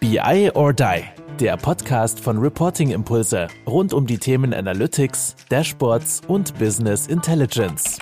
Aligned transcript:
BI 0.00 0.50
or 0.54 0.72
Die, 0.72 1.02
der 1.38 1.58
Podcast 1.58 2.20
von 2.20 2.38
Reporting 2.38 2.90
Impulse 2.90 3.48
rund 3.66 3.92
um 3.92 4.06
die 4.06 4.16
Themen 4.16 4.54
Analytics, 4.54 5.36
Dashboards 5.50 6.22
und 6.26 6.58
Business 6.58 7.06
Intelligence. 7.06 7.98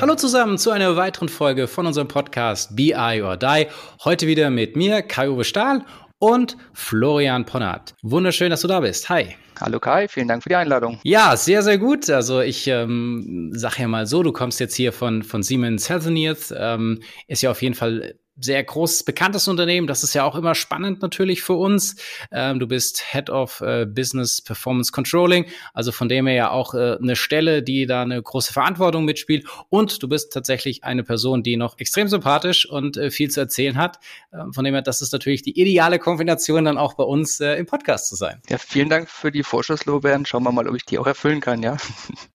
Hallo 0.00 0.14
zusammen 0.14 0.56
zu 0.56 0.70
einer 0.70 0.96
weiteren 0.96 1.28
Folge 1.28 1.68
von 1.68 1.86
unserem 1.86 2.08
Podcast 2.08 2.74
BI 2.74 3.20
or 3.22 3.36
Die. 3.36 3.66
Heute 4.02 4.26
wieder 4.26 4.48
mit 4.48 4.76
mir, 4.76 5.02
Kai-Uwe 5.02 5.44
Stahl 5.44 5.84
und 6.20 6.56
Florian 6.72 7.44
Ponnert. 7.44 7.94
Wunderschön, 8.02 8.48
dass 8.48 8.62
du 8.62 8.68
da 8.68 8.80
bist. 8.80 9.10
Hi. 9.10 9.36
Hallo 9.60 9.78
Kai, 9.78 10.08
vielen 10.08 10.28
Dank 10.28 10.42
für 10.42 10.48
die 10.48 10.56
Einladung. 10.56 11.00
Ja, 11.02 11.36
sehr, 11.36 11.62
sehr 11.62 11.76
gut. 11.76 12.08
Also 12.08 12.40
ich 12.40 12.66
ähm, 12.66 13.50
sage 13.52 13.82
ja 13.82 13.88
mal 13.88 14.06
so, 14.06 14.22
du 14.22 14.32
kommst 14.32 14.58
jetzt 14.58 14.74
hier 14.74 14.94
von, 14.94 15.22
von 15.22 15.42
Siemens 15.42 15.90
Healthineers, 15.90 16.54
ähm, 16.56 17.02
ist 17.26 17.42
ja 17.42 17.50
auf 17.50 17.60
jeden 17.60 17.74
Fall 17.74 18.14
sehr 18.38 18.62
großes, 18.62 19.04
bekanntes 19.04 19.48
Unternehmen. 19.48 19.86
Das 19.86 20.02
ist 20.02 20.14
ja 20.14 20.24
auch 20.24 20.34
immer 20.34 20.54
spannend 20.54 21.00
natürlich 21.00 21.42
für 21.42 21.54
uns. 21.54 21.96
Ähm, 22.30 22.58
du 22.60 22.66
bist 22.66 23.02
Head 23.12 23.30
of 23.30 23.60
äh, 23.62 23.86
Business 23.86 24.42
Performance 24.42 24.92
Controlling, 24.92 25.46
also 25.72 25.90
von 25.90 26.08
dem 26.08 26.26
her 26.26 26.36
ja 26.36 26.50
auch 26.50 26.74
äh, 26.74 26.96
eine 27.00 27.16
Stelle, 27.16 27.62
die 27.62 27.86
da 27.86 28.02
eine 28.02 28.20
große 28.20 28.52
Verantwortung 28.52 29.04
mitspielt. 29.04 29.46
Und 29.70 30.02
du 30.02 30.08
bist 30.08 30.32
tatsächlich 30.32 30.84
eine 30.84 31.02
Person, 31.02 31.42
die 31.42 31.56
noch 31.56 31.78
extrem 31.78 32.08
sympathisch 32.08 32.68
und 32.68 32.96
äh, 32.96 33.10
viel 33.10 33.30
zu 33.30 33.40
erzählen 33.40 33.76
hat. 33.76 33.98
Ähm, 34.32 34.52
von 34.52 34.64
dem 34.64 34.74
her, 34.74 34.82
das 34.82 35.00
ist 35.00 35.12
natürlich 35.12 35.42
die 35.42 35.58
ideale 35.58 35.98
Kombination, 35.98 36.64
dann 36.64 36.76
auch 36.76 36.94
bei 36.94 37.04
uns 37.04 37.40
äh, 37.40 37.54
im 37.54 37.66
Podcast 37.66 38.08
zu 38.08 38.16
sein. 38.16 38.42
Ja, 38.50 38.58
vielen 38.58 38.90
Dank 38.90 39.08
für 39.08 39.32
die 39.32 39.42
Vorschusslorbeeren. 39.42 40.26
Schauen 40.26 40.42
wir 40.42 40.52
mal, 40.52 40.68
ob 40.68 40.76
ich 40.76 40.84
die 40.84 40.98
auch 40.98 41.06
erfüllen 41.06 41.40
kann, 41.40 41.62
ja. 41.62 41.76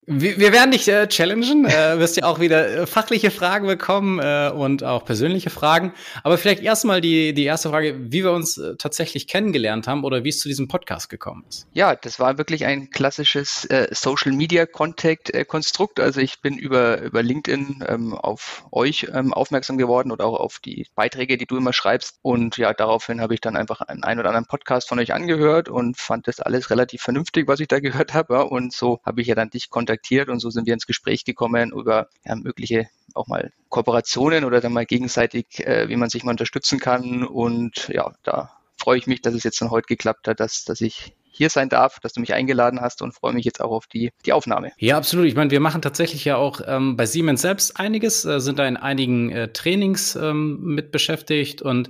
Wir, 0.07 0.39
wir 0.39 0.51
werden 0.51 0.71
dich 0.71 0.87
äh, 0.87 1.07
challengen. 1.07 1.65
Äh, 1.65 1.99
wirst 1.99 2.17
ja 2.17 2.25
auch 2.25 2.39
wieder 2.39 2.87
fachliche 2.87 3.29
Fragen 3.31 3.67
bekommen 3.67 4.19
und 4.51 4.83
auch 4.83 5.05
persönliche 5.05 5.49
Fragen. 5.49 5.90
Aber 6.23 6.37
vielleicht 6.37 6.61
erstmal 6.61 7.01
die, 7.01 7.33
die 7.33 7.45
erste 7.45 7.69
Frage, 7.69 7.95
wie 8.11 8.23
wir 8.23 8.31
uns 8.31 8.57
äh, 8.57 8.75
tatsächlich 8.77 9.27
kennengelernt 9.27 9.87
haben 9.87 10.03
oder 10.03 10.23
wie 10.23 10.29
es 10.29 10.39
zu 10.39 10.47
diesem 10.47 10.67
Podcast 10.67 11.09
gekommen 11.09 11.43
ist. 11.47 11.67
Ja, 11.73 11.95
das 11.95 12.19
war 12.19 12.37
wirklich 12.37 12.65
ein 12.65 12.89
klassisches 12.89 13.65
äh, 13.65 13.87
Social 13.91 14.31
Media 14.31 14.65
Contact 14.65 15.33
äh, 15.33 15.45
Konstrukt. 15.45 15.99
Also 15.99 16.21
ich 16.21 16.41
bin 16.41 16.57
über, 16.57 17.01
über 17.01 17.23
LinkedIn 17.23 17.83
ähm, 17.87 18.13
auf 18.13 18.65
euch 18.71 19.07
ähm, 19.13 19.33
aufmerksam 19.33 19.77
geworden 19.77 20.11
oder 20.11 20.25
auch 20.25 20.39
auf 20.39 20.59
die 20.59 20.87
Beiträge, 20.95 21.37
die 21.37 21.45
du 21.45 21.57
immer 21.57 21.73
schreibst. 21.73 22.19
Und 22.21 22.57
ja, 22.57 22.73
daraufhin 22.73 23.21
habe 23.21 23.33
ich 23.33 23.41
dann 23.41 23.55
einfach 23.55 23.81
einen 23.81 24.03
ein 24.03 24.19
oder 24.19 24.29
anderen 24.29 24.47
Podcast 24.47 24.89
von 24.89 24.99
euch 24.99 25.13
angehört 25.13 25.69
und 25.69 25.97
fand 25.97 26.27
das 26.27 26.39
alles 26.39 26.69
relativ 26.69 27.01
vernünftig, 27.01 27.47
was 27.47 27.59
ich 27.59 27.67
da 27.67 27.79
gehört 27.79 28.13
habe. 28.13 28.45
Und 28.45 28.73
so 28.73 28.99
habe 29.05 29.21
ich 29.21 29.27
ja 29.27 29.35
dann 29.35 29.49
dich 29.49 29.69
kontaktiert 29.69 30.29
und 30.29 30.39
so 30.39 30.49
sind 30.49 30.67
wir 30.67 30.73
ins 30.73 30.87
Gespräch 30.87 31.25
gekommen 31.25 31.71
über 31.71 32.07
ja, 32.25 32.35
mögliche 32.35 32.87
auch 33.15 33.27
mal 33.27 33.51
Kooperationen 33.69 34.43
oder 34.43 34.61
dann 34.61 34.73
mal 34.73 34.85
gegenseitig, 34.85 35.65
äh, 35.65 35.89
wie 35.89 35.95
man 35.95 36.09
sich 36.09 36.23
mal 36.23 36.31
unterstützen 36.31 36.79
kann. 36.79 37.23
Und 37.23 37.87
ja, 37.89 38.13
da 38.23 38.51
freue 38.77 38.97
ich 38.97 39.07
mich, 39.07 39.21
dass 39.21 39.33
es 39.33 39.43
jetzt 39.43 39.61
dann 39.61 39.71
heute 39.71 39.87
geklappt 39.87 40.27
hat, 40.27 40.39
dass, 40.39 40.65
dass 40.65 40.81
ich 40.81 41.15
hier 41.31 41.49
sein 41.49 41.69
darf, 41.69 41.99
dass 41.99 42.13
du 42.13 42.19
mich 42.19 42.33
eingeladen 42.33 42.81
hast 42.81 43.01
und 43.01 43.13
freue 43.13 43.33
mich 43.33 43.45
jetzt 43.45 43.61
auch 43.61 43.71
auf 43.71 43.87
die, 43.87 44.11
die 44.25 44.33
Aufnahme. 44.33 44.71
Ja, 44.77 44.97
absolut. 44.97 45.25
Ich 45.27 45.35
meine, 45.35 45.49
wir 45.49 45.61
machen 45.61 45.81
tatsächlich 45.81 46.25
ja 46.25 46.35
auch 46.35 46.61
ähm, 46.65 46.97
bei 46.97 47.05
Siemens 47.05 47.41
selbst 47.41 47.79
einiges, 47.79 48.25
äh, 48.25 48.39
sind 48.39 48.59
da 48.59 48.67
in 48.67 48.77
einigen 48.77 49.31
äh, 49.31 49.47
Trainings 49.51 50.15
ähm, 50.15 50.59
mit 50.61 50.91
beschäftigt 50.91 51.61
und 51.61 51.89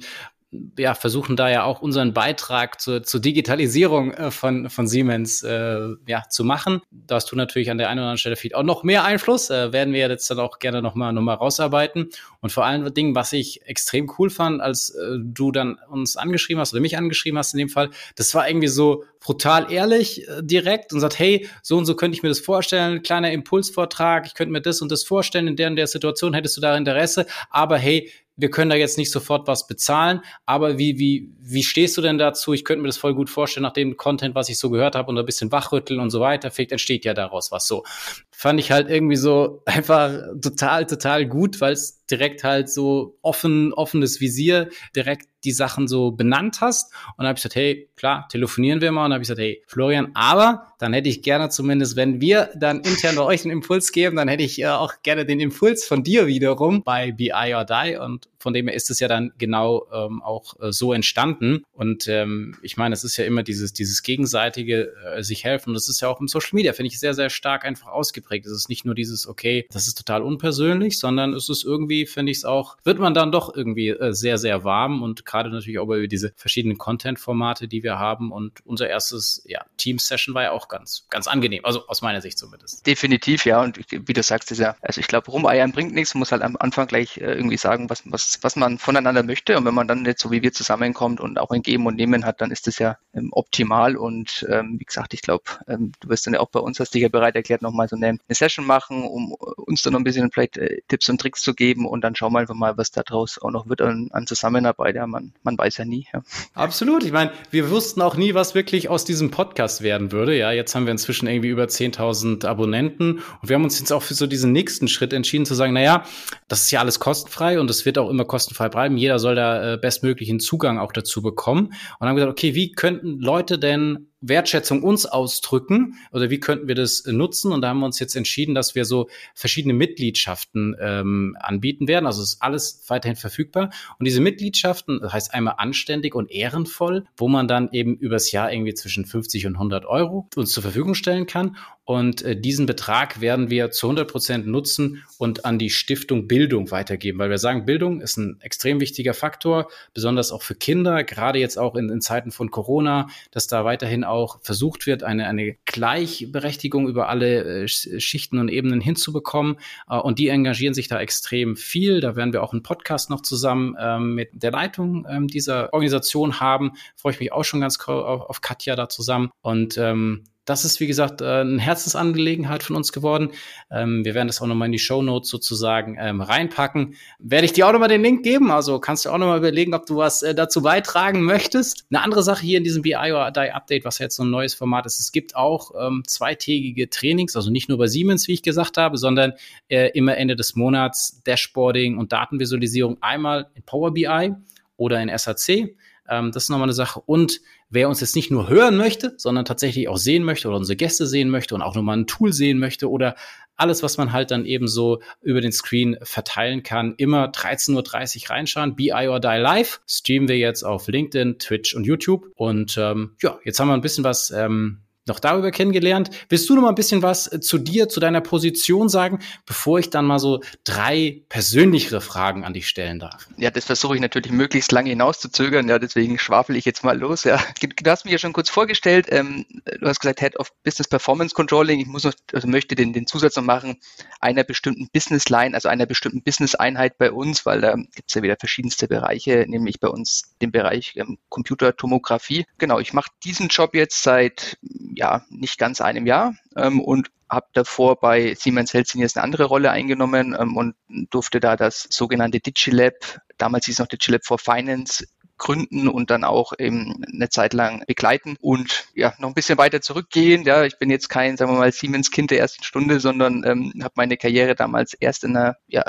ja, 0.78 0.96
versuchen 0.96 1.38
da 1.38 1.50
ja 1.50 1.64
auch 1.64 1.82
unseren 1.82 2.14
Beitrag 2.14 2.82
zur, 2.82 3.04
zur 3.04 3.22
Digitalisierung 3.22 4.12
äh, 4.12 4.32
von, 4.32 4.70
von 4.70 4.86
Siemens 4.86 5.44
äh, 5.44 5.80
ja, 6.08 6.24
zu 6.30 6.44
machen. 6.44 6.82
Da 6.92 7.16
hast 7.16 7.32
du 7.32 7.38
natürlich 7.38 7.72
an 7.72 7.78
der 7.78 7.88
einen 7.88 8.00
oder 8.00 8.08
anderen 8.08 8.18
Stelle 8.18 8.36
viel 8.36 8.54
auch 8.54 8.64
noch 8.64 8.84
mehr 8.84 9.06
Einfluss, 9.06 9.50
äh, 9.50 9.72
werden 9.72 9.94
wir 9.94 10.08
jetzt 10.10 10.30
dann 10.30 10.40
auch 10.40 10.60
gerne 10.60 10.82
nochmal 10.82 11.14
noch 11.14 11.22
mal 11.22 11.36
rausarbeiten. 11.36 12.10
Und 12.42 12.52
vor 12.52 12.66
allen 12.66 12.94
Dingen, 12.94 13.16
was 13.16 13.32
ich 13.32 13.66
extrem 13.66 14.12
cool 14.18 14.30
fand, 14.30 14.62
als 14.62 14.90
äh, 14.90 15.18
du 15.20 15.52
dann 15.52 15.78
uns 15.90 16.18
angeschrieben 16.18 16.60
hast 16.60 16.74
oder 16.74 16.82
mich 16.82 16.98
angeschrieben 16.98 17.38
hast 17.38 17.54
in 17.54 17.60
dem 17.60 17.70
Fall, 17.70 17.90
das 18.16 18.36
war 18.36 18.48
irgendwie 18.48 18.68
so 18.68 19.06
brutal 19.22 19.72
ehrlich 19.72 20.28
äh, 20.28 20.42
direkt 20.44 20.92
und 20.92 21.00
sagt, 21.00 21.18
hey, 21.18 21.48
so 21.62 21.78
und 21.78 21.86
so 21.86 21.96
könnte 21.96 22.18
ich 22.18 22.24
mir 22.24 22.30
das 22.30 22.40
vorstellen, 22.40 23.04
kleiner 23.04 23.32
Impulsvortrag, 23.32 24.26
ich 24.26 24.34
könnte 24.34 24.52
mir 24.52 24.62
das 24.62 24.82
und 24.82 24.92
das 24.92 25.04
vorstellen, 25.04 25.48
in 25.48 25.56
der 25.56 25.70
und 25.70 25.78
der 25.78 25.88
Situation 25.88 26.34
hättest 26.34 26.58
du 26.58 26.62
da 26.62 26.76
Interesse, 26.76 27.26
aber 27.50 27.78
hey, 27.78 28.10
wir 28.42 28.50
können 28.50 28.72
da 28.72 28.76
jetzt 28.76 28.98
nicht 28.98 29.12
sofort 29.12 29.48
was 29.48 29.68
bezahlen, 29.68 30.22
aber 30.46 30.78
wie, 30.78 30.98
wie, 30.98 31.30
wie 31.40 31.64
stehst 31.64 31.96
du 31.98 32.02
denn 32.02 32.18
dazu? 32.18 32.54
Ich 32.54 32.66
könnte 32.66 32.82
mir 32.82 32.88
das 32.88 32.98
voll 32.98 33.14
gut 33.14 33.30
vorstellen, 33.30 33.64
nach 33.64 33.74
dem 33.74 33.98
Content, 33.98 34.36
was 34.36 34.50
ich 34.50 34.58
so 34.58 34.70
gehört 34.70 34.96
habe 34.96 35.10
und 35.10 35.18
ein 35.18 35.26
bisschen 35.26 35.52
wachrütteln 35.52 36.00
und 36.00 36.10
so 36.10 36.20
weiter, 36.20 36.50
vielleicht 36.50 36.72
entsteht 36.72 37.06
ja 37.06 37.14
daraus 37.14 37.52
was 37.52 37.68
so. 37.68 37.84
Fand 38.32 38.60
ich 38.60 38.72
halt 38.72 38.90
irgendwie 38.90 39.16
so 39.16 39.62
einfach 39.66 40.12
total, 40.42 40.88
total 40.88 41.28
gut, 41.28 41.62
weil 41.62 41.74
es 41.74 42.02
direkt 42.12 42.44
halt 42.44 42.70
so 42.70 43.18
offen, 43.22 43.74
offenes 43.74 44.20
Visier 44.20 44.70
direkt 44.96 45.28
die 45.44 45.52
Sachen 45.52 45.88
so 45.88 46.12
benannt 46.12 46.62
hast. 46.62 46.94
Und 47.18 47.26
habe 47.26 47.38
ich 47.38 47.44
gesagt, 47.44 47.56
hey, 47.56 47.90
klar, 47.96 48.28
telefonieren 48.30 48.82
wir 48.82 48.92
mal. 48.92 49.06
Und 49.06 49.14
habe 49.14 49.24
ich 49.24 49.28
gesagt, 49.28 49.40
hey, 49.40 49.64
Florian, 49.68 50.12
aber 50.14 50.74
dann 50.80 50.94
hätte 50.94 51.10
ich 51.10 51.24
gerne 51.24 51.50
zumindest, 51.50 51.96
wenn 51.96 52.22
wir 52.22 52.50
dann 52.56 52.82
intern 52.82 53.16
bei 53.16 53.24
euch 53.24 53.44
einen 53.44 53.52
Impuls 53.52 53.92
geben, 53.92 54.18
dann 54.18 54.28
hätte 54.28 54.44
ich 54.44 54.62
äh, 54.62 54.68
auch 54.68 54.96
gerne 55.04 55.26
den 55.26 55.40
Impuls 55.40 55.86
von 55.86 56.04
dir 56.04 56.28
wiederum 56.28 56.84
bei 56.84 57.12
BI 57.12 57.54
or 57.56 57.66
Die. 57.66 57.98
Und 57.98 58.28
von 58.42 58.54
dem 58.54 58.68
her 58.68 58.76
ist 58.76 58.90
es 58.90 59.00
ja 59.00 59.08
dann 59.08 59.32
genau 59.38 59.88
ähm, 59.94 60.22
auch 60.22 60.60
äh, 60.60 60.72
so 60.72 60.94
entstanden. 60.94 61.64
Und 61.74 62.08
ähm, 62.08 62.58
ich 62.62 62.78
meine, 62.78 62.94
es 62.94 63.04
ist 63.04 63.18
ja 63.18 63.26
immer 63.26 63.44
dieses, 63.44 63.74
dieses 63.74 64.04
gegenseitige 64.04 64.94
äh, 65.06 65.24
sich 65.24 65.44
helfen. 65.44 65.74
Das 65.74 65.88
ist 65.88 66.02
ja 66.02 66.08
auch 66.08 66.20
im 66.20 66.28
Social 66.28 66.52
Media, 66.54 66.74
finde 66.74 66.88
ich, 66.88 67.00
sehr, 67.00 67.14
sehr 67.14 67.30
stark 67.30 67.66
einfach 67.66 67.88
ausgeprägt. 67.88 68.46
Es 68.46 68.52
ist 68.52 68.70
nicht 68.70 68.86
nur 68.86 68.96
dieses, 68.96 69.28
okay, 69.28 69.68
das 69.72 69.88
ist 69.88 69.98
total 69.98 70.22
unpersönlich, 70.22 71.00
sondern 71.00 71.34
es 71.34 71.50
ist 71.50 71.64
irgendwie, 71.64 72.06
finde 72.06 72.32
ich 72.32 72.40
es 72.40 72.46
auch, 72.46 72.78
wird 72.84 73.00
man 73.00 73.14
dann 73.14 73.32
doch 73.32 73.56
irgendwie 73.56 73.90
äh, 73.90 74.14
sehr, 74.14 74.38
sehr 74.38 74.64
warm 74.64 75.04
und 75.04 75.26
gerade 75.26 75.50
natürlich 75.50 75.80
auch 75.80 75.86
über 75.86 76.08
diese 76.08 76.34
verschiedenen 76.36 76.78
Content-Formate, 76.78 77.68
die 77.68 77.84
wir 77.84 78.00
haben. 78.00 78.32
Und 78.32 78.60
unser 78.66 78.90
erstes 78.90 79.44
ja, 79.46 79.66
Team-Session 79.78 80.34
war 80.36 80.44
ja 80.44 80.52
auch 80.52 80.68
ganz, 80.68 81.08
ganz 81.10 81.28
angenehm. 81.28 81.66
Also 81.66 81.88
aus 81.88 82.02
meiner 82.02 82.22
Sicht 82.22 82.38
zumindest. 82.38 82.86
Definitiv, 82.86 83.46
ja. 83.46 83.62
Und 83.62 83.80
wie 83.90 84.14
du 84.14 84.24
sagst, 84.24 84.52
ist 84.52 84.60
ja, 84.60 84.76
also 84.82 85.00
ich 85.00 85.08
glaube, 85.08 85.30
rumeiern 85.32 85.72
bringt 85.72 85.94
nichts. 85.94 86.14
Man 86.14 86.20
muss 86.20 86.32
halt 86.32 86.42
am 86.42 86.58
Anfang 86.58 86.88
gleich 86.88 87.18
äh, 87.18 87.34
irgendwie 87.34 87.58
sagen, 87.58 87.90
was, 87.90 88.04
was, 88.06 88.31
was 88.42 88.56
man 88.56 88.78
voneinander 88.78 89.24
möchte. 89.24 89.58
Und 89.58 89.66
wenn 89.66 89.74
man 89.74 89.88
dann 89.88 90.04
nicht 90.04 90.20
so 90.20 90.32
wie 90.32 90.42
wir 90.42 90.54
zusammenkommt 90.54 91.20
und 91.20 91.38
auch 91.38 91.52
ein 91.52 91.62
Geben 91.62 91.86
und 91.86 91.96
Nehmen 91.96 92.26
hat, 92.26 92.42
dann 92.42 92.52
ist 92.52 92.68
das 92.68 92.80
ja 92.80 92.98
ähm, 93.14 93.30
optimal. 93.32 93.96
Und 93.96 94.46
ähm, 94.50 94.80
wie 94.80 94.86
gesagt, 94.86 95.14
ich 95.14 95.22
glaube, 95.22 95.44
ähm, 95.68 95.92
du 96.00 96.10
wirst 96.10 96.28
dann 96.28 96.34
ja 96.34 96.40
auch 96.40 96.50
bei 96.50 96.60
uns, 96.60 96.80
hast 96.80 96.94
dich 96.94 97.02
ja 97.02 97.10
bereit 97.10 97.36
erklärt, 97.36 97.62
nochmal 97.62 97.88
so 97.88 97.96
eine, 97.96 98.08
eine 98.08 98.20
Session 98.30 98.66
machen, 98.66 99.04
um 99.04 99.34
uns 99.34 99.82
dann 99.82 99.94
noch 99.94 100.00
ein 100.00 100.04
bisschen 100.04 100.32
vielleicht 100.32 100.58
äh, 100.58 100.82
Tipps 100.88 101.10
und 101.10 101.20
Tricks 101.20 101.42
zu 101.42 101.54
geben. 101.54 101.86
Und 101.86 102.02
dann 102.02 102.16
schauen 102.16 102.34
wir 102.34 102.40
einfach 102.40 102.56
mal, 102.56 102.78
was 102.78 102.92
da 102.92 103.04
draus 103.04 103.40
auch 103.42 103.52
noch 103.52 103.68
wird 103.68 103.82
an, 103.82 104.10
an 104.12 104.28
Zusammenarbeit. 104.28 104.96
Ja, 104.96 105.08
man, 105.08 105.34
man 105.44 105.58
weiß 105.58 105.78
ja 105.78 105.86
nie. 105.86 106.08
Ja. 106.14 106.22
Absolut. 106.54 107.04
Ich 107.04 107.12
meine, 107.12 107.32
wir 107.50 107.70
wussten 107.70 108.02
auch 108.02 108.16
nie, 108.16 108.34
was 108.34 108.56
wirklich 108.56 108.90
aus 108.90 109.06
diesem 109.06 109.32
Podcast 109.32 109.82
werden 109.82 110.12
würde. 110.12 110.38
Ja, 110.38 110.52
jetzt 110.52 110.76
haben 110.76 110.86
wir 110.86 110.92
inzwischen 110.92 111.28
irgendwie 111.28 111.50
über 111.50 111.64
10.000 111.66 112.46
Abonnenten 112.46 113.22
und 113.42 113.50
wir 113.50 113.56
haben 113.56 113.64
uns 113.64 113.80
jetzt 113.80 113.92
auch 113.92 114.04
für 114.04 114.14
so 114.14 114.28
diesen 114.28 114.52
nächsten 114.52 114.88
Schritt 114.88 115.14
entschieden 115.14 115.46
zu 115.46 115.56
sagen, 115.56 115.74
naja, 115.74 116.04
das 116.48 116.64
ist 116.64 116.72
ja 116.72 116.80
alles 116.80 117.00
kostenfrei 117.00 117.60
und 117.60 117.70
es 117.70 117.86
wird 117.86 117.98
auch 117.98 118.10
immer 118.10 118.21
kostenfrei 118.26 118.70
bleiben. 118.70 118.98
Jeder 118.98 119.20
soll 119.20 119.36
da 119.36 119.74
äh, 119.74 119.78
bestmöglichen 119.78 120.40
Zugang 120.40 120.80
auch 120.80 120.92
dazu 120.92 121.22
bekommen 121.22 121.74
und 122.00 122.08
haben 122.08 122.16
gesagt, 122.16 122.32
okay, 122.32 122.56
wie 122.56 122.72
könnten 122.72 123.20
Leute 123.20 123.60
denn 123.60 124.11
Wertschätzung 124.22 124.84
uns 124.84 125.06
ausdrücken 125.06 125.96
oder 126.12 126.30
wie 126.30 126.40
könnten 126.40 126.68
wir 126.68 126.76
das 126.76 127.06
nutzen? 127.06 127.52
Und 127.52 127.62
da 127.62 127.70
haben 127.70 127.80
wir 127.80 127.86
uns 127.86 128.00
jetzt 128.00 128.16
entschieden, 128.16 128.56
dass 128.56 128.76
wir 128.76 128.86
so 128.86 129.10
verschiedene 129.34 129.74
Mitgliedschaften 129.74 130.76
ähm, 130.80 131.36
anbieten 131.40 131.88
werden. 131.88 132.06
Also 132.06 132.22
ist 132.22 132.42
alles 132.42 132.84
weiterhin 132.88 133.16
verfügbar. 133.16 133.72
Und 134.00 134.06
diese 134.06 134.22
Mitgliedschaften, 134.22 135.00
das 135.02 135.14
heißt 135.14 135.34
einmal 135.34 135.56
anständig 135.58 136.16
und 136.16 136.32
ehrenvoll, 136.32 137.06
wo 137.18 137.28
man 137.28 137.48
dann 137.48 137.70
eben 137.72 137.96
übers 137.96 138.32
Jahr 138.32 138.52
irgendwie 138.52 138.74
zwischen 138.74 139.06
50 139.06 139.48
und 139.48 139.56
100 139.56 139.86
Euro 139.86 140.30
uns 140.36 140.52
zur 140.52 140.64
Verfügung 140.64 140.94
stellen 140.94 141.26
kann. 141.26 141.58
Und 141.84 142.22
äh, 142.22 142.40
diesen 142.40 142.68
Betrag 142.68 143.20
werden 143.20 143.50
wir 143.50 143.72
zu 143.72 143.88
100 143.88 144.10
Prozent 144.10 144.48
nutzen 144.48 145.04
und 145.18 145.44
an 145.44 145.60
die 145.60 145.70
Stiftung 145.70 146.28
Bildung 146.28 146.72
weitergeben, 146.72 147.20
weil 147.20 147.30
wir 147.30 147.38
sagen, 147.38 147.66
Bildung 147.66 148.02
ist 148.02 148.18
ein 148.18 148.40
extrem 148.40 148.80
wichtiger 148.80 149.14
Faktor, 149.14 149.68
besonders 149.94 150.32
auch 150.32 150.42
für 150.42 150.56
Kinder, 150.56 151.04
gerade 151.04 151.40
jetzt 151.40 151.58
auch 151.58 151.76
in, 151.76 151.90
in 151.90 152.00
Zeiten 152.00 152.32
von 152.32 152.50
Corona, 152.50 153.08
dass 153.32 153.48
da 153.48 153.66
weiterhin 153.66 154.04
auch 154.12 154.40
versucht 154.42 154.86
wird, 154.86 155.04
eine, 155.04 155.28
eine 155.28 155.56
Gleichberechtigung 155.66 156.88
über 156.88 157.10
alle 157.10 157.64
äh, 157.64 157.68
Schichten 157.68 158.38
und 158.38 158.50
Ebenen 158.50 158.82
hinzubekommen. 158.82 159.58
Äh, 159.90 159.98
und 159.98 160.20
die 160.20 160.28
engagieren 160.28 160.74
sich 160.74 160.88
da 160.88 161.00
extrem 161.00 161.56
viel. 161.56 162.02
Da 162.02 162.16
werden 162.16 162.34
wir 162.34 162.44
auch 162.44 162.54
einen 162.54 162.64
Podcast 162.64 163.10
noch 163.10 163.22
zusammen 163.22 163.76
ähm, 163.80 164.16
mit 164.16 164.30
der 164.34 164.52
Leitung 164.52 165.08
ähm, 165.10 165.28
dieser 165.28 165.74
Organisation 165.74 166.40
haben. 166.40 166.74
Freue 166.96 167.14
ich 167.14 167.20
mich 167.20 167.32
auch 167.32 167.44
schon 167.44 167.62
ganz 167.62 167.80
auf, 167.80 168.42
Katja 168.42 168.76
da 168.76 168.90
zusammen. 168.90 169.32
Und 169.42 169.78
ähm, 169.78 170.26
das 170.46 170.66
ist, 170.66 170.80
wie 170.80 170.88
gesagt, 170.88 171.22
äh, 171.22 171.42
eine 171.42 171.60
Herzensangelegenheit 171.60 172.64
von 172.64 172.76
uns 172.76 172.92
geworden. 172.92 173.32
Ähm, 173.70 174.04
wir 174.04 174.16
werden 174.16 174.28
das 174.28 174.42
auch 174.42 174.48
nochmal 174.48 174.68
in 174.68 174.72
die 174.72 174.80
Show 174.80 175.02
Notes 175.02 175.30
sozusagen 175.30 175.98
ähm, 176.00 176.22
reinpacken. 176.22 176.96
Werde 177.20 177.46
ich 177.46 177.54
dir 177.54 177.68
auch 177.68 177.72
nochmal 177.72 177.90
den 177.90 178.02
Link 178.02 178.24
geben, 178.24 178.50
also 178.50 178.80
kannst 178.80 179.06
du 179.06 179.10
auch 179.10 179.18
nochmal 179.18 179.38
überlegen, 179.38 179.74
ob 179.74 179.86
du 179.86 179.98
was 179.98 180.24
äh, 180.24 180.34
dazu 180.34 180.62
beitragen 180.62 181.22
möchtest. 181.22 181.86
Eine 181.92 182.02
andere 182.02 182.24
Sache 182.24 182.42
hier 182.42 182.58
in 182.58 182.64
diesem 182.64 182.82
BI 182.82 182.96
or 182.96 183.32
Die 183.32 183.52
Update, 183.52 183.86
was 183.86 184.00
jetzt 184.00 184.16
so 184.16 184.24
ein 184.24 184.32
neues 184.32 184.56
Format 184.56 184.86
ist, 184.88 185.00
es 185.00 185.12
gibt 185.12 185.36
auch 185.36 185.72
ähm, 185.80 186.04
zweitägige 186.08 186.90
Trainings, 186.90 187.36
also 187.36 187.52
nicht 187.52 187.70
nur 187.70 187.78
bei 187.78 187.88
Siemens, 187.88 188.28
wie 188.28 188.34
ich 188.34 188.42
gesagt 188.42 188.78
habe, 188.78 188.98
sondern 188.98 189.34
äh, 189.68 189.90
immer 189.94 190.18
Ende 190.18 190.36
des 190.36 190.56
Monats 190.56 191.22
Dashboarding 191.24 191.98
und 191.98 192.12
Datenvisualisierung 192.12 192.98
einmal 193.02 193.52
in 193.54 193.64
Power 193.64 193.94
BI 193.94 194.34
oder 194.78 195.02
in 195.02 195.16
SAC. 195.16 195.76
Ähm, 196.10 196.32
das 196.32 196.44
ist 196.44 196.50
nochmal 196.50 196.66
eine 196.66 196.74
Sache. 196.74 197.02
Und 197.06 197.42
wer 197.70 197.90
uns 197.90 198.02
jetzt 198.02 198.16
nicht 198.16 198.32
nur 198.32 198.50
hören 198.50 198.78
möchte, 198.78 199.14
sondern 199.18 199.46
tatsächlich 199.46 199.88
auch 199.88 199.98
sehen 199.98 200.24
möchte 200.24 200.48
oder 200.48 200.58
unsere 200.58 200.76
Gäste 200.76 201.08
sehen 201.08 201.30
möchte 201.30 201.56
und 201.56 201.62
auch 201.62 201.76
nochmal 201.76 201.98
ein 201.98 202.08
Tool 202.08 202.34
sehen 202.34 202.60
möchte 202.60 202.90
oder 202.90 203.16
alles, 203.56 203.84
was 203.84 203.98
man 203.98 204.12
halt 204.12 204.32
dann 204.32 204.46
eben 204.46 204.68
so 204.68 205.02
über 205.22 205.42
den 205.42 205.52
Screen 205.52 205.98
verteilen 206.02 206.64
kann, 206.64 206.96
immer 206.98 207.26
13.30 207.28 208.24
Uhr 208.24 208.30
reinschauen. 208.30 208.76
BI 208.76 209.08
or 209.08 209.20
Die 209.20 209.28
Live 209.28 209.82
streamen 209.88 210.28
wir 210.28 210.38
jetzt 210.38 210.64
auf 210.64 210.88
LinkedIn, 210.88 211.38
Twitch 211.40 211.76
und 211.76 211.86
YouTube. 211.86 212.28
Und 212.36 212.78
ähm, 212.78 213.16
ja, 213.22 213.40
jetzt 213.44 213.60
haben 213.60 213.68
wir 213.68 213.76
ein 213.76 213.82
bisschen 213.82 214.04
was 214.04 214.32
ähm, 214.32 214.80
noch 215.12 215.20
darüber 215.20 215.52
kennengelernt. 215.52 216.10
Willst 216.30 216.50
du 216.50 216.56
noch 216.56 216.62
mal 216.62 216.70
ein 216.70 216.76
bisschen 216.76 217.02
was 217.02 217.32
äh, 217.32 217.40
zu 217.42 217.58
dir, 217.58 217.90
zu 217.90 218.00
deiner 218.00 218.22
Position 218.22 218.90
sagen, 218.90 219.20
bevor 219.46 219.80
ich 219.80 219.90
dann 219.90 220.06
mal 220.06 220.20
so 220.20 220.42
drei 220.64 221.22
persönlichere 221.30 222.02
Fragen 222.02 222.44
an 222.46 222.54
dich 222.54 222.68
stellen 222.68 223.00
darf? 223.00 223.28
Ja, 223.38 223.52
das 223.52 223.66
versuche 223.66 223.96
ich 223.96 224.02
natürlich 224.02 224.32
möglichst 224.32 224.72
lange 224.72 224.90
hinauszuzögern. 224.90 225.68
Ja, 225.68 225.80
deswegen 225.80 226.18
schwafel 226.18 226.56
ich 226.56 226.66
jetzt 226.66 226.84
mal 226.84 226.98
los. 226.98 227.24
Ja, 227.26 227.40
du 227.62 227.90
hast 227.90 228.06
mich 228.06 228.14
ja 228.14 228.18
schon 228.18 228.34
kurz 228.34 228.50
vorgestellt. 228.50 229.08
Ähm, 229.10 229.46
du 229.80 229.88
hast 229.88 230.00
gesagt 230.00 230.22
Head 230.22 230.40
of 230.40 230.52
Business 230.64 230.88
Performance 230.88 231.36
Controlling. 231.36 231.80
Ich 231.80 231.88
muss 231.88 232.04
noch, 232.04 232.14
also 232.34 232.48
möchte 232.48 232.76
den, 232.76 232.94
den 232.94 233.06
Zusatz 233.06 233.36
noch 233.36 233.44
machen 233.44 233.78
einer 234.22 234.44
bestimmten 234.44 234.88
Business 234.94 235.30
Line, 235.30 235.56
also 235.56 235.68
einer 235.68 235.86
bestimmten 235.86 236.22
Business 236.24 236.56
Einheit 236.56 236.98
bei 236.98 237.12
uns, 237.12 237.46
weil 237.46 237.60
da 237.60 237.76
gibt 237.76 238.10
es 238.10 238.14
ja 238.14 238.22
wieder 238.22 238.38
verschiedenste 238.40 238.88
Bereiche, 238.88 239.46
nämlich 239.48 239.80
bei 239.80 239.88
uns 239.88 240.36
den 240.42 240.52
Bereich 240.52 240.94
ähm, 240.96 241.18
Computertomographie. 241.30 242.46
Genau, 242.58 242.80
ich 242.80 242.94
mache 242.94 243.12
diesen 243.24 243.48
Job 243.48 243.74
jetzt 243.74 244.04
seit 244.04 244.58
ja 244.94 245.01
nicht 245.30 245.58
ganz 245.58 245.82
einem 245.82 246.06
Jahr 246.06 246.36
ähm, 246.56 246.80
und 246.80 247.10
habe 247.30 247.48
davor 247.54 248.00
bei 248.00 248.36
Siemens 248.36 248.74
Healthineers 248.74 249.16
eine 249.16 249.24
andere 249.24 249.46
Rolle 249.46 249.72
eingenommen 249.72 250.36
ähm, 250.38 250.58
und 250.58 250.76
durfte 251.10 251.40
da 251.40 251.56
das 251.56 251.88
sogenannte 251.90 252.40
Digilab, 252.40 253.22
damals 253.38 253.66
hieß 253.66 253.76
es 253.76 253.80
noch 253.80 253.88
Digilab 253.88 254.26
for 254.26 254.38
Finance, 254.38 255.06
gründen 255.42 255.88
und 255.88 256.12
dann 256.12 256.24
auch 256.24 256.54
eben 256.60 257.04
eine 257.12 257.30
Zeit 257.30 257.54
lang 257.54 257.84
begleiten 257.88 258.38
und 258.42 258.86
ja, 258.94 259.14
noch 259.18 259.30
ein 259.30 259.34
bisschen 259.34 259.58
weiter 259.58 259.82
zurückgehen. 259.82 260.44
Ja, 260.44 260.66
ich 260.66 260.78
bin 260.78 260.92
jetzt 260.92 261.10
kein, 261.10 261.36
sagen 261.36 261.52
wir 261.52 261.58
mal, 261.58 261.72
Siemens-Kind 261.72 262.30
der 262.30 262.38
ersten 262.38 262.64
Stunde, 262.64 263.00
sondern 263.00 263.44
ähm, 263.44 263.74
habe 263.82 263.94
meine 263.96 264.18
Karriere 264.18 264.54
damals 264.54 264.94
erst 264.94 265.24
in 265.24 265.36
einer 265.36 265.56
ja, 265.68 265.84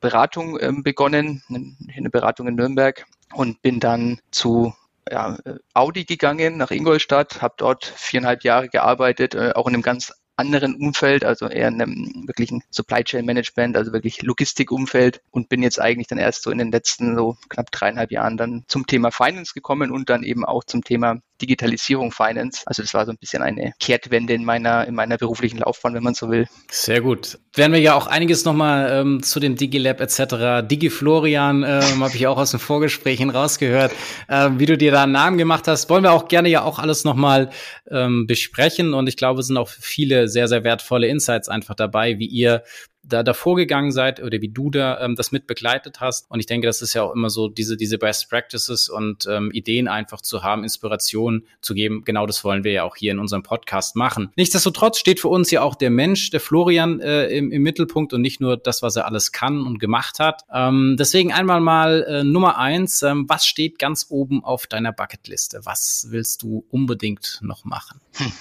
Beratung 0.00 0.58
ähm, 0.60 0.82
begonnen, 0.82 1.42
eine 1.48 2.10
Beratung 2.10 2.48
in 2.48 2.56
Nürnberg 2.56 3.06
und 3.32 3.62
bin 3.62 3.80
dann 3.80 4.20
zu 4.30 4.74
ja, 5.10 5.38
Audi 5.74 6.04
gegangen 6.04 6.56
nach 6.56 6.70
Ingolstadt, 6.70 7.42
habe 7.42 7.54
dort 7.56 7.84
viereinhalb 7.84 8.44
Jahre 8.44 8.68
gearbeitet, 8.68 9.34
äh, 9.34 9.52
auch 9.54 9.66
in 9.66 9.74
einem 9.74 9.82
ganz 9.82 10.12
anderen 10.36 10.74
Umfeld, 10.74 11.24
also 11.24 11.46
eher 11.46 11.68
in 11.68 11.80
einem 11.80 12.24
wirklichen 12.26 12.62
Supply 12.70 13.04
Chain 13.04 13.26
Management, 13.26 13.76
also 13.76 13.92
wirklich 13.92 14.22
Logistikumfeld 14.22 15.20
und 15.30 15.48
bin 15.48 15.62
jetzt 15.62 15.80
eigentlich 15.80 16.08
dann 16.08 16.18
erst 16.18 16.42
so 16.42 16.50
in 16.50 16.58
den 16.58 16.72
letzten 16.72 17.16
so 17.16 17.36
knapp 17.48 17.70
dreieinhalb 17.70 18.10
Jahren 18.10 18.36
dann 18.36 18.64
zum 18.66 18.86
Thema 18.86 19.10
Finance 19.10 19.52
gekommen 19.54 19.90
und 19.90 20.08
dann 20.08 20.22
eben 20.22 20.44
auch 20.44 20.64
zum 20.64 20.82
Thema 20.82 21.20
Digitalisierung 21.42 22.12
Finance. 22.12 22.62
Also 22.66 22.82
das 22.82 22.94
war 22.94 23.04
so 23.04 23.10
ein 23.10 23.18
bisschen 23.18 23.42
eine 23.42 23.72
Kehrtwende 23.80 24.32
in 24.32 24.44
meiner, 24.44 24.86
in 24.86 24.94
meiner 24.94 25.18
beruflichen 25.18 25.58
Laufbahn, 25.58 25.94
wenn 25.94 26.02
man 26.02 26.14
so 26.14 26.30
will. 26.30 26.46
Sehr 26.70 27.00
gut. 27.00 27.38
Werden 27.54 27.72
wir 27.72 27.80
ja 27.80 27.94
auch 27.94 28.06
einiges 28.06 28.44
nochmal 28.44 28.90
ähm, 28.92 29.22
zu 29.22 29.40
dem 29.40 29.56
DigiLab 29.56 30.00
etc. 30.00 30.66
DigiFlorian 30.66 31.64
ähm, 31.64 32.02
habe 32.02 32.14
ich 32.14 32.26
auch 32.26 32.38
aus 32.38 32.52
den 32.52 32.60
Vorgesprächen 32.60 33.30
rausgehört, 33.30 33.92
äh, 34.28 34.50
wie 34.56 34.66
du 34.66 34.78
dir 34.78 34.92
da 34.92 35.02
einen 35.02 35.12
Namen 35.12 35.36
gemacht 35.36 35.68
hast. 35.68 35.90
Wollen 35.90 36.04
wir 36.04 36.12
auch 36.12 36.28
gerne 36.28 36.48
ja 36.48 36.62
auch 36.62 36.78
alles 36.78 37.04
nochmal 37.04 37.50
ähm, 37.90 38.26
besprechen 38.26 38.94
und 38.94 39.08
ich 39.08 39.16
glaube, 39.16 39.40
es 39.40 39.48
sind 39.48 39.56
auch 39.56 39.68
viele 39.68 40.28
sehr, 40.28 40.48
sehr 40.48 40.64
wertvolle 40.64 41.08
Insights 41.08 41.48
einfach 41.48 41.74
dabei, 41.74 42.18
wie 42.18 42.26
ihr 42.26 42.62
da 43.04 43.22
davor 43.22 43.56
gegangen 43.56 43.90
seid 43.90 44.22
oder 44.22 44.40
wie 44.40 44.48
du 44.48 44.70
da 44.70 45.00
ähm, 45.00 45.16
das 45.16 45.32
mit 45.32 45.46
begleitet 45.46 46.00
hast. 46.00 46.30
Und 46.30 46.40
ich 46.40 46.46
denke, 46.46 46.66
das 46.66 46.82
ist 46.82 46.94
ja 46.94 47.02
auch 47.02 47.12
immer 47.12 47.30
so, 47.30 47.48
diese, 47.48 47.76
diese 47.76 47.98
Best 47.98 48.30
Practices 48.30 48.88
und 48.88 49.26
ähm, 49.26 49.50
Ideen 49.52 49.88
einfach 49.88 50.20
zu 50.20 50.42
haben, 50.42 50.62
Inspiration 50.62 51.44
zu 51.60 51.74
geben. 51.74 52.04
Genau 52.04 52.26
das 52.26 52.44
wollen 52.44 52.64
wir 52.64 52.72
ja 52.72 52.84
auch 52.84 52.96
hier 52.96 53.12
in 53.12 53.18
unserem 53.18 53.42
Podcast 53.42 53.96
machen. 53.96 54.30
Nichtsdestotrotz 54.36 54.98
steht 54.98 55.20
für 55.20 55.28
uns 55.28 55.50
ja 55.50 55.62
auch 55.62 55.74
der 55.74 55.90
Mensch, 55.90 56.30
der 56.30 56.40
Florian, 56.40 57.00
äh, 57.00 57.26
im, 57.28 57.50
im 57.50 57.62
Mittelpunkt 57.62 58.12
und 58.12 58.20
nicht 58.20 58.40
nur 58.40 58.56
das, 58.56 58.82
was 58.82 58.96
er 58.96 59.06
alles 59.06 59.32
kann 59.32 59.66
und 59.66 59.78
gemacht 59.78 60.18
hat. 60.18 60.42
Ähm, 60.52 60.96
deswegen 60.98 61.32
einmal 61.32 61.60
mal 61.60 62.04
äh, 62.04 62.24
Nummer 62.24 62.58
eins. 62.58 63.02
Ähm, 63.02 63.28
was 63.28 63.46
steht 63.46 63.78
ganz 63.78 64.06
oben 64.10 64.44
auf 64.44 64.66
deiner 64.66 64.92
Bucketliste? 64.92 65.60
Was 65.64 66.06
willst 66.10 66.42
du 66.42 66.64
unbedingt 66.70 67.40
noch 67.42 67.64
machen? 67.64 68.00
Hm. 68.14 68.32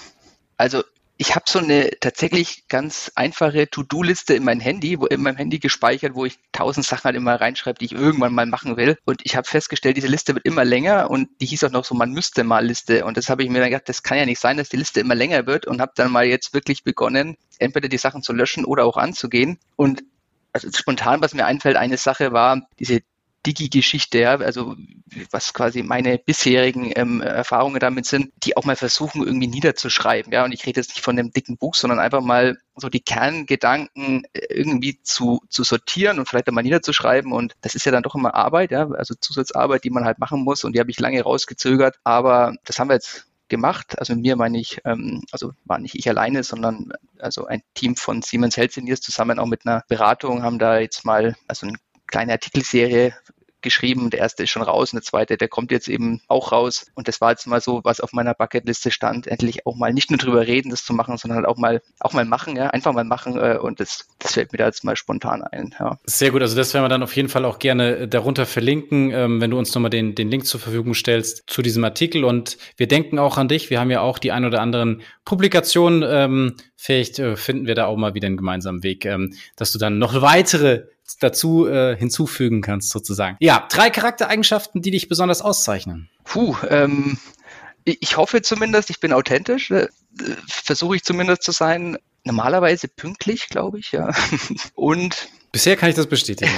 Also 0.58 0.84
ich 1.22 1.36
habe 1.36 1.46
so 1.48 1.60
eine 1.60 1.92
tatsächlich 2.00 2.68
ganz 2.68 3.12
einfache 3.14 3.70
To-Do-Liste 3.70 4.34
in 4.34 4.44
mein 4.44 4.60
Handy, 4.60 5.00
wo 5.00 5.06
in 5.06 5.22
meinem 5.22 5.36
Handy 5.36 5.60
gespeichert, 5.60 6.16
wo 6.16 6.26
ich 6.26 6.40
tausend 6.52 6.84
Sachen 6.84 7.04
halt 7.04 7.16
immer 7.16 7.40
reinschreibe, 7.40 7.78
die 7.78 7.86
ich 7.86 7.92
irgendwann 7.92 8.34
mal 8.34 8.48
machen 8.48 8.76
will. 8.76 8.98
Und 9.06 9.22
ich 9.24 9.36
habe 9.36 9.48
festgestellt, 9.48 9.98
diese 9.98 10.08
Liste 10.08 10.34
wird 10.34 10.48
immer 10.48 10.66
länger 10.66 11.12
und 11.12 11.30
die 11.40 11.46
hieß 11.46 11.64
auch 11.66 11.70
noch 11.70 11.86
so, 11.86 11.94
man 11.94 12.12
müsste 12.12 12.44
mal 12.44 12.66
Liste. 12.66 13.06
Und 13.06 13.18
das 13.18 13.30
habe 13.30 13.44
ich 13.44 13.52
mir 13.52 13.60
dann 13.60 13.70
gedacht, 13.70 13.88
das 13.88 14.02
kann 14.02 14.18
ja 14.18 14.26
nicht 14.26 14.40
sein, 14.40 14.58
dass 14.58 14.70
die 14.70 14.78
Liste 14.78 15.00
immer 15.00 15.14
länger 15.14 15.46
wird 15.46 15.68
und 15.68 15.80
habe 15.80 15.92
dann 15.96 16.12
mal 16.12 16.26
jetzt 16.26 16.56
wirklich 16.56 16.84
begonnen, 16.84 17.38
entweder 17.60 17.88
die 17.88 18.00
Sachen 18.00 18.24
zu 18.24 18.34
löschen 18.34 18.66
oder 18.66 18.84
auch 18.84 18.98
anzugehen. 18.98 19.60
Und 19.76 20.04
also 20.54 20.70
spontan, 20.76 21.22
was 21.22 21.36
mir 21.36 21.46
einfällt, 21.46 21.76
eine 21.76 21.98
Sache 21.98 22.32
war 22.32 22.64
diese 22.80 23.02
Digi-Geschichte, 23.46 24.20
ja, 24.20 24.36
also 24.38 24.76
was 25.32 25.54
quasi 25.54 25.84
meine 25.84 26.18
bisherigen 26.18 26.92
ähm, 26.96 27.22
Erfahrungen 27.22 27.80
damit 27.80 28.06
sind, 28.06 28.32
die 28.44 28.56
auch 28.56 28.66
mal 28.66 28.76
versuchen, 28.76 29.26
irgendwie 29.26 29.48
niederzuschreiben. 29.48 30.32
Ja, 30.32 30.46
und 30.46 30.52
ich 30.52 30.66
rede 30.66 30.80
jetzt 30.80 30.90
nicht 30.90 31.02
von 31.04 31.16
dem 31.16 31.32
dicken 31.32 31.58
Buch, 31.58 31.76
sondern 31.76 32.00
einfach 32.00 32.22
mal 32.22 32.58
so 32.76 32.90
die 32.90 33.00
Kerngedanken 33.02 34.24
äh, 34.34 34.46
irgendwie 34.50 35.02
zu, 35.02 35.42
zu 35.50 35.64
sortieren 35.64 36.20
und 36.20 36.28
vielleicht 36.28 36.48
einmal 36.48 36.64
niederzuschreiben. 36.64 37.32
Und 37.32 37.56
das 37.62 37.76
ist 37.76 37.86
ja 37.86 37.92
dann 37.92 38.04
doch 38.04 38.16
immer 38.16 38.36
Arbeit, 38.36 38.72
ja, 38.72 38.90
also 38.92 39.16
Zusatzarbeit, 39.20 39.84
die 39.84 39.90
man 39.90 40.06
halt 40.06 40.20
machen 40.20 40.44
muss. 40.44 40.64
Und 40.64 40.74
die 40.76 40.80
habe 40.80 40.92
ich 40.92 41.00
lange 41.00 41.22
rausgezögert. 41.22 41.98
Aber 42.04 42.56
das 42.66 42.80
haben 42.80 42.90
wir 42.90 42.96
jetzt 42.96 43.28
gemacht. 43.50 44.00
Also 44.00 44.16
mir 44.16 44.36
meine 44.36 44.60
ich, 44.60 44.80
ähm, 44.86 45.24
also 45.32 45.52
war 45.66 45.80
nicht 45.80 45.96
ich 45.96 46.08
alleine, 46.10 46.44
sondern 46.44 46.94
also 47.20 47.46
ein 47.46 47.62
Team 47.76 47.96
von 47.96 48.22
Siemens 48.22 48.58
Healthineers 48.58 49.02
zusammen 49.02 49.40
auch 49.40 49.46
mit 49.46 49.66
einer 49.66 49.84
Beratung 49.88 50.42
haben 50.42 50.58
da 50.58 50.80
jetzt 50.80 51.06
mal 51.06 51.36
also 51.48 51.68
ein 51.68 51.78
kleine 52.12 52.34
Artikelserie 52.34 53.14
geschrieben. 53.62 54.10
Der 54.10 54.20
erste 54.20 54.44
ist 54.44 54.50
schon 54.50 54.62
raus 54.62 54.92
und 54.92 54.98
der 54.98 55.04
zweite, 55.04 55.38
der 55.38 55.48
kommt 55.48 55.72
jetzt 55.72 55.88
eben 55.88 56.22
auch 56.28 56.52
raus. 56.52 56.88
Und 56.96 57.08
das 57.08 57.22
war 57.22 57.32
jetzt 57.32 57.48
mal 57.48 57.62
so, 57.62 57.82
was 57.84 58.02
auf 58.02 58.14
meiner 58.14 58.34
Bucketliste 58.34 58.92
stand, 58.92 59.28
endlich 59.28 59.66
auch 59.66 59.76
mal 59.76 59.94
nicht 59.94 60.12
nur 60.12 60.18
drüber 60.18 60.46
reden, 60.48 60.70
das 60.70 60.84
zu 60.84 60.94
machen, 60.94 61.18
sondern 61.18 61.38
halt 61.38 61.48
auch 61.48 61.58
mal 61.58 61.82
auch 62.00 62.14
mal 62.14 62.26
machen, 62.26 62.56
ja, 62.56 62.68
einfach 62.68 62.94
mal 62.94 63.04
machen. 63.04 63.38
Äh, 63.38 63.58
und 63.58 63.80
das, 63.80 64.08
das 64.20 64.34
fällt 64.34 64.52
mir 64.52 64.58
da 64.58 64.66
jetzt 64.66 64.84
mal 64.84 64.96
spontan 64.96 65.44
ein. 65.44 65.74
Ja. 65.80 66.00
Sehr 66.04 66.32
gut, 66.32 66.42
also 66.42 66.56
das 66.56 66.74
werden 66.74 66.84
wir 66.86 66.90
dann 66.90 67.04
auf 67.04 67.16
jeden 67.16 67.30
Fall 67.30 67.46
auch 67.46 67.60
gerne 67.60 67.98
äh, 67.98 68.08
darunter 68.08 68.46
verlinken, 68.46 69.12
ähm, 69.12 69.42
wenn 69.42 69.52
du 69.52 69.58
uns 69.58 69.74
nochmal 69.74 69.92
den, 69.92 70.16
den 70.16 70.30
Link 70.30 70.46
zur 70.46 70.60
Verfügung 70.60 70.94
stellst 70.94 71.44
zu 71.48 71.62
diesem 71.62 71.84
Artikel. 71.84 72.24
Und 72.24 72.58
wir 72.78 72.88
denken 72.88 73.20
auch 73.20 73.38
an 73.38 73.48
dich. 73.48 73.70
Wir 73.70 73.80
haben 73.80 73.92
ja 73.92 74.02
auch 74.02 74.20
die 74.20 74.32
ein 74.32 74.46
oder 74.46 74.62
anderen 74.62 75.02
Publikationen. 75.26 76.04
Ähm, 76.06 76.56
vielleicht 76.76 77.20
äh, 77.20 77.36
finden 77.36 77.68
wir 77.68 77.76
da 77.76 77.86
auch 77.86 77.98
mal 77.98 78.14
wieder 78.14 78.28
einen 78.28 78.38
gemeinsamen 78.38 78.84
Weg, 78.84 79.06
ähm, 79.06 79.34
dass 79.56 79.72
du 79.72 79.78
dann 79.78 80.00
noch 80.00 80.22
weitere 80.22 80.86
dazu 81.20 81.68
äh, 81.68 81.96
hinzufügen 81.96 82.62
kannst, 82.62 82.90
sozusagen. 82.90 83.38
Ja, 83.40 83.68
drei 83.70 83.90
Charaktereigenschaften, 83.90 84.82
die 84.82 84.92
dich 84.92 85.08
besonders 85.08 85.42
auszeichnen. 85.42 86.10
Puh, 86.24 86.56
ähm, 86.70 87.18
ich 87.84 88.18
hoffe 88.18 88.42
zumindest, 88.42 88.90
ich 88.90 89.00
bin 89.00 89.14
authentisch, 89.14 89.72
äh, 89.72 89.88
versuche 90.48 90.96
ich 90.96 91.04
zumindest 91.04 91.44
zu 91.44 91.52
sein. 91.52 91.98
Normalerweise 92.24 92.88
pünktlich, 92.88 93.50
glaube 93.50 93.80
ich, 93.80 93.92
ja. 93.92 94.12
Und 94.76 95.30
bisher 95.52 95.76
kann 95.76 95.90
ich 95.90 95.96
das 95.96 96.08
bestätigen. 96.08 96.52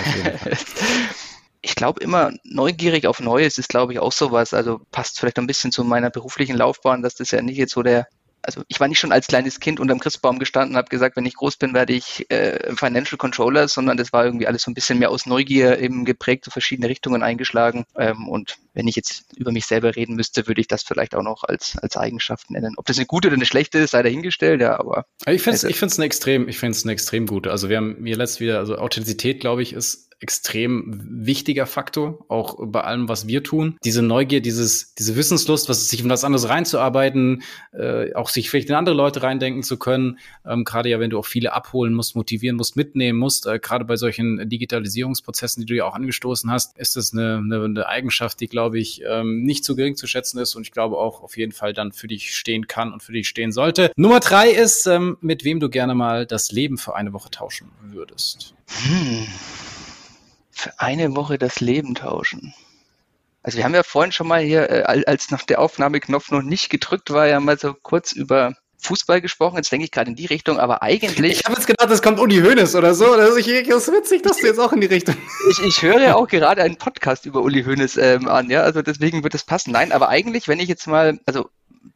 ich 1.61 1.75
glaube 1.75 2.03
immer 2.03 2.31
neugierig 2.43 3.07
auf 3.07 3.21
Neues 3.21 3.57
ist, 3.57 3.69
glaube 3.69 3.93
ich, 3.93 3.99
auch 3.99 4.11
sowas. 4.11 4.53
Also 4.53 4.81
passt 4.91 5.19
vielleicht 5.19 5.39
ein 5.39 5.47
bisschen 5.47 5.71
zu 5.71 5.83
meiner 5.83 6.09
beruflichen 6.09 6.57
Laufbahn, 6.57 7.01
dass 7.01 7.15
das 7.15 7.31
ja 7.31 7.41
nicht 7.41 7.57
jetzt 7.57 7.73
so 7.73 7.83
der 7.83 8.07
also 8.43 8.61
ich 8.67 8.79
war 8.79 8.87
nicht 8.87 8.99
schon 8.99 9.11
als 9.11 9.27
kleines 9.27 9.59
Kind 9.59 9.79
unterm 9.79 9.99
Christbaum 9.99 10.37
gestanden 10.37 10.75
und 10.75 10.77
habe 10.77 10.89
gesagt, 10.89 11.15
wenn 11.15 11.25
ich 11.25 11.35
groß 11.35 11.57
bin, 11.57 11.73
werde 11.73 11.93
ich 11.93 12.29
äh, 12.29 12.75
Financial 12.75 13.17
Controller, 13.17 13.67
sondern 13.67 13.97
das 13.97 14.13
war 14.13 14.25
irgendwie 14.25 14.47
alles 14.47 14.63
so 14.63 14.71
ein 14.71 14.73
bisschen 14.73 14.99
mehr 14.99 15.09
aus 15.09 15.25
Neugier 15.25 15.79
eben 15.79 16.05
geprägt, 16.05 16.45
so 16.45 16.51
verschiedene 16.51 16.89
Richtungen 16.89 17.23
eingeschlagen. 17.23 17.85
Ähm, 17.97 18.27
und 18.27 18.57
wenn 18.73 18.87
ich 18.87 18.95
jetzt 18.95 19.25
über 19.35 19.51
mich 19.51 19.65
selber 19.65 19.95
reden 19.95 20.15
müsste, 20.15 20.47
würde 20.47 20.61
ich 20.61 20.67
das 20.67 20.83
vielleicht 20.83 21.15
auch 21.15 21.23
noch 21.23 21.43
als, 21.43 21.77
als 21.81 21.95
Eigenschaft 21.95 22.51
nennen. 22.51 22.73
Ob 22.77 22.85
das 22.85 22.97
eine 22.97 23.05
gute 23.05 23.29
oder 23.29 23.35
eine 23.35 23.45
schlechte 23.45 23.79
ist, 23.79 23.91
sei 23.91 24.03
dahingestellt, 24.03 24.61
ja, 24.61 24.79
aber. 24.79 25.05
Ich 25.25 25.41
finde 25.41 25.55
es 25.55 25.63
ich 25.63 25.77
find's 25.77 25.97
eine 25.97 26.05
extrem, 26.05 26.47
ich 26.47 26.59
finde 26.59 26.77
es 26.77 26.83
eine 26.83 26.93
extrem 26.93 27.27
gute. 27.27 27.51
Also 27.51 27.69
wir 27.69 27.77
haben 27.77 28.01
mir 28.01 28.17
letzt 28.17 28.39
wieder, 28.39 28.59
also 28.59 28.77
Authentizität, 28.77 29.39
glaube 29.39 29.61
ich, 29.61 29.73
ist 29.73 30.09
extrem 30.19 31.25
wichtiger 31.25 31.65
Faktor, 31.65 32.25
auch 32.29 32.55
bei 32.59 32.81
allem, 32.81 33.09
was 33.09 33.27
wir 33.27 33.43
tun. 33.43 33.77
Diese 33.83 34.01
Neugier, 34.01 34.41
dieses, 34.41 34.93
diese 34.95 35.15
Wissenslust, 35.15 35.69
was 35.69 35.87
sich 35.89 36.01
in 36.01 36.09
was 36.09 36.23
anderes 36.23 36.49
reinzuarbeiten, 36.49 37.43
äh, 37.73 38.13
auch 38.13 38.29
sich 38.29 38.49
vielleicht 38.49 38.69
in 38.69 38.75
andere 38.75 38.95
Leute 38.95 39.23
reindenken 39.23 39.63
zu 39.63 39.77
können. 39.77 40.19
Ähm, 40.45 40.63
gerade 40.63 40.89
ja, 40.89 40.99
wenn 40.99 41.09
du 41.09 41.19
auch 41.19 41.25
viele 41.25 41.53
abholen 41.53 41.93
musst, 41.93 42.15
motivieren 42.15 42.55
musst, 42.57 42.75
mitnehmen 42.75 43.19
musst, 43.19 43.47
äh, 43.47 43.59
gerade 43.59 43.85
bei 43.85 43.95
solchen 43.95 44.47
Digitalisierungsprozessen, 44.49 45.61
die 45.61 45.65
du 45.65 45.75
ja 45.75 45.85
auch 45.85 45.93
angestoßen 45.93 46.49
hast, 46.51 46.77
ist 46.77 46.95
das 46.95 47.13
eine, 47.13 47.37
eine, 47.37 47.63
eine 47.63 47.87
Eigenschaft, 47.87 48.39
die, 48.39 48.47
glaube 48.47 48.79
ich, 48.79 49.01
ähm, 49.07 49.43
nicht 49.43 49.65
zu 49.65 49.75
gering 49.75 49.95
zu 49.95 50.07
schätzen 50.07 50.39
ist 50.39 50.55
und 50.55 50.63
ich 50.63 50.71
glaube 50.71 50.97
auch 50.97 51.23
auf 51.23 51.37
jeden 51.37 51.51
Fall 51.51 51.73
dann 51.73 51.91
für 51.91 52.07
dich 52.07 52.35
stehen 52.35 52.67
kann 52.67 52.93
und 52.93 53.03
für 53.03 53.13
dich 53.13 53.27
stehen 53.27 53.51
sollte. 53.51 53.91
Nummer 53.95 54.19
drei 54.19 54.49
ist, 54.49 54.85
ähm, 54.85 55.17
mit 55.21 55.43
wem 55.43 55.59
du 55.59 55.69
gerne 55.69 55.95
mal 55.95 56.25
das 56.25 56.51
Leben 56.51 56.77
für 56.77 56.95
eine 56.95 57.13
Woche 57.13 57.29
tauschen 57.29 57.69
würdest. 57.81 58.53
Hm 58.67 59.27
für 60.53 60.79
eine 60.79 61.15
Woche 61.15 61.37
das 61.37 61.59
Leben 61.59 61.95
tauschen. 61.95 62.53
Also 63.41 63.57
wir 63.57 63.65
haben 63.65 63.75
ja 63.75 63.83
vorhin 63.83 64.11
schon 64.11 64.27
mal 64.27 64.41
hier, 64.41 64.69
äh, 64.69 65.03
als 65.05 65.29
noch 65.31 65.41
der 65.41 65.59
Aufnahmeknopf 65.59 66.31
noch 66.31 66.41
nicht 66.41 66.69
gedrückt 66.69 67.11
war, 67.11 67.27
ja 67.27 67.39
mal 67.39 67.59
so 67.59 67.73
kurz 67.73 68.13
über 68.13 68.55
Fußball 68.83 69.21
gesprochen. 69.21 69.57
Jetzt 69.57 69.71
denke 69.71 69.85
ich 69.85 69.91
gerade 69.91 70.09
in 70.09 70.15
die 70.15 70.25
Richtung, 70.25 70.59
aber 70.59 70.83
eigentlich. 70.83 71.39
Ich 71.39 71.45
habe 71.45 71.55
jetzt 71.55 71.67
gedacht, 71.67 71.89
es 71.89 72.01
kommt 72.01 72.19
Uli 72.19 72.41
Hoeneß 72.41 72.75
oder 72.75 72.93
so. 72.93 73.15
Das 73.15 73.35
ist, 73.35 73.47
das 73.47 73.87
ist 73.87 73.93
witzig, 73.93 74.21
dass 74.23 74.37
du 74.37 74.47
jetzt 74.47 74.59
auch 74.59 74.71
in 74.73 74.81
die 74.81 74.87
Richtung. 74.87 75.15
Ich, 75.49 75.59
ich 75.59 75.81
höre 75.81 76.01
ja 76.01 76.15
auch 76.15 76.27
gerade 76.27 76.63
einen 76.63 76.77
Podcast 76.77 77.25
über 77.25 77.41
Uli 77.41 77.63
Hoeneß 77.63 77.97
ähm, 77.97 78.29
an, 78.29 78.49
ja. 78.49 78.61
Also 78.61 78.81
deswegen 78.81 79.23
wird 79.23 79.35
es 79.35 79.43
passen. 79.43 79.71
Nein, 79.71 79.91
aber 79.91 80.07
eigentlich, 80.07 80.47
wenn 80.47 80.59
ich 80.59 80.69
jetzt 80.69 80.87
mal, 80.87 81.19
also 81.25 81.49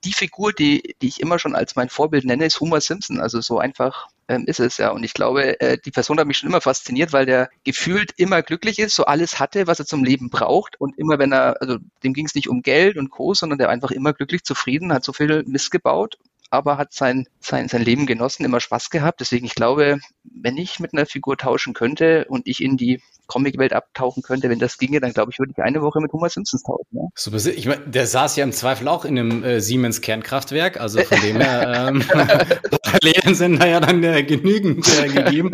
die 0.04 0.14
Figur, 0.14 0.54
die, 0.54 0.96
die 1.02 1.08
ich 1.08 1.22
immer 1.22 1.40
schon 1.40 1.56
als 1.56 1.76
mein 1.76 1.90
Vorbild 1.90 2.26
nenne, 2.26 2.46
ist 2.46 2.60
Homer 2.60 2.82
Simpson. 2.82 3.20
Also 3.20 3.42
so 3.42 3.60
einfach 3.60 4.08
ähm, 4.28 4.46
ist 4.46 4.60
es 4.60 4.78
ja. 4.78 4.90
Und 4.90 5.04
ich 5.04 5.14
glaube, 5.14 5.60
äh, 5.62 5.78
die 5.84 5.92
Person 5.92 6.20
hat 6.20 6.28
mich 6.28 6.38
schon 6.38 6.50
immer 6.50 6.62
fasziniert, 6.62 7.14
weil 7.14 7.26
der 7.26 7.50
gefühlt 7.64 8.12
immer 8.18 8.42
glücklich 8.42 8.80
ist, 8.80 8.96
so 8.96 9.06
alles 9.06 9.40
hatte, 9.40 9.68
was 9.68 9.80
er 9.80 9.86
zum 9.86 10.04
Leben 10.04 10.30
braucht. 10.30 10.80
Und 10.80 10.98
immer 10.98 11.20
wenn 11.20 11.32
er, 11.32 11.62
also 11.62 11.78
dem 12.04 12.14
ging 12.14 12.26
es 12.26 12.36
nicht 12.36 12.50
um 12.50 12.62
Geld 12.62 12.98
und 12.98 13.10
Co., 13.10 13.34
sondern 13.34 13.60
der 13.60 13.70
einfach 13.70 13.92
immer 13.92 14.14
glücklich, 14.14 14.44
zufrieden, 14.44 14.94
hat 14.94 15.04
so 15.04 15.14
viel 15.14 15.44
Mist 15.48 15.72
gebaut 15.72 16.18
aber 16.50 16.78
hat 16.78 16.94
sein, 16.94 17.28
sein, 17.40 17.68
sein 17.68 17.84
Leben 17.84 18.06
genossen, 18.06 18.46
immer 18.46 18.60
Spaß 18.60 18.90
gehabt. 18.90 19.20
Deswegen, 19.20 19.46
ich 19.46 19.56
glaube, 19.56 20.00
wenn 20.24 20.58
ich 20.58 20.80
mit 20.80 20.94
einer 20.94 21.06
Figur 21.06 21.38
tauschen 21.38 21.74
könnte 21.74 22.26
und 22.30 22.48
ich 22.48 22.62
in 22.62 22.78
die 22.78 23.02
Comicwelt 23.28 23.74
abtauchen 23.74 24.24
könnte, 24.24 24.50
wenn 24.50 24.60
das 24.60 24.78
ginge, 24.78 25.00
dann 25.00 25.14
glaube 25.14 25.32
ich, 25.32 25.40
würde 25.40 25.52
ich 25.56 25.62
eine 25.62 25.82
Woche 25.82 26.00
mit 26.00 26.12
Homer 26.14 26.30
Simpsons 26.30 26.64
tauchen. 26.64 26.86
Ja? 26.92 27.02
So, 27.14 27.34
ich 27.36 27.66
mein, 27.66 27.92
der 27.92 28.08
saß 28.08 28.38
ja 28.38 28.44
im 28.44 28.54
Zweifel 28.54 28.88
auch 28.88 29.06
in 29.06 29.20
einem 29.20 29.44
äh, 29.44 29.60
Siemens 29.60 30.02
Kernkraftwerk, 30.02 30.80
also 30.80 31.02
von 31.02 31.20
dem 31.20 31.38
her 31.38 31.90
ähm, 31.90 32.04
Parallelen 32.82 33.36
sind 33.36 33.62
da 33.62 33.68
ja 33.68 33.80
dann 33.80 34.04
äh, 34.04 34.24
genügend 34.24 34.88
äh, 34.88 35.10
gegeben. 35.10 35.52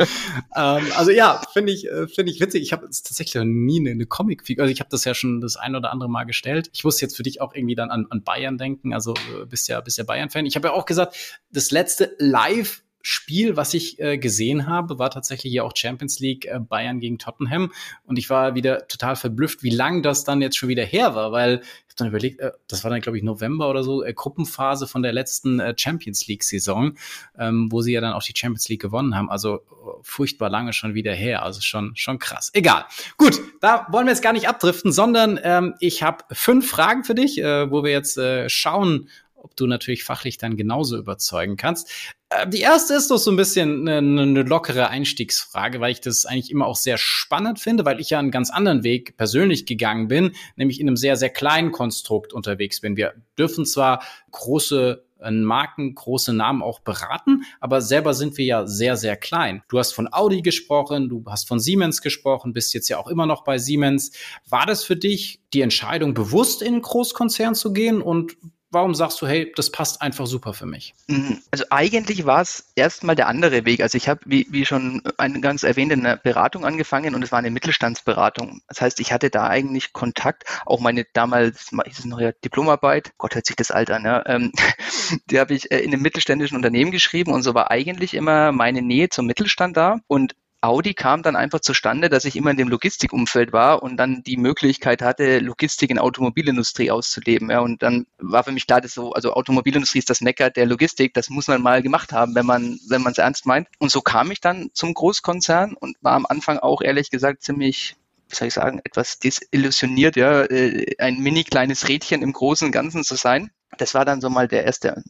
ähm, 0.56 0.84
also 0.96 1.12
ja, 1.12 1.42
finde 1.52 1.74
ich, 1.74 1.88
äh, 1.88 2.08
finde 2.08 2.32
ich 2.32 2.40
witzig. 2.40 2.62
Ich 2.62 2.74
habe 2.74 2.86
tatsächlich 2.86 3.36
noch 3.36 3.44
nie 3.44 3.80
eine, 3.80 3.92
eine 3.92 4.06
Comic-Figur, 4.06 4.64
also 4.64 4.72
ich 4.72 4.80
habe 4.80 4.90
das 4.90 5.04
ja 5.04 5.14
schon 5.14 5.42
das 5.42 5.58
ein 5.58 5.76
oder 5.76 5.92
andere 5.92 6.10
Mal 6.10 6.26
gestellt. 6.26 6.70
Ich 6.74 6.84
muss 6.84 7.02
jetzt 7.02 7.18
für 7.18 7.24
dich 7.24 7.42
auch 7.42 7.56
irgendwie 7.56 7.76
dann 7.76 7.90
an, 7.90 8.06
an 8.10 8.24
Bayern 8.24 8.58
denken, 8.58 8.94
also 8.94 9.14
äh, 9.14 9.46
bist 9.46 9.68
ja, 9.68 9.82
bist 9.82 9.98
ja 9.98 10.04
Bayern-Fan. 10.04 10.46
Ich 10.46 10.56
habe 10.56 10.68
ja 10.68 10.74
auch 10.74 10.83
gesagt, 10.86 11.42
das 11.52 11.72
letzte 11.72 12.16
Live 12.20 12.84
Spiel, 13.06 13.58
was 13.58 13.74
ich 13.74 14.00
äh, 14.00 14.18
gesehen 14.18 14.66
habe, 14.66 14.98
war 14.98 15.12
tatsächlich 15.12 15.52
hier 15.52 15.66
auch 15.66 15.74
Champions 15.76 16.20
League 16.20 16.46
äh, 16.46 16.58
Bayern 16.58 17.02
gegen 17.02 17.20
Tottenham. 17.20 17.74
Und 18.06 18.18
ich 18.18 18.30
war 18.30 18.56
wieder 18.56 18.88
total 18.88 19.18
verblüfft, 19.18 19.62
wie 19.62 19.72
lang 19.72 20.04
das 20.04 20.24
dann 20.24 20.42
jetzt 20.42 20.56
schon 20.56 20.70
wieder 20.70 20.86
her 20.86 21.14
war, 21.14 21.34
weil 21.34 21.60
ich 21.60 21.66
habe 21.66 21.96
dann 21.98 22.08
überlegt, 22.08 22.40
äh, 22.40 22.54
das 22.70 22.86
war 22.86 22.92
dann, 22.92 23.02
glaube 23.02 23.18
ich, 23.18 23.24
November 23.26 23.70
oder 23.70 23.84
so, 23.84 24.06
äh, 24.06 24.14
Gruppenphase 24.14 24.88
von 24.88 25.04
der 25.04 25.12
letzten 25.12 25.60
äh, 25.60 25.74
Champions 25.76 26.28
League-Saison, 26.28 26.98
ähm, 27.38 27.68
wo 27.70 27.82
sie 27.82 27.92
ja 27.92 28.00
dann 28.00 28.14
auch 28.14 28.24
die 28.24 28.34
Champions 28.38 28.70
League 28.70 28.82
gewonnen 28.82 29.16
haben. 29.16 29.30
Also 29.30 29.56
äh, 29.56 29.60
furchtbar 30.02 30.50
lange 30.50 30.72
schon 30.72 30.94
wieder 30.94 31.14
her. 31.14 31.44
Also 31.44 31.60
schon, 31.60 31.98
schon 31.98 32.20
krass. 32.20 32.52
Egal. 32.54 32.86
Gut, 33.18 33.38
da 33.60 33.86
wollen 33.92 34.06
wir 34.06 34.12
jetzt 34.12 34.24
gar 34.24 34.32
nicht 34.32 34.48
abdriften, 34.48 34.94
sondern 34.94 35.38
ähm, 35.44 35.74
ich 35.82 36.04
habe 36.04 36.24
fünf 36.32 36.70
Fragen 36.70 37.04
für 37.04 37.16
dich, 37.16 37.38
äh, 37.38 37.70
wo 37.70 37.84
wir 37.84 37.92
jetzt 37.92 38.18
schauen, 38.48 39.10
ob 39.44 39.56
du 39.56 39.68
natürlich 39.68 40.04
fachlich 40.04 40.38
dann 40.38 40.58
genauso 40.58 40.98
überzeugen 40.98 41.58
kannst. 41.58 41.92
Äh, 42.30 42.48
die 42.48 42.62
erste 42.62 42.96
ist 42.96 43.12
doch 43.12 43.18
so 43.18 43.30
ein 43.32 43.38
bisschen 43.38 43.88
eine, 43.88 43.98
eine, 43.98 44.44
lockere 44.44 44.88
Einstiegsfrage, 44.88 45.80
weil 45.80 45.92
ich 45.92 46.02
das 46.02 46.26
eigentlich 46.26 46.50
immer 46.50 46.66
auch 46.66 46.78
sehr 46.78 46.98
spannend 46.98 47.60
finde, 47.60 47.86
weil 47.86 48.00
ich 48.00 48.10
ja 48.10 48.20
einen 48.20 48.32
ganz 48.32 48.50
anderen 48.50 48.84
Weg 48.84 49.18
persönlich 49.18 49.66
gegangen 49.66 50.08
bin, 50.08 50.32
nämlich 50.56 50.80
in 50.80 50.88
einem 50.88 50.98
sehr, 50.98 51.18
sehr 51.18 51.30
kleinen 51.30 51.72
Konstrukt 51.72 52.34
unterwegs 52.34 52.82
bin. 52.82 52.98
Wir 52.98 53.14
dürfen 53.38 53.66
zwar 53.66 54.02
große 54.32 55.04
äh, 55.20 55.32
Marken, 55.32 55.94
große 55.94 56.34
Namen 56.34 56.62
auch 56.62 56.80
beraten, 56.80 57.44
aber 57.60 57.82
selber 57.82 58.14
sind 58.14 58.38
wir 58.38 58.46
ja 58.46 58.66
sehr, 58.66 58.96
sehr 58.96 59.18
klein. 59.18 59.64
Du 59.68 59.78
hast 59.78 59.94
von 59.94 60.12
Audi 60.12 60.42
gesprochen, 60.42 61.10
du 61.10 61.24
hast 61.28 61.48
von 61.48 61.60
Siemens 61.60 62.02
gesprochen, 62.02 62.54
bist 62.54 62.74
jetzt 62.74 62.90
ja 62.90 62.98
auch 62.98 63.08
immer 63.08 63.26
noch 63.26 63.44
bei 63.44 63.58
Siemens. 63.58 64.12
War 64.48 64.66
das 64.66 64.84
für 64.84 64.96
dich 64.96 65.42
die 65.54 65.62
Entscheidung, 65.62 66.14
bewusst 66.14 66.62
in 66.62 66.74
einen 66.74 66.82
Großkonzern 66.82 67.56
zu 67.56 67.74
gehen 67.74 68.02
und 68.02 68.38
warum 68.74 68.96
sagst 68.96 69.22
du, 69.22 69.28
hey, 69.28 69.52
das 69.56 69.72
passt 69.72 70.02
einfach 70.02 70.28
super 70.28 70.54
für 70.54 70.66
mich? 70.66 70.94
Mhm. 71.08 71.42
Also 71.52 71.66
eigentlich 71.70 72.26
war 72.26 72.42
es 72.42 72.72
erstmal 72.76 73.16
der 73.16 73.28
andere 73.28 73.66
Weg. 73.66 73.82
Also 73.82 73.98
ich 73.98 74.10
habe, 74.10 74.22
wie, 74.26 74.48
wie 74.50 74.66
schon 74.66 75.02
ganz 75.42 75.64
erwähnt, 75.64 75.92
in 75.92 76.06
einer 76.06 76.18
Beratung 76.18 76.66
angefangen 76.66 77.16
und 77.16 77.24
es 77.24 77.32
war 77.32 77.40
eine 77.40 77.52
Mittelstandsberatung. 77.52 78.62
Das 78.68 78.82
heißt, 78.82 79.00
ich 79.00 79.14
hatte 79.14 79.30
da 79.30 79.48
eigentlich 79.48 79.94
Kontakt, 79.94 80.44
auch 80.66 80.80
meine 80.80 81.06
damals, 81.14 81.72
ist 81.86 82.00
es 82.00 82.06
noch 82.06 82.20
ja 82.20 82.32
Diplomarbeit, 82.44 83.14
Gott 83.18 83.36
hört 83.36 83.46
sich 83.46 83.56
das 83.56 83.72
alt 83.72 83.92
an, 83.92 84.06
ja, 84.06 84.24
ähm, 84.26 84.52
die 85.30 85.40
habe 85.40 85.54
ich 85.54 85.72
äh, 85.72 85.80
in 85.80 85.94
einem 85.94 86.02
mittelständischen 86.02 86.58
Unternehmen 86.58 86.92
geschrieben 86.92 87.32
und 87.32 87.44
so 87.44 87.54
war 87.54 87.72
eigentlich 87.72 88.14
immer 88.14 88.52
meine 88.52 88.82
Nähe 88.82 89.10
zum 89.10 89.26
Mittelstand 89.26 89.78
da 89.78 90.00
und 90.08 90.36
Audi 90.64 90.94
kam 90.94 91.24
dann 91.24 91.36
einfach 91.36 91.60
zustande, 91.60 92.08
dass 92.08 92.24
ich 92.24 92.38
immer 92.38 92.52
in 92.52 92.58
dem 92.58 92.70
Logistikumfeld 92.70 93.52
war 93.52 93.84
und 93.84 93.98
dann 93.98 94.24
die 94.24 94.38
Möglichkeit 94.38 95.02
hatte, 95.02 95.40
Logistik 95.40 95.90
in 95.90 96.00
Automobilindustrie 96.00 96.90
auszuleben. 96.90 97.52
Ja, 97.52 97.60
und 97.60 97.84
dann 97.84 98.08
war 98.18 98.46
für 98.46 98.54
mich 98.54 98.66
klar, 98.66 98.80
dass 98.80 98.94
so, 98.94 99.12
also 99.12 99.34
Automobilindustrie 99.34 100.00
ist 100.00 100.10
das 100.10 100.22
Mecker 100.22 100.50
der 100.50 100.66
Logistik, 100.66 101.14
das 101.16 101.30
muss 101.30 101.50
man 101.50 101.62
mal 101.62 101.82
gemacht 101.82 102.14
haben, 102.14 102.34
wenn 102.34 102.46
man, 102.46 102.80
wenn 102.88 103.06
es 103.06 103.18
ernst 103.18 103.46
meint. 103.46 103.68
Und 103.80 103.92
so 103.92 104.00
kam 104.00 104.32
ich 104.32 104.40
dann 104.40 104.70
zum 104.74 104.94
Großkonzern 104.94 105.74
und 105.74 105.98
war 106.00 106.14
am 106.14 106.26
Anfang 106.26 106.60
auch 106.60 106.82
ehrlich 106.82 107.10
gesagt 107.10 107.44
ziemlich 107.44 107.98
wie 108.30 108.36
soll 108.36 108.48
ich 108.48 108.54
sagen, 108.56 108.80
etwas 108.84 109.20
desillusioniert, 109.20 110.16
ja, 110.16 110.44
äh, 110.44 110.96
ein 110.98 111.20
mini 111.20 111.44
kleines 111.44 111.88
Rädchen 111.88 112.24
im 112.24 112.34
Großen 112.34 112.66
und 112.66 112.72
Ganzen 112.72 113.04
zu 113.04 113.16
sein. 113.16 113.52
Das 113.78 113.94
war 113.94 114.06
dann 114.06 114.22
so 114.22 114.30
mal 114.30 114.48
der 114.48 114.64
erste 114.64 115.04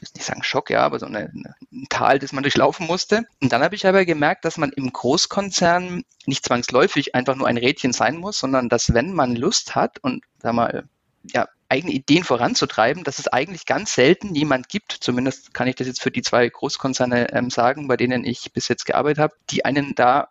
ich 0.00 0.14
nicht 0.14 0.24
sagen 0.24 0.42
Schock, 0.42 0.70
ja, 0.70 0.80
aber 0.80 0.98
so 0.98 1.06
eine, 1.06 1.32
ein 1.72 1.86
Tal, 1.88 2.18
das 2.18 2.32
man 2.32 2.42
durchlaufen 2.42 2.86
musste. 2.86 3.24
Und 3.40 3.52
dann 3.52 3.62
habe 3.62 3.74
ich 3.74 3.86
aber 3.86 4.04
gemerkt, 4.04 4.44
dass 4.44 4.56
man 4.56 4.70
im 4.70 4.92
Großkonzern 4.92 6.02
nicht 6.26 6.44
zwangsläufig 6.44 7.14
einfach 7.14 7.34
nur 7.34 7.48
ein 7.48 7.58
Rädchen 7.58 7.92
sein 7.92 8.16
muss, 8.16 8.38
sondern 8.38 8.68
dass 8.68 8.94
wenn 8.94 9.12
man 9.12 9.34
Lust 9.34 9.74
hat 9.74 9.98
und 10.02 10.24
sag 10.40 10.54
mal, 10.54 10.88
ja, 11.32 11.48
eigene 11.68 11.92
Ideen 11.92 12.24
voranzutreiben, 12.24 13.04
dass 13.04 13.18
es 13.18 13.28
eigentlich 13.28 13.66
ganz 13.66 13.94
selten 13.94 14.34
jemand 14.34 14.68
gibt, 14.68 14.92
zumindest 14.92 15.52
kann 15.52 15.68
ich 15.68 15.74
das 15.74 15.86
jetzt 15.86 16.02
für 16.02 16.10
die 16.10 16.22
zwei 16.22 16.48
Großkonzerne 16.48 17.32
ähm, 17.32 17.50
sagen, 17.50 17.88
bei 17.88 17.96
denen 17.96 18.24
ich 18.24 18.52
bis 18.52 18.68
jetzt 18.68 18.86
gearbeitet 18.86 19.18
habe, 19.18 19.34
die 19.50 19.64
einen 19.64 19.94
da, 19.94 20.28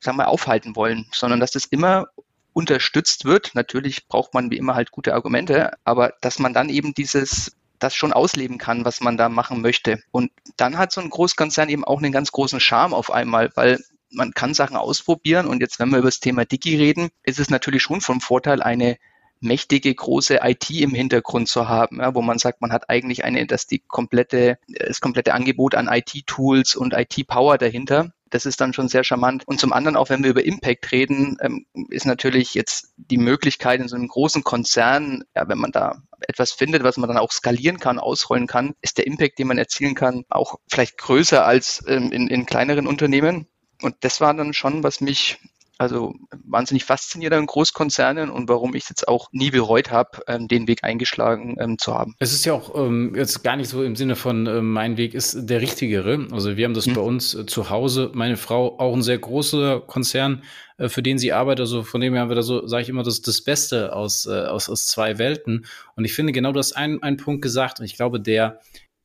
sagen 0.00 0.16
wir, 0.16 0.28
aufhalten 0.28 0.74
wollen, 0.76 1.06
sondern 1.12 1.40
dass 1.40 1.52
das 1.52 1.66
immer 1.66 2.06
unterstützt 2.52 3.24
wird. 3.24 3.54
Natürlich 3.54 4.08
braucht 4.08 4.34
man 4.34 4.50
wie 4.50 4.56
immer 4.56 4.74
halt 4.74 4.90
gute 4.90 5.14
Argumente, 5.14 5.72
aber 5.84 6.14
dass 6.20 6.38
man 6.38 6.52
dann 6.52 6.68
eben 6.68 6.94
dieses 6.94 7.52
das 7.80 7.94
schon 7.94 8.12
ausleben 8.12 8.58
kann, 8.58 8.84
was 8.84 9.00
man 9.00 9.16
da 9.16 9.28
machen 9.28 9.60
möchte. 9.60 10.02
Und 10.12 10.30
dann 10.56 10.78
hat 10.78 10.92
so 10.92 11.00
ein 11.00 11.10
Großkonzern 11.10 11.68
eben 11.68 11.84
auch 11.84 11.98
einen 11.98 12.12
ganz 12.12 12.30
großen 12.32 12.60
Charme 12.60 12.94
auf 12.94 13.10
einmal, 13.10 13.50
weil 13.54 13.80
man 14.10 14.32
kann 14.32 14.54
Sachen 14.54 14.76
ausprobieren. 14.76 15.46
Und 15.46 15.60
jetzt, 15.60 15.78
wenn 15.78 15.90
wir 15.90 15.98
über 15.98 16.08
das 16.08 16.20
Thema 16.20 16.44
Digi 16.44 16.76
reden, 16.76 17.10
ist 17.22 17.38
es 17.38 17.50
natürlich 17.50 17.82
schon 17.82 18.00
vom 18.00 18.20
Vorteil, 18.20 18.62
eine 18.62 18.96
mächtige 19.40 19.94
große 19.94 20.40
IT 20.42 20.70
im 20.70 20.94
Hintergrund 20.94 21.48
zu 21.48 21.68
haben, 21.68 21.98
ja, 22.00 22.14
wo 22.14 22.22
man 22.22 22.38
sagt, 22.38 22.60
man 22.60 22.72
hat 22.72 22.88
eigentlich 22.88 23.24
eine, 23.24 23.46
dass 23.46 23.66
die 23.66 23.80
komplette, 23.80 24.58
das 24.68 25.00
komplette 25.00 25.34
Angebot 25.34 25.74
an 25.74 25.88
IT-Tools 25.88 26.76
und 26.76 26.94
IT-Power 26.94 27.58
dahinter. 27.58 28.12
Das 28.28 28.46
ist 28.46 28.60
dann 28.60 28.72
schon 28.72 28.88
sehr 28.88 29.02
charmant. 29.02 29.42
Und 29.46 29.58
zum 29.58 29.72
anderen, 29.72 29.96
auch 29.96 30.08
wenn 30.08 30.22
wir 30.22 30.30
über 30.30 30.44
Impact 30.44 30.92
reden, 30.92 31.36
ähm, 31.40 31.66
ist 31.88 32.06
natürlich 32.06 32.54
jetzt 32.54 32.92
die 32.96 33.18
Möglichkeit 33.18 33.80
in 33.80 33.88
so 33.88 33.96
einem 33.96 34.06
großen 34.06 34.44
Konzern, 34.44 35.24
ja, 35.34 35.48
wenn 35.48 35.58
man 35.58 35.72
da 35.72 36.02
etwas 36.28 36.52
findet, 36.52 36.84
was 36.84 36.96
man 36.96 37.08
dann 37.08 37.18
auch 37.18 37.32
skalieren 37.32 37.80
kann, 37.80 37.98
ausrollen 37.98 38.46
kann, 38.46 38.74
ist 38.82 38.98
der 38.98 39.06
Impact, 39.06 39.38
den 39.38 39.48
man 39.48 39.58
erzielen 39.58 39.94
kann, 39.94 40.24
auch 40.28 40.60
vielleicht 40.68 40.98
größer 40.98 41.44
als 41.44 41.82
ähm, 41.88 42.12
in, 42.12 42.28
in 42.28 42.46
kleineren 42.46 42.86
Unternehmen. 42.86 43.48
Und 43.82 43.96
das 44.00 44.20
war 44.20 44.34
dann 44.34 44.52
schon, 44.52 44.82
was 44.84 45.00
mich 45.00 45.38
also 45.80 46.14
wahnsinnig 46.44 46.84
fasziniert 46.84 47.32
an 47.32 47.46
Großkonzernen 47.46 48.28
und 48.28 48.50
warum 48.50 48.74
ich 48.74 48.90
jetzt 48.90 49.08
auch 49.08 49.28
nie 49.32 49.50
bereut 49.50 49.90
habe, 49.90 50.20
ähm, 50.26 50.46
den 50.46 50.68
Weg 50.68 50.84
eingeschlagen 50.84 51.56
ähm, 51.58 51.78
zu 51.78 51.94
haben. 51.94 52.14
Es 52.18 52.34
ist 52.34 52.44
ja 52.44 52.52
auch 52.52 52.74
ähm, 52.74 53.14
jetzt 53.16 53.42
gar 53.42 53.56
nicht 53.56 53.70
so 53.70 53.82
im 53.82 53.96
Sinne 53.96 54.14
von 54.14 54.46
äh, 54.46 54.60
mein 54.60 54.98
Weg 54.98 55.14
ist 55.14 55.48
der 55.48 55.62
richtigere. 55.62 56.28
Also 56.32 56.58
wir 56.58 56.66
haben 56.66 56.74
das 56.74 56.84
hm. 56.84 56.94
bei 56.94 57.00
uns 57.00 57.34
äh, 57.34 57.46
zu 57.46 57.70
Hause. 57.70 58.10
Meine 58.12 58.36
Frau 58.36 58.78
auch 58.78 58.92
ein 58.92 59.00
sehr 59.00 59.16
großer 59.16 59.80
Konzern, 59.80 60.42
äh, 60.76 60.90
für 60.90 61.02
den 61.02 61.18
sie 61.18 61.32
arbeitet. 61.32 61.60
Also 61.60 61.82
von 61.82 62.02
dem 62.02 62.12
her 62.12 62.20
haben 62.22 62.30
wir 62.30 62.36
da 62.36 62.42
so, 62.42 62.66
sage 62.66 62.82
ich 62.82 62.90
immer, 62.90 63.02
das, 63.02 63.22
das 63.22 63.40
Beste 63.40 63.96
aus, 63.96 64.26
äh, 64.26 64.32
aus, 64.32 64.68
aus 64.68 64.86
zwei 64.86 65.18
Welten. 65.18 65.64
Und 65.96 66.04
ich 66.04 66.12
finde 66.12 66.34
genau, 66.34 66.52
du 66.52 66.58
hast 66.58 66.72
einen, 66.72 67.02
einen 67.02 67.16
Punkt 67.16 67.40
gesagt 67.40 67.80
und 67.80 67.86
ich 67.86 67.96
glaube, 67.96 68.20
der 68.20 68.60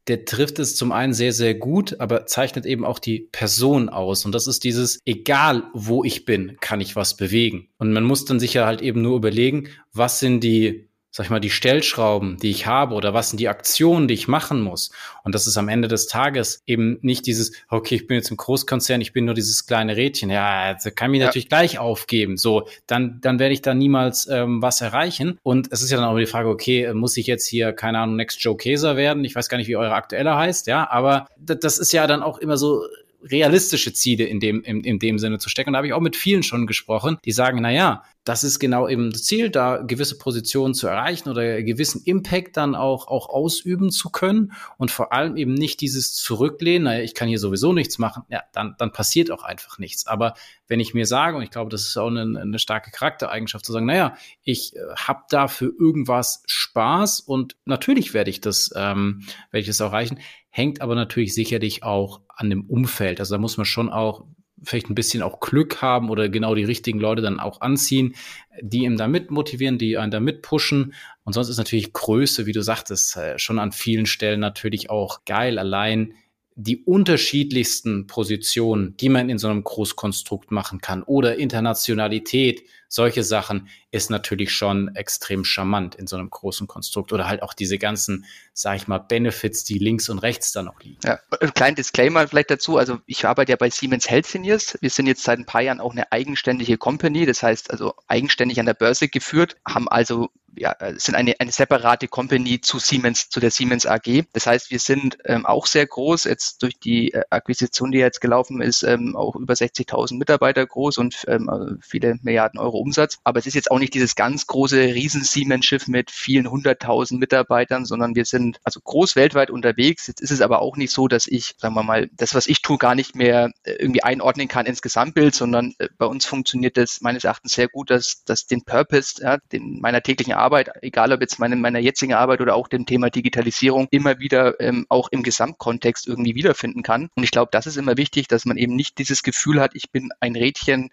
der 0.07 0.25
trifft 0.25 0.59
es 0.59 0.75
zum 0.75 0.91
einen 0.91 1.13
sehr, 1.13 1.33
sehr 1.33 1.55
gut, 1.55 1.99
aber 1.99 2.25
zeichnet 2.25 2.65
eben 2.65 2.85
auch 2.85 2.99
die 2.99 3.27
Person 3.31 3.89
aus. 3.89 4.25
Und 4.25 4.33
das 4.33 4.47
ist 4.47 4.63
dieses, 4.63 4.99
egal 5.05 5.63
wo 5.73 6.03
ich 6.03 6.25
bin, 6.25 6.57
kann 6.61 6.81
ich 6.81 6.95
was 6.95 7.17
bewegen. 7.17 7.69
Und 7.77 7.91
man 7.91 8.03
muss 8.03 8.25
dann 8.25 8.39
sicher 8.39 8.65
halt 8.65 8.81
eben 8.81 9.01
nur 9.01 9.17
überlegen, 9.17 9.69
was 9.93 10.19
sind 10.19 10.43
die 10.43 10.89
sag 11.15 11.27
ich 11.27 11.29
mal, 11.29 11.39
die 11.39 11.49
Stellschrauben, 11.49 12.35
die 12.41 12.49
ich 12.49 12.67
habe 12.67 12.93
oder 12.93 13.13
was 13.13 13.29
sind 13.29 13.39
die 13.39 13.47
Aktionen, 13.47 14.09
die 14.09 14.13
ich 14.13 14.27
machen 14.27 14.59
muss. 14.59 14.91
Und 15.23 15.33
das 15.33 15.47
ist 15.47 15.57
am 15.57 15.69
Ende 15.69 15.87
des 15.87 16.07
Tages 16.07 16.61
eben 16.67 16.99
nicht 17.03 17.25
dieses, 17.25 17.53
okay, 17.69 17.95
ich 17.95 18.05
bin 18.05 18.17
jetzt 18.17 18.31
im 18.31 18.35
Großkonzern, 18.35 18.99
ich 18.99 19.13
bin 19.13 19.23
nur 19.23 19.33
dieses 19.33 19.65
kleine 19.65 19.95
Rädchen. 19.95 20.29
Ja, 20.29 20.73
das 20.73 20.93
kann 20.93 21.11
mich 21.11 21.21
ja. 21.21 21.27
natürlich 21.27 21.47
gleich 21.47 21.79
aufgeben. 21.79 22.35
So, 22.35 22.67
dann, 22.85 23.21
dann 23.21 23.39
werde 23.39 23.53
ich 23.53 23.61
da 23.61 23.73
niemals 23.73 24.27
ähm, 24.27 24.61
was 24.61 24.81
erreichen. 24.81 25.39
Und 25.41 25.71
es 25.71 25.81
ist 25.81 25.89
ja 25.89 25.95
dann 25.95 26.05
auch 26.05 26.17
die 26.17 26.25
Frage, 26.25 26.49
okay, 26.49 26.93
muss 26.93 27.15
ich 27.15 27.27
jetzt 27.27 27.47
hier, 27.47 27.71
keine 27.71 27.99
Ahnung, 27.99 28.17
Next 28.17 28.43
Joe 28.43 28.57
Käser 28.57 28.97
werden? 28.97 29.23
Ich 29.23 29.35
weiß 29.35 29.47
gar 29.47 29.57
nicht, 29.57 29.69
wie 29.69 29.77
eure 29.77 29.93
aktuelle 29.93 30.35
heißt, 30.35 30.67
ja, 30.67 30.85
aber 30.91 31.29
das 31.37 31.77
ist 31.77 31.93
ja 31.93 32.07
dann 32.07 32.23
auch 32.23 32.39
immer 32.39 32.57
so, 32.57 32.83
realistische 33.25 33.93
Ziele 33.93 34.25
in 34.25 34.39
dem, 34.39 34.61
in, 34.63 34.83
in 34.83 34.99
dem 34.99 35.19
Sinne 35.19 35.39
zu 35.39 35.49
stecken. 35.49 35.69
Und 35.69 35.73
da 35.73 35.77
habe 35.77 35.87
ich 35.87 35.93
auch 35.93 36.01
mit 36.01 36.15
vielen 36.15 36.43
schon 36.43 36.67
gesprochen, 36.67 37.17
die 37.25 37.31
sagen, 37.31 37.59
na 37.61 37.71
ja, 37.71 38.03
das 38.25 38.43
ist 38.43 38.57
genau 38.57 38.87
eben 38.87 39.11
das 39.11 39.23
Ziel, 39.23 39.51
da 39.51 39.77
gewisse 39.77 40.17
Positionen 40.17 40.73
zu 40.73 40.87
erreichen 40.87 41.29
oder 41.29 41.61
gewissen 41.61 42.01
Impact 42.05 42.57
dann 42.57 42.73
auch, 42.73 43.07
auch 43.07 43.29
ausüben 43.29 43.91
zu 43.91 44.09
können 44.09 44.51
und 44.77 44.89
vor 44.89 45.13
allem 45.13 45.37
eben 45.37 45.53
nicht 45.53 45.79
dieses 45.79 46.15
Zurücklehnen, 46.15 46.85
naja, 46.85 47.03
ich 47.03 47.13
kann 47.13 47.27
hier 47.27 47.37
sowieso 47.37 47.71
nichts 47.71 47.99
machen, 47.99 48.23
ja, 48.29 48.41
dann, 48.51 48.75
dann 48.79 48.91
passiert 48.91 49.29
auch 49.29 49.43
einfach 49.43 49.77
nichts. 49.77 50.07
Aber 50.07 50.33
wenn 50.67 50.79
ich 50.79 50.95
mir 50.95 51.05
sage, 51.05 51.37
und 51.37 51.43
ich 51.43 51.51
glaube, 51.51 51.69
das 51.69 51.83
ist 51.83 51.97
auch 51.97 52.07
eine, 52.07 52.41
eine 52.41 52.57
starke 52.57 52.89
Charaktereigenschaft, 52.89 53.63
zu 53.63 53.71
sagen, 53.71 53.85
naja, 53.85 54.15
ich 54.43 54.75
äh, 54.75 54.79
habe 54.95 55.21
da 55.29 55.47
für 55.47 55.71
irgendwas 55.77 56.41
Spaß 56.47 57.19
und 57.19 57.55
natürlich 57.65 58.15
werde 58.15 58.31
ich 58.31 58.41
das, 58.41 58.71
ähm, 58.75 59.21
werde 59.51 59.61
ich 59.61 59.67
das 59.67 59.79
erreichen, 59.79 60.19
hängt 60.55 60.79
aber 60.79 60.95
natürlich 60.95 61.33
sicherlich 61.33 61.83
auch 61.83 62.21
an 62.29 62.49
dem 62.49 62.63
Umfeld. 62.69 63.19
Also 63.19 63.35
da 63.35 63.41
muss 63.41 63.57
man 63.57 63.65
schon 63.65 63.89
auch 63.89 64.23
vielleicht 64.63 64.89
ein 64.89 64.95
bisschen 64.95 65.21
auch 65.21 65.41
Glück 65.41 65.81
haben 65.81 66.09
oder 66.09 66.29
genau 66.29 66.55
die 66.55 66.63
richtigen 66.63 66.97
Leute 66.97 67.21
dann 67.21 67.41
auch 67.41 67.59
anziehen, 67.59 68.15
die 68.61 68.85
ihm 68.85 68.95
damit 68.95 69.31
motivieren, 69.31 69.77
die 69.77 69.97
einen 69.97 70.11
damit 70.11 70.43
pushen. 70.43 70.93
Und 71.25 71.33
sonst 71.33 71.49
ist 71.49 71.57
natürlich 71.57 71.91
Größe, 71.91 72.45
wie 72.45 72.53
du 72.53 72.61
sagtest, 72.61 73.17
äh, 73.17 73.37
schon 73.37 73.59
an 73.59 73.73
vielen 73.73 74.05
Stellen 74.05 74.39
natürlich 74.39 74.89
auch 74.89 75.25
geil. 75.25 75.59
Allein 75.59 76.13
die 76.55 76.85
unterschiedlichsten 76.85 78.07
Positionen, 78.07 78.95
die 78.95 79.09
man 79.09 79.27
in 79.27 79.37
so 79.37 79.49
einem 79.49 79.61
Großkonstrukt 79.61 80.51
machen 80.51 80.79
kann 80.79 81.03
oder 81.03 81.35
Internationalität, 81.35 82.63
solche 82.95 83.23
Sachen 83.23 83.67
ist 83.91 84.09
natürlich 84.09 84.51
schon 84.51 84.95
extrem 84.95 85.43
charmant 85.43 85.95
in 85.95 86.07
so 86.07 86.15
einem 86.15 86.29
großen 86.29 86.65
Konstrukt 86.65 87.13
oder 87.13 87.27
halt 87.27 87.43
auch 87.43 87.53
diese 87.53 87.77
ganzen, 87.77 88.25
sag 88.53 88.77
ich 88.77 88.87
mal, 88.87 88.99
Benefits, 88.99 89.63
die 89.65 89.77
links 89.77 90.09
und 90.09 90.19
rechts 90.19 90.51
da 90.53 90.63
noch 90.63 90.81
liegen. 90.81 90.99
Ja, 91.03 91.19
ein 91.41 91.53
kleiner 91.53 91.75
Disclaimer 91.75 92.27
vielleicht 92.27 92.49
dazu. 92.49 92.77
Also 92.77 92.99
ich 93.05 93.25
arbeite 93.25 93.51
ja 93.51 93.57
bei 93.57 93.69
Siemens 93.69 94.09
Healthineers. 94.09 94.77
Wir 94.81 94.89
sind 94.89 95.07
jetzt 95.07 95.23
seit 95.23 95.39
ein 95.39 95.45
paar 95.45 95.61
Jahren 95.61 95.81
auch 95.81 95.91
eine 95.91 96.11
eigenständige 96.11 96.77
Company. 96.77 97.25
Das 97.25 97.43
heißt 97.43 97.69
also 97.69 97.93
eigenständig 98.07 98.59
an 98.59 98.65
der 98.65 98.73
Börse 98.73 99.09
geführt, 99.09 99.57
haben 99.67 99.87
also 99.89 100.29
ja, 100.57 100.75
sind 100.95 101.15
eine, 101.15 101.35
eine 101.39 101.51
separate 101.51 102.07
Company 102.07 102.61
zu 102.61 102.79
Siemens, 102.79 103.29
zu 103.29 103.39
der 103.39 103.51
Siemens 103.51 103.85
AG. 103.85 104.23
Das 104.33 104.47
heißt, 104.47 104.71
wir 104.71 104.79
sind 104.79 105.17
ähm, 105.25 105.45
auch 105.45 105.65
sehr 105.65 105.85
groß, 105.85 106.25
jetzt 106.25 106.63
durch 106.63 106.79
die 106.79 107.13
äh, 107.13 107.23
Akquisition, 107.29 107.91
die 107.91 107.99
jetzt 107.99 108.21
gelaufen 108.21 108.61
ist, 108.61 108.83
ähm, 108.83 109.15
auch 109.15 109.35
über 109.35 109.53
60.000 109.53 110.17
Mitarbeiter 110.17 110.65
groß 110.65 110.97
und 110.97 111.25
ähm, 111.27 111.49
also 111.49 111.75
viele 111.81 112.17
Milliarden 112.21 112.59
Euro 112.59 112.79
Umsatz. 112.85 113.17
Aber 113.23 113.39
es 113.39 113.47
ist 113.47 113.55
jetzt 113.55 113.71
auch 113.71 113.79
nicht 113.79 113.93
dieses 113.93 114.15
ganz 114.15 114.45
große 114.47 114.79
Riesen-Siemens-Schiff 114.79 115.87
mit 115.87 116.11
vielen 116.11 116.49
hunderttausend 116.49 117.19
Mitarbeitern, 117.19 117.85
sondern 117.85 118.15
wir 118.15 118.25
sind 118.25 118.59
also 118.63 118.79
groß 118.79 119.15
weltweit 119.15 119.49
unterwegs. 119.49 120.07
Jetzt 120.07 120.21
ist 120.21 120.31
es 120.31 120.41
aber 120.41 120.61
auch 120.61 120.77
nicht 120.77 120.91
so, 120.91 121.07
dass 121.07 121.27
ich, 121.27 121.55
sagen 121.57 121.73
wir 121.73 121.83
mal, 121.83 122.09
das, 122.13 122.35
was 122.35 122.47
ich 122.47 122.61
tue, 122.61 122.77
gar 122.77 122.95
nicht 122.95 123.15
mehr 123.15 123.51
äh, 123.63 123.71
irgendwie 123.73 124.03
einordnen 124.03 124.47
kann 124.47 124.65
ins 124.65 124.81
Gesamtbild, 124.81 125.33
sondern 125.33 125.73
äh, 125.79 125.87
bei 125.97 126.05
uns 126.05 126.25
funktioniert 126.25 126.77
das 126.77 127.01
meines 127.01 127.23
Erachtens 127.23 127.53
sehr 127.53 127.67
gut, 127.67 127.89
dass, 127.89 128.23
dass 128.25 128.45
den 128.45 128.63
Purpose 128.63 129.21
ja, 129.21 129.37
den 129.51 129.79
meiner 129.81 130.01
täglichen 130.01 130.33
Arbeit, 130.33 130.69
egal 130.81 131.11
ob 131.11 131.21
jetzt 131.21 131.39
meine, 131.39 131.55
meiner 131.55 131.79
jetzigen 131.79 132.13
Arbeit 132.13 132.41
oder 132.41 132.55
auch 132.55 132.67
dem 132.67 132.85
Thema 132.85 133.09
Digitalisierung, 133.09 133.87
immer 133.91 134.19
wieder 134.19 134.59
ähm, 134.59 134.85
auch 134.89 135.09
im 135.11 135.23
Gesamtkontext 135.23 136.07
irgendwie 136.07 136.35
wiederfinden 136.35 136.83
kann. 136.83 137.09
Und 137.15 137.23
ich 137.23 137.31
glaube, 137.31 137.49
das 137.51 137.67
ist 137.67 137.77
immer 137.77 137.97
wichtig, 137.97 138.27
dass 138.27 138.45
man 138.45 138.57
eben 138.57 138.75
nicht 138.75 138.97
dieses 138.97 139.23
Gefühl 139.23 139.59
hat, 139.59 139.71
ich 139.73 139.91
bin 139.91 140.09
ein 140.19 140.35
Rädchen, 140.35 140.89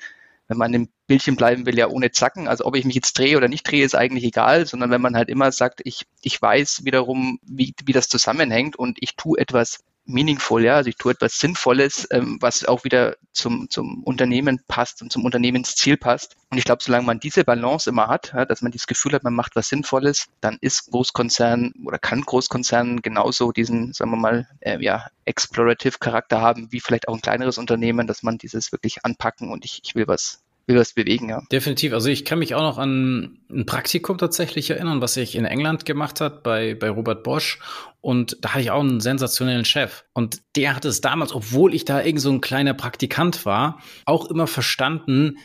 wenn 0.53 0.59
man 0.59 0.75
im 0.75 0.89
Bildchen 1.07 1.35
bleiben 1.35 1.65
will, 1.65 1.79
ja 1.79 1.89
ohne 1.89 2.11
Zacken. 2.11 2.47
Also 2.47 2.67
ob 2.67 2.77
ich 2.77 2.85
mich 2.85 2.95
jetzt 2.95 3.19
drehe 3.19 3.39
oder 3.39 3.49
nicht 3.49 3.65
drehe, 3.65 3.85
ist 3.85 3.95
eigentlich 3.95 4.25
egal, 4.25 4.67
sondern 4.67 4.91
wenn 4.91 5.01
man 5.01 5.17
halt 5.17 5.31
immer 5.31 5.51
sagt, 5.51 5.81
ich, 5.85 6.07
ich 6.21 6.41
weiß 6.41 6.85
wiederum, 6.85 7.39
wie, 7.43 7.75
wie 7.85 7.93
das 7.93 8.09
zusammenhängt 8.09 8.77
und 8.77 8.99
ich 9.01 9.17
tue 9.17 9.39
etwas 9.39 9.81
meaningful, 10.05 10.65
ja, 10.65 10.77
also 10.77 10.89
ich 10.89 10.97
tue 10.97 11.13
etwas 11.13 11.39
Sinnvolles, 11.39 12.09
ähm, 12.11 12.39
was 12.41 12.65
auch 12.65 12.85
wieder 12.85 13.17
zum, 13.33 13.71
zum 13.71 14.03
Unternehmen 14.03 14.61
passt 14.69 15.03
und 15.03 15.13
zum 15.13 15.25
Unternehmensziel 15.25 15.97
passt. 15.97 16.37
Und 16.51 16.59
ich 16.59 16.65
glaube, 16.65 16.83
solange 16.83 17.07
man 17.07 17.21
diese 17.21 17.45
Balance 17.45 17.89
immer 17.89 18.09
hat, 18.09 18.33
ja, 18.35 18.45
dass 18.45 18.63
man 18.63 18.73
dieses 18.73 18.87
Gefühl 18.87 19.13
hat, 19.13 19.23
man 19.23 19.35
macht 19.35 19.57
was 19.57 19.69
Sinnvolles, 19.69 20.27
dann 20.41 20.59
ist 20.61 20.91
Großkonzern 20.91 21.73
oder 21.85 21.99
kann 21.99 22.23
Großkonzern 22.23 23.03
genauso 23.03 23.53
diesen, 23.53 23.93
sagen 23.93 24.11
wir 24.11 24.19
mal, 24.19 24.49
äh, 24.61 24.83
ja, 24.83 25.07
explorative 25.25 25.99
Charakter 25.99 26.41
haben, 26.41 26.73
wie 26.73 26.81
vielleicht 26.81 27.09
auch 27.09 27.15
ein 27.15 27.23
kleineres 27.23 27.59
Unternehmen, 27.59 28.07
dass 28.07 28.23
man 28.23 28.38
dieses 28.38 28.73
wirklich 28.73 29.05
anpacken 29.05 29.51
und 29.51 29.65
ich, 29.65 29.81
ich 29.85 29.95
will 29.95 30.09
was 30.09 30.43
will 30.66 30.77
was 30.77 30.92
bewegen, 30.92 31.29
ja. 31.29 31.42
Definitiv. 31.51 31.92
Also 31.92 32.09
ich 32.09 32.25
kann 32.25 32.38
mich 32.38 32.55
auch 32.55 32.62
noch 32.62 32.79
an 32.79 33.38
ein 33.51 33.66
Praktikum 33.66 34.18
tatsächlich 34.18 34.70
erinnern, 34.70 35.01
was 35.01 35.16
ich 35.16 35.35
in 35.37 35.44
England 35.44 35.85
gemacht 35.85 36.20
hat 36.20 36.42
bei, 36.42 36.75
bei 36.75 36.90
Robert 36.90 37.22
Bosch. 37.22 37.59
Und 38.01 38.37
da 38.40 38.51
hatte 38.51 38.62
ich 38.62 38.70
auch 38.70 38.81
einen 38.81 39.01
sensationellen 39.01 39.64
Chef. 39.64 40.05
Und 40.12 40.40
der 40.57 40.75
hat 40.75 40.85
es 40.85 41.01
damals, 41.01 41.33
obwohl 41.33 41.75
ich 41.75 41.85
da 41.85 42.03
irgend 42.03 42.20
so 42.20 42.31
ein 42.31 42.40
kleiner 42.40 42.75
Praktikant 42.75 43.46
war, 43.46 43.81
auch 44.07 44.29
immer 44.31 44.46
verstanden, 44.46 45.37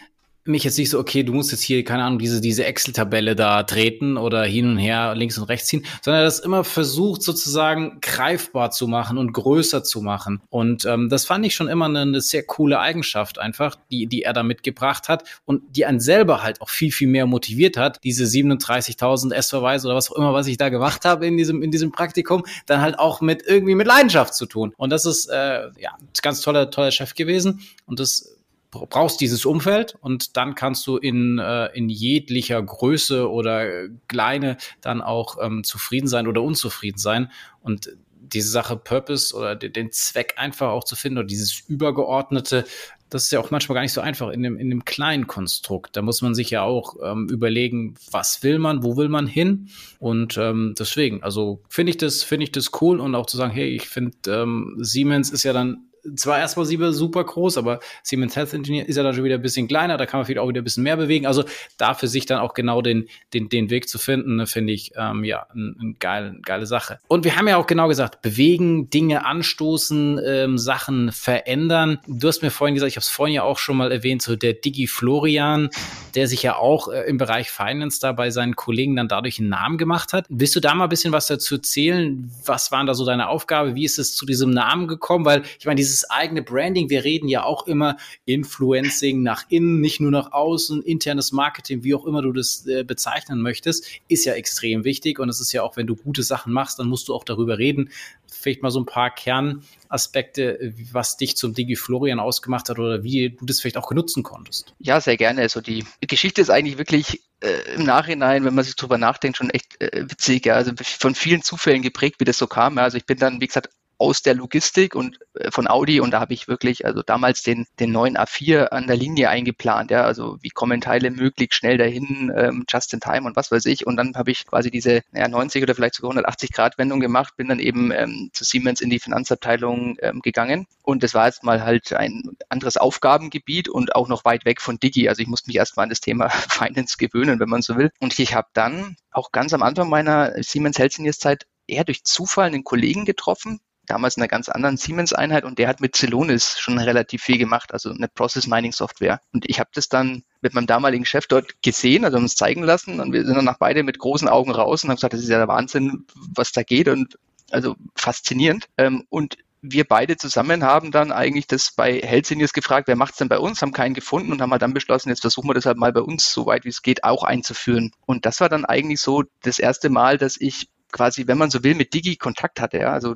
mich 0.47 0.63
jetzt 0.63 0.77
nicht 0.77 0.89
so, 0.89 0.99
okay, 0.99 1.23
du 1.23 1.33
musst 1.33 1.51
jetzt 1.51 1.62
hier, 1.62 1.83
keine 1.83 2.03
Ahnung, 2.03 2.19
diese, 2.19 2.41
diese 2.41 2.65
Excel-Tabelle 2.65 3.36
da 3.36 3.63
treten 3.63 4.17
oder 4.17 4.43
hin 4.43 4.69
und 4.69 4.77
her, 4.77 5.15
links 5.15 5.38
und 5.38 5.45
rechts 5.45 5.67
ziehen, 5.67 5.86
sondern 6.01 6.23
das 6.23 6.39
immer 6.39 6.63
versucht 6.63 7.21
sozusagen 7.23 7.99
greifbar 8.01 8.71
zu 8.71 8.88
machen 8.88 9.17
und 9.17 9.33
größer 9.33 9.83
zu 9.83 10.01
machen. 10.01 10.41
Und 10.49 10.86
ähm, 10.86 11.10
das 11.10 11.25
fand 11.25 11.45
ich 11.45 11.55
schon 11.55 11.67
immer 11.67 11.86
eine, 11.86 12.01
eine 12.01 12.21
sehr 12.21 12.43
coole 12.43 12.79
Eigenschaft 12.79 13.39
einfach, 13.39 13.75
die, 13.91 14.07
die 14.07 14.23
er 14.23 14.33
da 14.33 14.43
mitgebracht 14.43 15.10
hat 15.10 15.23
und 15.45 15.63
die 15.75 15.86
einen 15.86 15.99
selber 15.99 16.43
halt 16.43 16.62
auch 16.62 16.69
viel, 16.69 16.91
viel 16.91 17.07
mehr 17.07 17.25
motiviert 17.25 17.77
hat, 17.77 17.99
diese 18.03 18.25
37.000 18.25 19.33
S-Verweise 19.33 19.88
oder 19.88 19.95
was 19.95 20.12
auch 20.12 20.15
immer, 20.15 20.33
was 20.33 20.47
ich 20.47 20.57
da 20.57 20.69
gemacht 20.69 21.05
habe 21.05 21.25
in 21.27 21.38
diesem, 21.38 21.62
in 21.62 21.71
diesem 21.71 21.91
Praktikum, 21.91 22.45
dann 22.65 22.81
halt 22.81 22.99
auch 22.99 23.21
mit 23.21 23.43
irgendwie 23.45 23.75
mit 23.75 23.88
Leidenschaft 23.88 24.33
zu 24.33 24.45
tun. 24.45 24.73
Und 24.77 24.91
das 24.91 25.05
ist, 25.05 25.27
äh, 25.27 25.69
ja, 25.79 25.97
ganz 26.21 26.41
toller, 26.41 26.69
toller 26.69 26.91
Chef 26.91 27.15
gewesen 27.15 27.62
und 27.86 27.99
das 27.99 28.37
brauchst 28.71 29.21
dieses 29.21 29.45
Umfeld 29.45 29.95
und 30.01 30.36
dann 30.38 30.56
kannst 30.56 30.86
du 30.88 30.97
in, 30.97 31.39
äh, 31.39 31.67
in 31.67 31.89
jeglicher 31.89 32.62
Größe 32.62 33.30
oder 33.30 33.88
kleine 34.08 34.58
dann 34.82 35.01
auch 35.01 35.38
ähm, 35.41 35.63
zufrieden 35.63 36.08
sein 36.08 36.27
oder 36.27 36.41
unzufrieden 36.41 36.97
sein. 36.97 37.32
Und 37.62 37.91
diese 38.19 38.49
Sache 38.49 38.75
Purpose 38.75 39.36
oder 39.36 39.56
den 39.56 39.91
Zweck 39.91 40.34
einfach 40.38 40.69
auch 40.69 40.84
zu 40.84 40.95
finden 40.95 41.19
oder 41.19 41.27
dieses 41.27 41.63
Übergeordnete, 41.67 42.65
das 43.10 43.23
ist 43.23 43.32
ja 43.32 43.39
auch 43.39 43.51
manchmal 43.51 43.75
gar 43.75 43.82
nicht 43.84 43.93
so 43.93 44.01
einfach 44.01 44.30
in 44.30 44.43
dem, 44.43 44.58
in 44.58 44.69
dem 44.69 44.84
kleinen 44.84 45.27
Konstrukt. 45.27 45.95
Da 45.95 46.01
muss 46.01 46.21
man 46.21 46.36
sich 46.36 46.49
ja 46.49 46.63
auch 46.63 46.97
ähm, 47.01 47.30
überlegen, 47.30 47.95
was 48.12 48.43
will 48.43 48.60
man, 48.60 48.84
wo 48.84 48.97
will 48.97 49.08
man 49.08 49.27
hin? 49.27 49.69
Und 49.99 50.38
ähm, 50.38 50.75
deswegen, 50.77 51.23
also 51.23 51.62
finde 51.69 51.91
ich 51.91 51.97
das, 51.97 52.23
finde 52.23 52.43
ich 52.43 52.51
das 52.51 52.71
cool 52.82 52.99
und 52.99 53.15
auch 53.15 53.25
zu 53.25 53.38
sagen, 53.38 53.53
hey, 53.53 53.69
ich 53.69 53.88
finde, 53.88 54.17
ähm, 54.27 54.75
Siemens 54.80 55.30
ist 55.30 55.43
ja 55.43 55.53
dann 55.53 55.87
zwar 56.15 56.39
erstmal 56.39 56.65
super 56.65 57.24
groß, 57.24 57.58
aber 57.58 57.80
Siemens 58.04 58.36
Health 58.36 58.54
Engineer 58.54 58.88
ist 58.88 58.98
ja 58.98 59.04
dann 59.04 59.15
schon 59.15 59.24
wieder 59.24 59.36
ein 59.36 59.41
bisschen 59.41 59.67
kleiner, 59.67 59.98
da 59.98 60.06
kann 60.06 60.20
man 60.20 60.26
vielleicht 60.26 60.39
auch 60.39 60.50
wieder 60.50 60.62
ein 60.62 60.65
bisschen 60.65 60.84
mehr 60.84 60.98
bewegen. 60.98 61.26
Also 61.26 61.43
da 61.78 61.93
für 61.93 62.08
sich 62.08 62.26
dann 62.26 62.39
auch 62.39 62.54
genau 62.54 62.82
den, 62.82 63.08
den, 63.34 63.50
den 63.50 63.70
Weg 63.70 63.88
zu 63.89 63.98
finden, 63.98 64.36
ne, 64.36 64.48
finde 64.48 64.74
ich 64.74 64.91
ähm, 64.96 65.24
ja 65.24 65.48
eine 65.54 65.88
ein 65.88 65.96
geile, 66.00 66.39
geile 66.41 66.65
Sache. 66.65 67.00
Und 67.08 67.24
wir 67.24 67.36
haben 67.36 67.48
ja 67.48 67.58
auch 67.58 67.67
genau 67.67 67.88
gesagt, 67.88 68.22
bewegen, 68.22 68.89
Dinge 68.89 69.26
anstoßen, 69.26 70.20
ähm, 70.26 70.58
Sachen 70.58 71.12
verändern. 71.12 72.00
Du 72.08 72.28
hast 72.28 72.41
mir 72.41 72.52
vorhin 72.52 72.76
gesagt, 72.76 72.91
ich 72.91 72.96
habe 72.96 73.04
es 73.04 73.10
vorhin 73.10 73.34
ja 73.34 73.43
auch 73.43 73.58
schon 73.58 73.78
mal 73.78 73.91
erwähnt, 73.91 74.22
so 74.22 74.36
der 74.36 74.54
Digi 74.54 74.88
Florian, 74.88 75.70
der 76.15 76.28
sich 76.28 76.43
ja 76.43 76.56
auch 76.56 76.88
äh, 76.89 77.02
im 77.08 77.17
Bereich 77.17 77.50
Finance 77.52 78.00
da 78.02 78.12
bei 78.12 78.30
seinen 78.30 78.56
Kollegen 78.56 78.96
dann 78.96 79.08
dadurch 79.08 79.39
einen 79.39 79.50
Namen 79.50 79.78
gemacht 79.78 80.13
hat. 80.13 80.26
Willst 80.30 80.56
du 80.56 80.60
da 80.60 80.74
mal 80.76 80.86
ein 80.86 80.89
bisschen 80.89 81.13
was 81.13 81.28
dazu 81.28 81.56
erzählen? 81.56 82.32
Was 82.46 82.72
waren 82.72 82.88
da 82.88 82.93
so 82.93 83.06
deine 83.06 83.30
Aufgabe? 83.30 83.76
Wie 83.76 83.86
ist 83.86 84.00
es 84.00 84.15
zu 84.15 84.26
diesem 84.26 84.52
Namen 84.52 84.88
gekommen? 84.88 85.26
Weil 85.26 85.43
ich 85.60 85.65
meine, 85.65 85.78
dieses 85.78 85.96
dieses 85.97 86.10
eigene 86.10 86.41
Branding. 86.41 86.89
Wir 86.89 87.03
reden 87.03 87.27
ja 87.27 87.43
auch 87.43 87.67
immer 87.67 87.97
Influencing 88.25 89.23
nach 89.23 89.45
innen, 89.49 89.81
nicht 89.81 89.99
nur 89.99 90.12
nach 90.12 90.31
außen, 90.31 90.83
internes 90.83 91.31
Marketing, 91.31 91.83
wie 91.83 91.95
auch 91.95 92.05
immer 92.05 92.21
du 92.21 92.31
das 92.31 92.65
äh, 92.67 92.83
bezeichnen 92.83 93.41
möchtest, 93.41 93.88
ist 94.07 94.25
ja 94.25 94.33
extrem 94.33 94.83
wichtig. 94.83 95.19
Und 95.19 95.29
es 95.29 95.39
ist 95.39 95.51
ja 95.51 95.63
auch, 95.63 95.75
wenn 95.75 95.88
du 95.88 95.95
gute 95.95 96.23
Sachen 96.23 96.53
machst, 96.53 96.79
dann 96.79 96.88
musst 96.88 97.07
du 97.07 97.15
auch 97.15 97.23
darüber 97.23 97.57
reden. 97.57 97.89
Vielleicht 98.29 98.62
mal 98.62 98.69
so 98.69 98.79
ein 98.79 98.86
paar 98.86 99.10
Kernaspekte, 99.10 100.73
was 100.91 101.17
dich 101.17 101.36
zum 101.36 101.53
Digi 101.53 101.75
Florian 101.75 102.19
ausgemacht 102.19 102.69
hat 102.69 102.77
oder 102.77 103.03
wie 103.03 103.31
du 103.31 103.45
das 103.45 103.62
vielleicht 103.62 103.77
auch 103.77 103.88
genutzen 103.88 104.21
konntest. 104.21 104.75
Ja, 104.79 105.01
sehr 105.01 105.17
gerne. 105.17 105.41
Also 105.41 105.62
die 105.62 105.86
Geschichte 106.01 106.41
ist 106.41 106.49
eigentlich 106.49 106.77
wirklich 106.77 107.23
äh, 107.39 107.75
im 107.75 107.83
Nachhinein, 107.83 108.45
wenn 108.45 108.53
man 108.53 108.63
sich 108.63 108.75
drüber 108.75 108.97
nachdenkt, 108.97 109.38
schon 109.38 109.49
echt 109.49 109.81
äh, 109.81 110.05
witzig. 110.10 110.45
Ja. 110.45 110.55
Also 110.55 110.71
von 110.75 111.15
vielen 111.15 111.41
Zufällen 111.41 111.81
geprägt, 111.81 112.19
wie 112.19 112.25
das 112.25 112.38
so 112.38 112.47
kam. 112.47 112.77
Ja. 112.77 112.83
Also 112.83 112.97
ich 112.97 113.05
bin 113.05 113.17
dann, 113.17 113.41
wie 113.41 113.47
gesagt, 113.47 113.69
aus 113.97 114.21
der 114.21 114.36
Logistik 114.36 114.95
und 114.95 115.19
äh, 115.36 115.51
von 115.51 115.67
Audi 115.67 115.99
und 115.99 116.12
da 116.12 116.19
habe 116.19 116.33
ich 116.33 116.47
wirklich 116.47 116.86
also 116.86 117.01
damals 117.01 117.43
den 117.43 117.65
den 117.79 117.91
neuen 117.91 118.17
A4 118.17 118.69
an 118.69 118.88
der 118.88 118.97
Linie 118.97 119.29
eingeplant, 119.29 119.91
ja, 119.91 120.03
also 120.03 120.38
wie 120.41 120.49
kommen 120.49 120.81
Teile 120.81 121.12
möglichst 121.12 121.57
schnell 121.57 121.77
dahin, 121.77 122.31
ähm, 122.36 122.65
just 122.69 122.93
in 122.93 122.99
time 122.99 123.25
und 123.25 123.36
was 123.36 123.51
weiß 123.51 123.65
ich. 123.65 123.86
Und 123.86 123.97
dann 123.97 124.15
habe 124.15 124.31
ich 124.31 124.45
quasi 124.45 124.71
diese 124.71 125.01
ja, 125.13 125.27
90 125.27 125.63
oder 125.63 125.75
vielleicht 125.75 125.95
sogar 125.95 126.12
180 126.12 126.51
Grad 126.51 126.77
Wendung 126.77 126.99
gemacht, 126.99 127.36
bin 127.38 127.47
dann 127.47 127.60
eben 127.60 127.91
ähm, 127.91 128.29
zu 128.33 128.43
Siemens 128.43 128.81
in 128.81 128.89
die 128.89 128.99
Finanzabteilung 128.99 129.97
ähm, 130.01 130.21
gegangen. 130.21 130.67
Und 130.81 131.03
das 131.03 131.13
war 131.13 131.27
jetzt 131.27 131.43
mal 131.43 131.63
halt 131.63 131.93
ein 131.93 132.23
anderes 132.49 132.77
Aufgabengebiet 132.77 133.69
und 133.69 133.95
auch 133.95 134.07
noch 134.07 134.25
weit 134.25 134.45
weg 134.45 134.62
von 134.62 134.79
Digi, 134.79 135.10
also 135.10 135.21
ich 135.21 135.27
musste 135.27 135.49
mich 135.49 135.57
erstmal 135.57 135.83
an 135.83 135.89
das 135.89 136.01
Thema 136.01 136.29
Finance 136.29 136.97
gewöhnen, 136.97 137.39
wenn 137.39 137.49
man 137.49 137.62
so 137.62 137.77
will. 137.77 137.91
Und 137.99 138.17
ich 138.19 138.33
habe 138.33 138.47
dann 138.53 138.95
auch 139.12 139.31
ganz 139.31 139.53
am 139.53 139.63
Anfang 139.63 139.89
meiner 139.89 140.33
Siemens 140.43 140.77
Healthineers 140.79 141.19
Zeit 141.19 141.45
eher 141.67 141.83
durch 141.83 142.03
Zufall 142.03 142.47
einen 142.47 142.63
Kollegen 142.63 143.05
getroffen, 143.05 143.60
damals 143.88 144.17
in 144.17 144.23
einer 144.23 144.28
ganz 144.28 144.50
anderen 144.50 144.78
Siemens-Einheit 144.78 145.43
und 145.43 145.58
der 145.60 145.67
hat 145.67 145.82
mit 145.82 145.95
Celonis 145.95 146.60
schon 146.60 146.78
relativ 146.78 147.23
viel 147.23 147.38
gemacht, 147.38 147.73
also 147.73 147.89
eine 147.91 148.08
Process 148.08 148.47
Mining 148.47 148.71
Software. 148.71 149.21
Und 149.34 149.50
ich 149.50 149.60
habe 149.60 149.69
das 149.73 149.89
dann 149.89 150.23
mit 150.41 150.54
meinem 150.54 150.67
damaligen 150.67 151.06
Chef 151.06 151.28
dort 151.28 151.62
gesehen, 151.62 152.06
also 152.06 152.17
uns 152.17 152.36
zeigen 152.36 152.63
lassen 152.63 153.00
und 153.00 153.13
wir 153.13 153.26
sind 153.26 153.36
dann 153.36 153.45
nach 153.45 153.58
beide 153.58 153.84
mit 153.84 154.00
großen 154.00 154.28
Augen 154.28 154.52
raus 154.52 154.84
und 154.84 154.89
haben 154.89 154.97
gesagt, 154.97 155.13
das 155.13 155.21
ist 155.21 155.30
ja 155.30 155.38
der 155.38 155.47
Wahnsinn, 155.47 156.06
was 156.36 156.52
da 156.52 156.63
geht 156.63 156.88
und 156.88 157.17
also 157.52 157.76
faszinierend. 157.95 158.65
Ähm, 158.78 159.06
und 159.10 159.38
wir 159.62 159.86
beide 159.86 160.17
zusammen 160.17 160.63
haben 160.63 160.91
dann 160.91 161.12
eigentlich 161.12 161.47
das 161.47 161.71
bei 161.71 162.00
Helsingers 162.00 162.54
gefragt, 162.54 162.88
wer 162.88 162.95
macht 162.95 163.13
es 163.13 163.17
denn 163.17 163.28
bei 163.28 163.39
uns, 163.39 163.62
haben 163.62 163.73
keinen 163.73 163.93
gefunden 163.93 164.32
und 164.32 164.41
haben 164.41 164.52
halt 164.52 164.62
dann 164.62 164.73
beschlossen, 164.73 165.10
jetzt 165.10 165.21
versuchen 165.21 165.50
wir 165.50 165.54
das 165.54 165.65
halt 165.65 165.78
mal 165.78 165.91
bei 165.91 166.02
uns, 166.02 166.32
so 166.32 166.45
weit 166.45 166.63
wie 166.63 166.69
es 166.69 166.82
geht, 166.82 167.04
auch 167.04 167.23
einzuführen. 167.23 167.91
Und 168.06 168.26
das 168.26 168.39
war 168.39 168.50
dann 168.50 168.65
eigentlich 168.65 169.00
so 169.00 169.23
das 169.41 169.60
erste 169.60 169.89
Mal, 169.89 170.17
dass 170.17 170.38
ich 170.39 170.69
quasi, 170.91 171.28
wenn 171.28 171.38
man 171.38 171.50
so 171.50 171.63
will, 171.63 171.76
mit 171.76 171.93
Digi 171.93 172.15
Kontakt 172.15 172.60
hatte. 172.60 172.80
Ja? 172.80 172.91
Also 172.93 173.15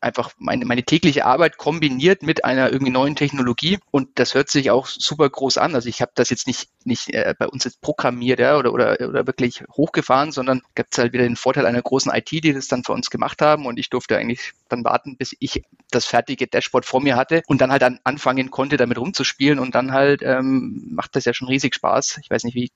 einfach 0.00 0.32
meine, 0.38 0.64
meine 0.64 0.82
tägliche 0.82 1.26
Arbeit 1.26 1.58
kombiniert 1.58 2.22
mit 2.22 2.44
einer 2.44 2.70
irgendwie 2.72 2.92
neuen 2.92 3.16
Technologie 3.16 3.78
und 3.90 4.18
das 4.18 4.34
hört 4.34 4.48
sich 4.48 4.70
auch 4.70 4.86
super 4.86 5.28
groß 5.28 5.58
an. 5.58 5.74
Also 5.74 5.88
ich 5.88 6.00
habe 6.00 6.12
das 6.14 6.30
jetzt 6.30 6.46
nicht, 6.46 6.70
nicht 6.84 7.10
äh, 7.10 7.34
bei 7.38 7.46
uns 7.46 7.64
jetzt 7.64 7.80
programmiert 7.80 8.40
ja, 8.40 8.56
oder, 8.56 8.72
oder, 8.72 8.96
oder 9.00 9.26
wirklich 9.26 9.62
hochgefahren, 9.70 10.32
sondern 10.32 10.62
gibt 10.74 10.92
es 10.92 10.98
halt 10.98 11.12
wieder 11.12 11.24
den 11.24 11.36
Vorteil 11.36 11.66
einer 11.66 11.82
großen 11.82 12.12
IT, 12.14 12.30
die 12.30 12.52
das 12.52 12.68
dann 12.68 12.84
für 12.84 12.92
uns 12.92 13.10
gemacht 13.10 13.42
haben 13.42 13.66
und 13.66 13.78
ich 13.78 13.90
durfte 13.90 14.16
eigentlich 14.16 14.52
dann 14.68 14.84
warten, 14.84 15.16
bis 15.16 15.36
ich 15.38 15.62
das 15.90 16.06
fertige 16.06 16.46
Dashboard 16.46 16.86
vor 16.86 17.00
mir 17.00 17.16
hatte 17.16 17.42
und 17.46 17.60
dann 17.60 17.70
halt 17.70 17.82
dann 17.82 18.00
anfangen 18.04 18.50
konnte, 18.50 18.76
damit 18.76 18.98
rumzuspielen 18.98 19.58
und 19.58 19.74
dann 19.74 19.92
halt 19.92 20.22
ähm, 20.22 20.88
macht 20.90 21.16
das 21.16 21.24
ja 21.24 21.34
schon 21.34 21.48
riesig 21.48 21.74
Spaß. 21.74 22.20
Ich 22.22 22.30
weiß 22.30 22.44
nicht, 22.44 22.54
wie 22.54 22.70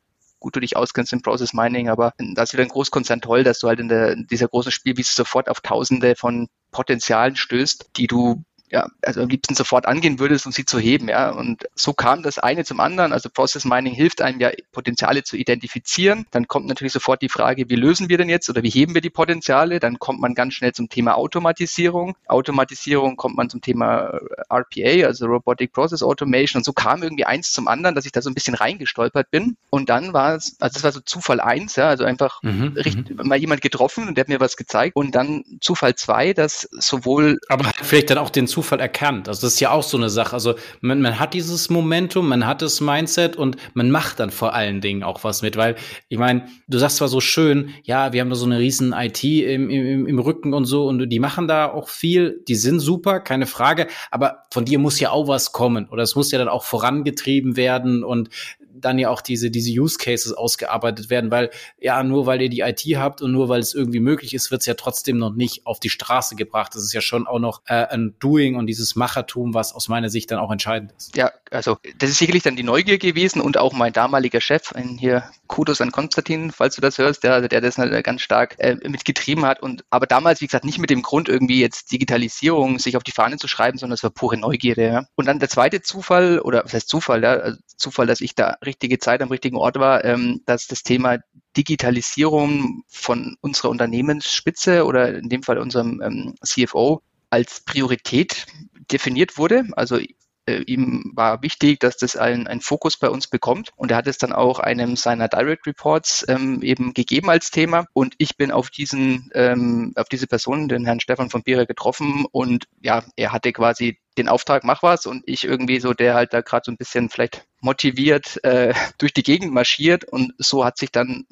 gut 0.45 0.57
du 0.57 0.61
dich 0.61 0.77
auskennst 0.77 1.13
im 1.15 1.23
Process 1.23 1.55
Mining, 1.55 1.89
aber 1.89 2.13
da 2.19 2.43
ist 2.43 2.53
wieder 2.53 2.63
ein 2.63 2.69
Großkonzern 2.69 3.23
toll, 3.23 3.45
dass 3.45 3.61
du 3.61 3.69
halt 3.69 3.81
in, 3.81 3.89
der, 3.89 4.13
in 4.13 4.27
dieser 4.27 4.49
großen 4.49 4.71
Spielwiese 4.71 5.15
sofort 5.15 5.49
auf 5.49 5.63
Tausende 5.63 6.15
von 6.17 6.49
Potenzialen 6.71 7.35
stößt, 7.35 7.93
die 7.97 8.07
du 8.07 8.45
ja, 8.75 8.89
also 9.03 9.23
am 9.23 9.29
liebsten 9.29 9.55
sofort 9.55 9.87
angehen 9.87 10.19
würdest, 10.19 10.47
um 10.47 10.53
sie 10.53 10.65
zu 10.65 10.81
heben, 10.81 11.09
ja. 11.09 11.31
Und 11.31 11.69
so 11.77 11.93
kam 11.93 12.25
das 12.25 12.41
eine 12.41 12.65
zum 12.65 12.81
anderen. 12.81 13.13
Also 13.13 13.31
Process 13.31 13.65
Mining 13.65 13.95
hilft 13.95 14.21
einem 14.21 14.41
ja, 14.41 14.51
Potenziale 14.73 15.23
zu 15.23 15.37
identifizieren. 15.37 16.27
Dann 16.33 16.49
kommt 16.49 16.67
natürlich 16.67 16.93
sofort 16.93 17.23
die 17.23 17.29
Frage, 17.29 17.71
wie 17.71 17.77
lösen 17.77 18.09
wir 18.09 18.19
denn 18.19 18.29
jetzt 18.29 18.51
oder 18.51 18.65
wie 18.65 18.71
heben 18.71 18.95
wir 18.95 19.01
die 19.01 19.11
Potenziale? 19.11 19.79
Dann 19.79 20.01
kommt 20.01 20.21
man 20.21 20.35
ganz 20.35 20.55
schnell 20.55 20.73
zum 20.73 20.89
Thema 20.89 21.17
Automatisierung. 21.17 22.17
Automatisierung 22.27 23.17
kommt 23.17 23.37
man 23.37 23.49
zum 23.49 23.61
Thema 23.61 24.09
äh, 24.09 24.53
RPA, 24.53 25.07
also 25.07 25.27
Robotic 25.27 25.73
Process 25.73 26.03
Automation. 26.03 26.59
Und 26.59 26.65
so 26.65 26.73
kam 26.73 27.05
irgendwie 27.05 27.27
eins 27.27 27.53
zum 27.53 27.69
anderen, 27.69 27.95
dass 27.95 28.07
ich 28.07 28.13
da 28.13 28.23
so 28.23 28.31
ein 28.31 28.35
bisschen 28.35 28.57
reingestolpert 28.57 29.31
bin. 29.31 29.57
Und 29.71 29.89
dann 29.89 30.13
war 30.13 30.35
es, 30.35 30.57
also 30.59 30.75
das 30.75 30.83
war 30.83 30.91
so 30.91 31.01
Zufall 31.01 31.39
eins, 31.39 31.77
ja, 31.77 31.89
also 31.91 32.03
einfach 32.03 32.43
mhm, 32.43 32.75
mhm. 32.75 33.21
mal 33.23 33.39
jemand 33.39 33.61
getroffen 33.61 34.09
und 34.09 34.17
der 34.17 34.23
hat 34.23 34.29
mir 34.29 34.41
was 34.41 34.57
gezeigt. 34.57 34.97
Und 34.97 35.15
dann 35.15 35.45
Zufall 35.61 35.95
zwei, 35.95 36.33
dass 36.33 36.69
sowohl. 36.73 37.39
Aber 37.49 37.71
vielleicht 37.81 38.11
dann 38.11 38.19
auch 38.19 38.31
den 38.31 38.49
Zufall 38.49 38.64
erkannt. 38.73 39.29
Also 39.29 39.43
das 39.43 39.55
ist 39.55 39.61
ja 39.61 39.71
auch 39.71 39.83
so 39.83 39.97
eine 39.97 40.11
Sache. 40.11 40.35
Also 40.35 40.55
man, 40.81 41.01
man 41.01 41.19
hat 41.19 41.35
dieses 41.35 41.71
Momentum, 41.71 42.29
man 42.29 42.47
hat 42.47 42.63
das 42.63 42.81
Mindset 42.81 43.37
und 43.37 43.57
man 43.75 43.91
macht 43.91 44.21
dann 44.21 44.31
vor 44.31 44.55
allen 44.55 44.81
Dingen 44.81 45.03
auch 45.03 45.25
was 45.25 45.43
mit, 45.43 45.57
weil 45.57 45.77
ich 46.09 46.19
meine, 46.19 46.47
du 46.69 46.79
sagst 46.79 46.97
zwar 46.97 47.09
so 47.09 47.21
schön, 47.21 47.71
ja, 47.85 48.13
wir 48.13 48.21
haben 48.21 48.31
da 48.31 48.37
so 48.37 48.47
eine 48.47 48.59
riesen 48.59 48.93
IT 48.93 49.23
im, 49.25 49.71
im, 49.71 50.07
im 50.07 50.19
Rücken 50.19 50.55
und 50.55 50.65
so 50.65 50.87
und 50.87 51.09
die 51.09 51.21
machen 51.21 51.49
da 51.49 51.71
auch 51.71 51.89
viel, 51.89 52.43
die 52.49 52.57
sind 52.57 52.81
super, 52.81 53.21
keine 53.21 53.47
Frage, 53.47 53.87
aber 54.11 54.45
von 54.53 54.65
dir 54.65 54.79
muss 54.79 55.01
ja 55.01 55.11
auch 55.11 55.29
was 55.29 55.53
kommen 55.53 55.89
oder 55.89 56.03
es 56.03 56.17
muss 56.17 56.31
ja 56.31 56.39
dann 56.39 56.49
auch 56.49 56.65
vorangetrieben 56.65 57.57
werden 57.57 58.05
und 58.05 58.31
dann 58.75 58.99
ja 58.99 59.11
auch 59.11 59.21
diese, 59.21 59.51
diese 59.51 59.71
Use 59.71 59.99
Cases 59.99 60.33
ausgearbeitet 60.33 61.11
werden, 61.11 61.31
weil 61.31 61.51
ja, 61.79 62.03
nur 62.03 62.27
weil 62.27 62.43
ihr 62.43 62.49
die 62.49 62.61
IT 62.61 62.81
habt 62.97 63.23
und 63.23 63.33
nur 63.33 63.49
weil 63.49 63.61
es 63.61 63.75
irgendwie 63.75 64.01
möglich 64.01 64.35
ist, 64.35 64.51
wird 64.51 64.63
es 64.63 64.67
ja 64.67 64.75
trotzdem 64.75 65.19
noch 65.19 65.33
nicht 65.35 65.67
auf 65.67 65.81
die 65.81 65.91
Straße 65.91 66.37
gebracht. 66.37 66.75
Das 66.75 66.83
ist 66.83 66.93
ja 66.93 67.01
schon 67.01 67.27
auch 67.27 67.39
noch 67.39 67.63
äh, 67.67 67.87
ein 67.87 68.15
Doing 68.19 68.57
und 68.57 68.67
dieses 68.67 68.97
Machertum, 68.97 69.55
was 69.55 69.75
aus 69.75 69.89
meiner 69.89 70.11
Sicht 70.11 70.31
dann 70.31 70.39
auch 70.39 70.51
entscheidend 70.51 70.93
ist. 70.97 71.17
Ja, 71.17 71.33
also 71.51 71.79
das 71.99 72.11
ist 72.11 72.19
sicherlich 72.19 72.43
dann 72.43 72.57
die 72.57 72.63
Neugier 72.63 72.99
gewesen 72.99 73.41
und 73.41 73.59
auch 73.59 73.73
mein 73.73 73.93
damaliger 73.93 74.41
Chef, 74.41 74.73
ein 74.73 74.99
hier 74.99 75.25
Kudos 75.47 75.81
an 75.81 75.93
Konstantin, 75.93 76.51
falls 76.51 76.75
du 76.75 76.81
das 76.81 76.99
hörst, 76.99 77.23
der, 77.23 77.49
der 77.49 77.61
das 77.61 77.79
halt 77.79 78.05
ganz 78.05 78.23
stark 78.23 78.57
äh, 78.59 78.77
mitgetrieben 78.89 79.45
hat. 79.45 79.63
Und 79.63 79.85
aber 79.91 80.07
damals, 80.07 80.41
wie 80.41 80.47
gesagt, 80.47 80.65
nicht 80.65 80.79
mit 80.79 80.91
dem 80.91 81.03
Grund, 81.03 81.29
irgendwie 81.29 81.61
jetzt 81.61 81.93
Digitalisierung 81.93 82.79
sich 82.79 82.97
auf 82.97 83.05
die 83.05 83.13
Fahne 83.13 83.37
zu 83.37 83.47
schreiben, 83.47 83.79
sondern 83.79 83.95
es 83.95 84.03
war 84.03 84.11
pure 84.11 84.37
Neugierde. 84.37 84.87
Ja. 84.87 85.05
Und 85.15 85.27
dann 85.27 85.39
der 85.39 85.49
zweite 85.49 85.83
Zufall, 85.83 86.41
oder 86.41 86.65
was 86.65 86.73
heißt 86.73 86.89
Zufall, 86.89 87.23
ja, 87.23 87.35
also 87.35 87.59
Zufall, 87.77 88.07
dass 88.07 88.21
ich 88.21 88.35
da 88.35 88.57
richtige 88.67 88.99
Zeit 88.99 89.23
am 89.23 89.31
richtigen 89.31 89.57
Ort 89.57 89.79
war, 89.79 90.05
ähm, 90.05 90.43
dass 90.47 90.67
das 90.67 90.83
Thema 90.83 91.19
Digitalisierung 91.57 92.83
von 92.89 93.37
unserer 93.41 93.71
Unternehmensspitze 93.71 94.85
oder 94.85 95.17
in 95.17 95.29
dem 95.29 95.43
Fall 95.43 95.59
unserem 95.59 96.01
ähm, 96.03 96.35
CFO 96.45 97.03
als 97.31 97.61
Priorität 97.61 98.47
definiert 98.91 99.39
wurde. 99.39 99.65
Also 99.77 99.99
äh, 100.47 100.63
ihm 100.67 101.11
war 101.15 101.43
wichtig, 101.43 101.81
dass 101.81 101.97
das 101.97 102.17
ein, 102.17 102.47
ein 102.47 102.61
Fokus 102.61 102.99
bei 102.99 103.09
uns 103.09 103.27
bekommt. 103.27 103.71
Und 103.77 103.91
er 103.91 103.97
hat 103.97 104.07
es 104.07 104.19
dann 104.19 104.33
auch 104.33 104.59
einem 104.59 104.97
seiner 104.97 105.29
Direct 105.29 105.67
Reports 105.67 106.25
ähm, 106.29 106.63
eben 106.63 106.93
gegeben 106.93 107.31
als 107.31 107.51
Thema. 107.51 107.87
Und 107.93 108.15
ich 108.19 108.37
bin 108.37 108.51
auf 108.51 108.71
diesen, 108.71 109.31
ähm, 109.35 109.93
auf 109.97 110.09
diese 110.09 110.27
Person, 110.27 110.69
den 110.69 110.85
Herrn 110.85 111.01
Stefan 111.01 111.31
von 111.31 111.43
Bierer, 111.43 111.67
getroffen. 111.67 112.27
Und 112.31 112.67
ja, 112.83 113.05
er 113.17 113.33
hatte 113.33 113.53
quasi 113.53 113.99
den 114.19 114.29
Auftrag, 114.29 114.65
mach 114.65 114.83
was. 114.83 115.07
Und 115.07 115.23
ich 115.27 115.45
irgendwie 115.45 115.81
so, 115.81 115.93
der 115.93 116.15
halt 116.15 116.33
da 116.33 116.41
gerade 116.41 116.65
so 116.67 116.73
ein 116.73 116.77
bisschen 116.77 117.09
vielleicht 117.11 117.47
motiviert 117.61 118.43
äh, 118.45 118.75
durch 118.99 119.13
die 119.13 119.23
Gegend 119.23 119.53
marschiert. 119.53 120.05
Und 120.05 120.35
so 120.39 120.65
hat 120.65 120.79
sich 120.79 120.91
dann 120.91 121.27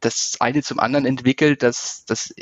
das 0.00 0.36
eine 0.40 0.62
zum 0.62 0.78
anderen 0.78 1.06
entwickelt, 1.06 1.62
dass, 1.62 2.04
dass 2.04 2.34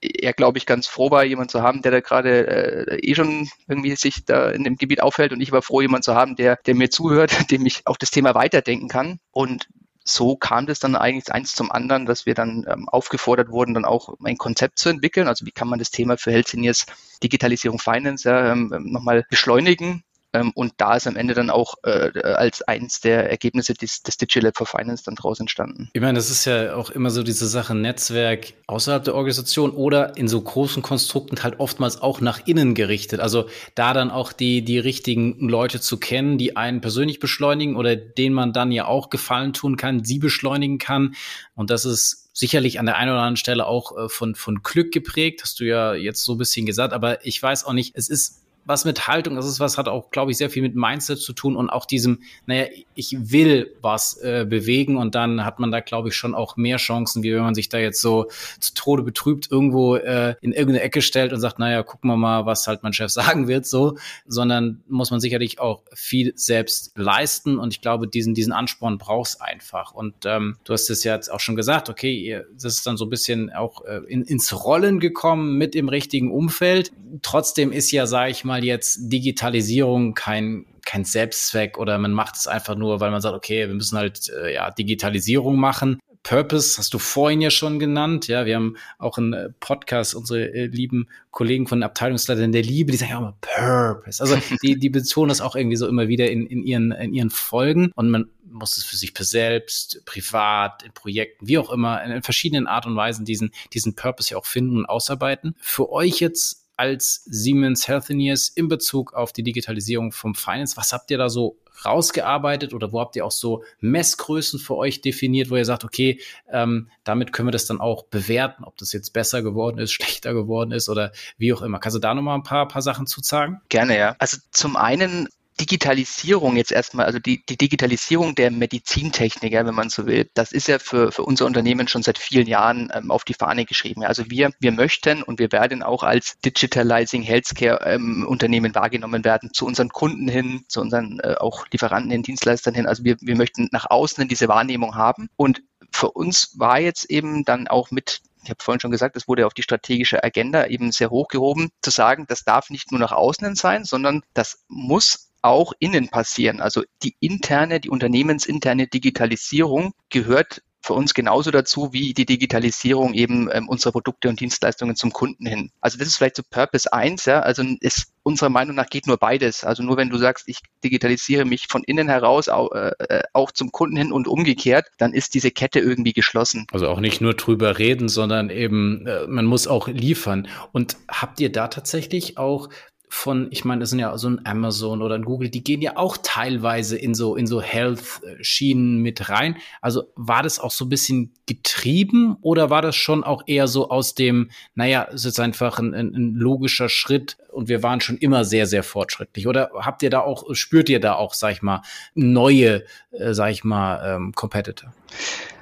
er, 0.00 0.32
glaube 0.32 0.58
ich, 0.58 0.66
ganz 0.66 0.86
froh 0.86 1.10
war, 1.10 1.24
jemanden 1.24 1.50
zu 1.50 1.62
haben, 1.62 1.82
der 1.82 1.90
da 1.90 2.00
gerade 2.00 2.46
äh, 2.46 2.98
eh 2.98 3.14
schon 3.14 3.48
irgendwie 3.68 3.96
sich 3.96 4.24
da 4.24 4.50
in 4.50 4.64
dem 4.64 4.76
Gebiet 4.76 5.02
aufhält. 5.02 5.32
Und 5.32 5.40
ich 5.40 5.52
war 5.52 5.62
froh, 5.62 5.80
jemanden 5.80 6.04
zu 6.04 6.14
haben, 6.14 6.36
der, 6.36 6.56
der 6.66 6.74
mir 6.74 6.90
zuhört, 6.90 7.32
dem 7.50 7.66
ich 7.66 7.82
auch 7.86 7.96
das 7.96 8.10
Thema 8.10 8.34
weiterdenken 8.34 8.88
kann. 8.88 9.18
Und 9.32 9.68
so 10.04 10.36
kam 10.36 10.66
das 10.66 10.78
dann 10.78 10.96
eigentlich 10.96 11.32
eins 11.32 11.54
zum 11.54 11.70
anderen, 11.70 12.06
dass 12.06 12.26
wir 12.26 12.34
dann 12.34 12.64
ähm, 12.68 12.88
aufgefordert 12.88 13.50
wurden, 13.50 13.74
dann 13.74 13.84
auch 13.84 14.14
ein 14.24 14.38
Konzept 14.38 14.78
zu 14.78 14.88
entwickeln. 14.88 15.28
Also 15.28 15.46
wie 15.46 15.52
kann 15.52 15.68
man 15.68 15.78
das 15.78 15.90
Thema 15.90 16.16
für 16.16 16.32
Healthineers 16.32 16.86
Digitalisierung 17.22 17.78
Finance 17.78 18.28
ja, 18.28 18.52
ähm, 18.52 18.72
nochmal 18.84 19.24
beschleunigen 19.28 20.02
ähm, 20.32 20.52
und 20.54 20.74
da 20.76 20.96
ist 20.96 21.06
am 21.06 21.16
Ende 21.16 21.34
dann 21.34 21.50
auch 21.50 21.74
äh, 21.82 22.10
als 22.22 22.62
eins 22.62 23.00
der 23.00 23.28
Ergebnisse 23.30 23.74
des, 23.74 24.02
des 24.02 24.16
Digital 24.16 24.44
Lab 24.44 24.56
for 24.56 24.66
Finance 24.66 25.02
dann 25.04 25.14
draus 25.16 25.40
entstanden. 25.40 25.90
Ich 25.92 26.00
meine, 26.00 26.18
das 26.18 26.30
ist 26.30 26.44
ja 26.44 26.74
auch 26.74 26.90
immer 26.90 27.10
so 27.10 27.22
diese 27.22 27.48
Sache 27.48 27.74
Netzwerk 27.74 28.54
außerhalb 28.66 29.04
der 29.04 29.14
Organisation 29.14 29.70
oder 29.70 30.16
in 30.16 30.28
so 30.28 30.40
großen 30.40 30.82
Konstrukten 30.82 31.42
halt 31.42 31.58
oftmals 31.58 32.00
auch 32.00 32.20
nach 32.20 32.46
innen 32.46 32.74
gerichtet. 32.74 33.20
Also 33.20 33.48
da 33.74 33.92
dann 33.92 34.10
auch 34.10 34.32
die, 34.32 34.62
die 34.62 34.78
richtigen 34.78 35.48
Leute 35.48 35.80
zu 35.80 35.98
kennen, 35.98 36.38
die 36.38 36.56
einen 36.56 36.80
persönlich 36.80 37.18
beschleunigen 37.18 37.76
oder 37.76 37.96
denen 37.96 38.34
man 38.34 38.52
dann 38.52 38.72
ja 38.72 38.86
auch 38.86 39.10
Gefallen 39.10 39.52
tun 39.52 39.76
kann, 39.76 40.04
sie 40.04 40.18
beschleunigen 40.18 40.78
kann. 40.78 41.14
Und 41.54 41.70
das 41.70 41.84
ist 41.84 42.30
sicherlich 42.32 42.78
an 42.78 42.86
der 42.86 42.96
einen 42.96 43.10
oder 43.10 43.20
anderen 43.20 43.36
Stelle 43.36 43.66
auch 43.66 43.96
äh, 43.96 44.08
von, 44.08 44.34
von 44.34 44.62
Glück 44.62 44.92
geprägt, 44.92 45.42
hast 45.42 45.60
du 45.60 45.64
ja 45.64 45.94
jetzt 45.94 46.24
so 46.24 46.32
ein 46.32 46.38
bisschen 46.38 46.66
gesagt, 46.66 46.92
aber 46.92 47.24
ich 47.26 47.42
weiß 47.42 47.64
auch 47.64 47.72
nicht, 47.72 47.96
es 47.96 48.08
ist 48.08 48.39
was 48.64 48.84
mit 48.84 49.08
Haltung, 49.08 49.36
das 49.36 49.46
ist 49.46 49.58
was, 49.60 49.78
hat 49.78 49.88
auch, 49.88 50.10
glaube 50.10 50.30
ich, 50.30 50.36
sehr 50.36 50.50
viel 50.50 50.62
mit 50.62 50.74
Mindset 50.74 51.18
zu 51.18 51.32
tun 51.32 51.56
und 51.56 51.70
auch 51.70 51.86
diesem, 51.86 52.20
naja, 52.46 52.66
ich 52.94 53.16
will 53.18 53.74
was 53.80 54.18
äh, 54.18 54.46
bewegen 54.48 54.96
und 54.96 55.14
dann 55.14 55.44
hat 55.44 55.58
man 55.58 55.70
da, 55.70 55.80
glaube 55.80 56.08
ich, 56.08 56.14
schon 56.14 56.34
auch 56.34 56.56
mehr 56.56 56.76
Chancen, 56.76 57.22
wie 57.22 57.34
wenn 57.34 57.42
man 57.42 57.54
sich 57.54 57.68
da 57.68 57.78
jetzt 57.78 58.00
so 58.00 58.30
zu 58.60 58.74
Tode 58.74 59.02
betrübt 59.02 59.50
irgendwo 59.50 59.96
äh, 59.96 60.34
in 60.40 60.52
irgendeine 60.52 60.82
Ecke 60.82 61.02
stellt 61.02 61.32
und 61.32 61.40
sagt, 61.40 61.58
naja, 61.58 61.82
gucken 61.82 62.10
wir 62.10 62.16
mal, 62.16 62.46
was 62.46 62.66
halt 62.66 62.82
mein 62.82 62.92
Chef 62.92 63.10
sagen 63.10 63.48
wird, 63.48 63.66
so, 63.66 63.96
sondern 64.26 64.82
muss 64.88 65.10
man 65.10 65.20
sicherlich 65.20 65.58
auch 65.58 65.82
viel 65.92 66.32
selbst 66.36 66.92
leisten 66.96 67.58
und 67.58 67.72
ich 67.72 67.80
glaube, 67.80 68.08
diesen, 68.08 68.34
diesen 68.34 68.52
Ansporn 68.52 68.98
brauchst 68.98 69.40
einfach 69.40 69.92
und 69.92 70.14
ähm, 70.24 70.56
du 70.64 70.72
hast 70.72 70.90
es 70.90 71.02
ja 71.04 71.14
jetzt 71.14 71.30
auch 71.30 71.40
schon 71.40 71.56
gesagt, 71.56 71.88
okay, 71.88 72.12
ihr, 72.12 72.46
das 72.54 72.74
ist 72.74 72.86
dann 72.86 72.96
so 72.96 73.06
ein 73.06 73.10
bisschen 73.10 73.50
auch 73.52 73.84
äh, 73.84 74.00
in, 74.06 74.22
ins 74.22 74.64
Rollen 74.64 75.00
gekommen 75.00 75.56
mit 75.56 75.74
dem 75.74 75.88
richtigen 75.88 76.30
Umfeld. 76.30 76.92
Trotzdem 77.22 77.72
ist 77.72 77.90
ja, 77.90 78.06
sage 78.06 78.30
ich 78.30 78.44
mal, 78.44 78.49
mal 78.50 78.64
jetzt 78.64 78.98
Digitalisierung 79.00 80.14
kein, 80.14 80.66
kein 80.84 81.04
Selbstzweck 81.04 81.78
oder 81.78 81.98
man 81.98 82.12
macht 82.12 82.36
es 82.36 82.46
einfach 82.46 82.74
nur, 82.74 83.00
weil 83.00 83.10
man 83.10 83.20
sagt, 83.20 83.36
okay, 83.36 83.66
wir 83.66 83.74
müssen 83.74 83.96
halt 83.96 84.28
äh, 84.28 84.54
ja, 84.54 84.70
Digitalisierung 84.70 85.56
machen. 85.56 86.00
Purpose 86.22 86.76
hast 86.76 86.92
du 86.92 86.98
vorhin 86.98 87.40
ja 87.40 87.50
schon 87.50 87.78
genannt. 87.78 88.28
Ja, 88.28 88.44
wir 88.44 88.56
haben 88.56 88.76
auch 88.98 89.16
einen 89.16 89.32
äh, 89.32 89.48
Podcast, 89.58 90.14
unsere 90.14 90.52
äh, 90.52 90.66
lieben 90.66 91.08
Kollegen 91.30 91.66
von 91.66 91.82
Abteilungsleitern 91.82 92.52
der 92.52 92.62
Liebe, 92.62 92.92
die 92.92 92.98
sagen 92.98 93.12
ja 93.12 93.18
immer 93.18 93.36
Purpose. 93.40 94.20
Also 94.20 94.36
die, 94.62 94.78
die 94.78 94.90
betonen 94.90 95.30
das 95.30 95.40
auch 95.40 95.56
irgendwie 95.56 95.76
so 95.76 95.86
immer 95.86 96.08
wieder 96.08 96.30
in, 96.30 96.46
in, 96.46 96.62
ihren, 96.62 96.92
in 96.92 97.14
ihren 97.14 97.30
Folgen 97.30 97.92
und 97.94 98.10
man 98.10 98.26
muss 98.50 98.76
es 98.76 98.84
für 98.84 98.96
sich 98.96 99.14
selbst, 99.16 100.04
privat, 100.04 100.82
in 100.82 100.92
Projekten, 100.92 101.46
wie 101.46 101.56
auch 101.56 101.70
immer, 101.70 102.02
in 102.02 102.22
verschiedenen 102.22 102.66
Art 102.66 102.84
und 102.84 102.96
Weisen 102.96 103.24
diesen, 103.24 103.52
diesen 103.72 103.94
Purpose 103.94 104.32
ja 104.32 104.38
auch 104.38 104.46
finden 104.46 104.78
und 104.78 104.86
ausarbeiten. 104.86 105.54
Für 105.60 105.92
euch 105.92 106.18
jetzt 106.18 106.66
als 106.80 107.24
Siemens 107.26 107.88
Healthineers 107.88 108.48
in 108.48 108.66
Bezug 108.66 109.12
auf 109.12 109.34
die 109.34 109.42
Digitalisierung 109.42 110.12
vom 110.12 110.34
Finance? 110.34 110.78
Was 110.78 110.94
habt 110.94 111.10
ihr 111.10 111.18
da 111.18 111.28
so 111.28 111.58
rausgearbeitet 111.84 112.72
oder 112.72 112.90
wo 112.90 113.00
habt 113.00 113.16
ihr 113.16 113.26
auch 113.26 113.30
so 113.30 113.64
Messgrößen 113.80 114.58
für 114.58 114.76
euch 114.76 115.02
definiert, 115.02 115.50
wo 115.50 115.56
ihr 115.56 115.66
sagt, 115.66 115.84
okay, 115.84 116.20
ähm, 116.50 116.88
damit 117.04 117.34
können 117.34 117.48
wir 117.48 117.52
das 117.52 117.66
dann 117.66 117.82
auch 117.82 118.04
bewerten, 118.04 118.64
ob 118.64 118.78
das 118.78 118.94
jetzt 118.94 119.12
besser 119.12 119.42
geworden 119.42 119.78
ist, 119.78 119.92
schlechter 119.92 120.32
geworden 120.32 120.72
ist 120.72 120.88
oder 120.88 121.12
wie 121.36 121.52
auch 121.52 121.60
immer. 121.60 121.80
Kannst 121.80 121.96
du 121.96 122.00
da 122.00 122.14
nochmal 122.14 122.36
ein 122.36 122.44
paar, 122.44 122.66
paar 122.66 122.82
Sachen 122.82 123.06
zu 123.06 123.20
sagen? 123.20 123.60
Gerne, 123.68 123.98
ja. 123.98 124.16
Also 124.18 124.38
zum 124.50 124.76
einen 124.76 125.28
Digitalisierung 125.60 126.56
jetzt 126.56 126.72
erstmal, 126.72 127.04
also 127.04 127.18
die, 127.18 127.44
die 127.46 127.58
Digitalisierung 127.58 128.34
der 128.34 128.50
Medizintechnik, 128.50 129.52
ja, 129.52 129.66
wenn 129.66 129.74
man 129.74 129.90
so 129.90 130.06
will, 130.06 130.30
das 130.32 130.52
ist 130.52 130.68
ja 130.68 130.78
für, 130.78 131.12
für 131.12 131.22
unser 131.22 131.44
Unternehmen 131.44 131.86
schon 131.86 132.02
seit 132.02 132.16
vielen 132.16 132.46
Jahren 132.46 132.90
ähm, 132.94 133.10
auf 133.10 133.24
die 133.24 133.34
Fahne 133.34 133.66
geschrieben. 133.66 134.02
Also 134.02 134.30
wir, 134.30 134.52
wir 134.58 134.72
möchten 134.72 135.22
und 135.22 135.38
wir 135.38 135.52
werden 135.52 135.82
auch 135.82 136.02
als 136.02 136.38
Digitalizing 136.44 137.22
Healthcare 137.22 137.80
ähm, 137.84 138.26
Unternehmen 138.26 138.74
wahrgenommen 138.74 139.22
werden, 139.24 139.50
zu 139.52 139.66
unseren 139.66 139.90
Kunden 139.90 140.28
hin, 140.28 140.64
zu 140.68 140.80
unseren 140.80 141.20
äh, 141.20 141.34
auch 141.38 141.66
Lieferanten 141.70 142.10
hin, 142.10 142.22
Dienstleistern 142.22 142.74
hin. 142.74 142.86
Also 142.86 143.04
wir, 143.04 143.16
wir 143.20 143.36
möchten 143.36 143.68
nach 143.70 143.90
außen 143.90 144.26
diese 144.28 144.48
Wahrnehmung 144.48 144.94
haben. 144.94 145.28
Und 145.36 145.62
für 145.92 146.10
uns 146.10 146.54
war 146.58 146.80
jetzt 146.80 147.10
eben 147.10 147.44
dann 147.44 147.68
auch 147.68 147.90
mit 147.90 148.22
ich 148.42 148.48
habe 148.48 148.62
vorhin 148.62 148.80
schon 148.80 148.90
gesagt, 148.90 149.16
es 149.16 149.28
wurde 149.28 149.46
auf 149.46 149.52
die 149.52 149.62
strategische 149.62 150.24
Agenda 150.24 150.66
eben 150.66 150.92
sehr 150.92 151.10
hochgehoben, 151.10 151.70
zu 151.82 151.90
sagen, 151.90 152.24
das 152.26 152.42
darf 152.42 152.70
nicht 152.70 152.90
nur 152.90 152.98
nach 152.98 153.12
außen 153.12 153.54
sein, 153.54 153.84
sondern 153.84 154.22
das 154.32 154.64
muss 154.66 155.29
auch 155.42 155.72
innen 155.78 156.08
passieren. 156.08 156.60
Also 156.60 156.82
die 157.02 157.14
interne, 157.20 157.80
die 157.80 157.90
unternehmensinterne 157.90 158.86
Digitalisierung 158.86 159.92
gehört 160.10 160.62
für 160.82 160.94
uns 160.94 161.14
genauso 161.14 161.50
dazu 161.50 161.92
wie 161.92 162.14
die 162.14 162.24
Digitalisierung 162.24 163.12
eben 163.14 163.48
ähm, 163.52 163.68
unserer 163.68 163.92
Produkte 163.92 164.28
und 164.28 164.40
Dienstleistungen 164.40 164.96
zum 164.96 165.12
Kunden 165.12 165.46
hin. 165.46 165.70
Also 165.80 165.98
das 165.98 166.08
ist 166.08 166.16
vielleicht 166.16 166.36
so 166.36 166.42
Purpose 166.48 166.90
1, 166.92 167.26
ja. 167.26 167.40
Also 167.40 167.62
es 167.80 168.12
unserer 168.22 168.50
Meinung 168.50 168.76
nach 168.76 168.88
geht 168.88 169.06
nur 169.06 169.16
beides. 169.16 169.64
Also 169.64 169.82
nur 169.82 169.96
wenn 169.96 170.10
du 170.10 170.18
sagst, 170.18 170.48
ich 170.48 170.58
digitalisiere 170.84 171.44
mich 171.44 171.66
von 171.68 171.82
innen 171.84 172.08
heraus 172.08 172.48
auch, 172.48 172.72
äh, 172.72 172.92
äh, 172.98 173.22
auch 173.32 173.50
zum 173.50 173.72
Kunden 173.72 173.96
hin 173.96 174.12
und 174.12 174.28
umgekehrt, 174.28 174.86
dann 174.98 175.12
ist 175.12 175.34
diese 175.34 175.50
Kette 175.50 175.80
irgendwie 175.80 176.12
geschlossen. 176.12 176.66
Also 176.72 176.88
auch 176.88 177.00
nicht 177.00 177.20
nur 177.20 177.34
drüber 177.34 177.78
reden, 177.78 178.08
sondern 178.08 178.50
eben 178.50 179.06
äh, 179.06 179.26
man 179.26 179.46
muss 179.46 179.66
auch 179.66 179.88
liefern. 179.88 180.48
Und 180.72 180.96
habt 181.08 181.40
ihr 181.40 181.50
da 181.52 181.68
tatsächlich 181.68 182.38
auch 182.38 182.68
von, 183.12 183.48
ich 183.50 183.64
meine, 183.64 183.80
das 183.80 183.90
sind 183.90 183.98
ja 183.98 184.16
so 184.16 184.28
ein 184.28 184.46
Amazon 184.46 185.02
oder 185.02 185.16
ein 185.16 185.24
Google, 185.24 185.50
die 185.50 185.64
gehen 185.64 185.82
ja 185.82 185.96
auch 185.96 186.16
teilweise 186.22 186.96
in 186.96 187.12
so, 187.12 187.34
in 187.34 187.48
so 187.48 187.60
Health-Schienen 187.60 188.98
mit 188.98 189.28
rein. 189.28 189.56
Also 189.80 190.04
war 190.14 190.44
das 190.44 190.60
auch 190.60 190.70
so 190.70 190.84
ein 190.84 190.88
bisschen 190.88 191.34
getrieben 191.46 192.36
oder 192.40 192.70
war 192.70 192.82
das 192.82 192.94
schon 192.94 193.24
auch 193.24 193.42
eher 193.46 193.66
so 193.66 193.90
aus 193.90 194.14
dem, 194.14 194.50
naja, 194.76 195.08
es 195.12 195.24
ist 195.24 195.40
einfach 195.40 195.80
ein, 195.80 195.92
ein, 195.92 196.14
ein 196.14 196.34
logischer 196.34 196.88
Schritt 196.88 197.36
und 197.50 197.68
wir 197.68 197.82
waren 197.82 198.00
schon 198.00 198.16
immer 198.16 198.44
sehr, 198.44 198.66
sehr 198.66 198.84
fortschrittlich? 198.84 199.48
Oder 199.48 199.70
habt 199.74 200.04
ihr 200.04 200.10
da 200.10 200.20
auch, 200.20 200.54
spürt 200.54 200.88
ihr 200.88 201.00
da 201.00 201.14
auch, 201.14 201.34
sag 201.34 201.50
ich 201.52 201.62
mal, 201.62 201.82
neue, 202.14 202.84
äh, 203.10 203.34
sag 203.34 203.50
ich 203.50 203.64
mal, 203.64 204.16
ähm, 204.16 204.32
Competitor? 204.36 204.94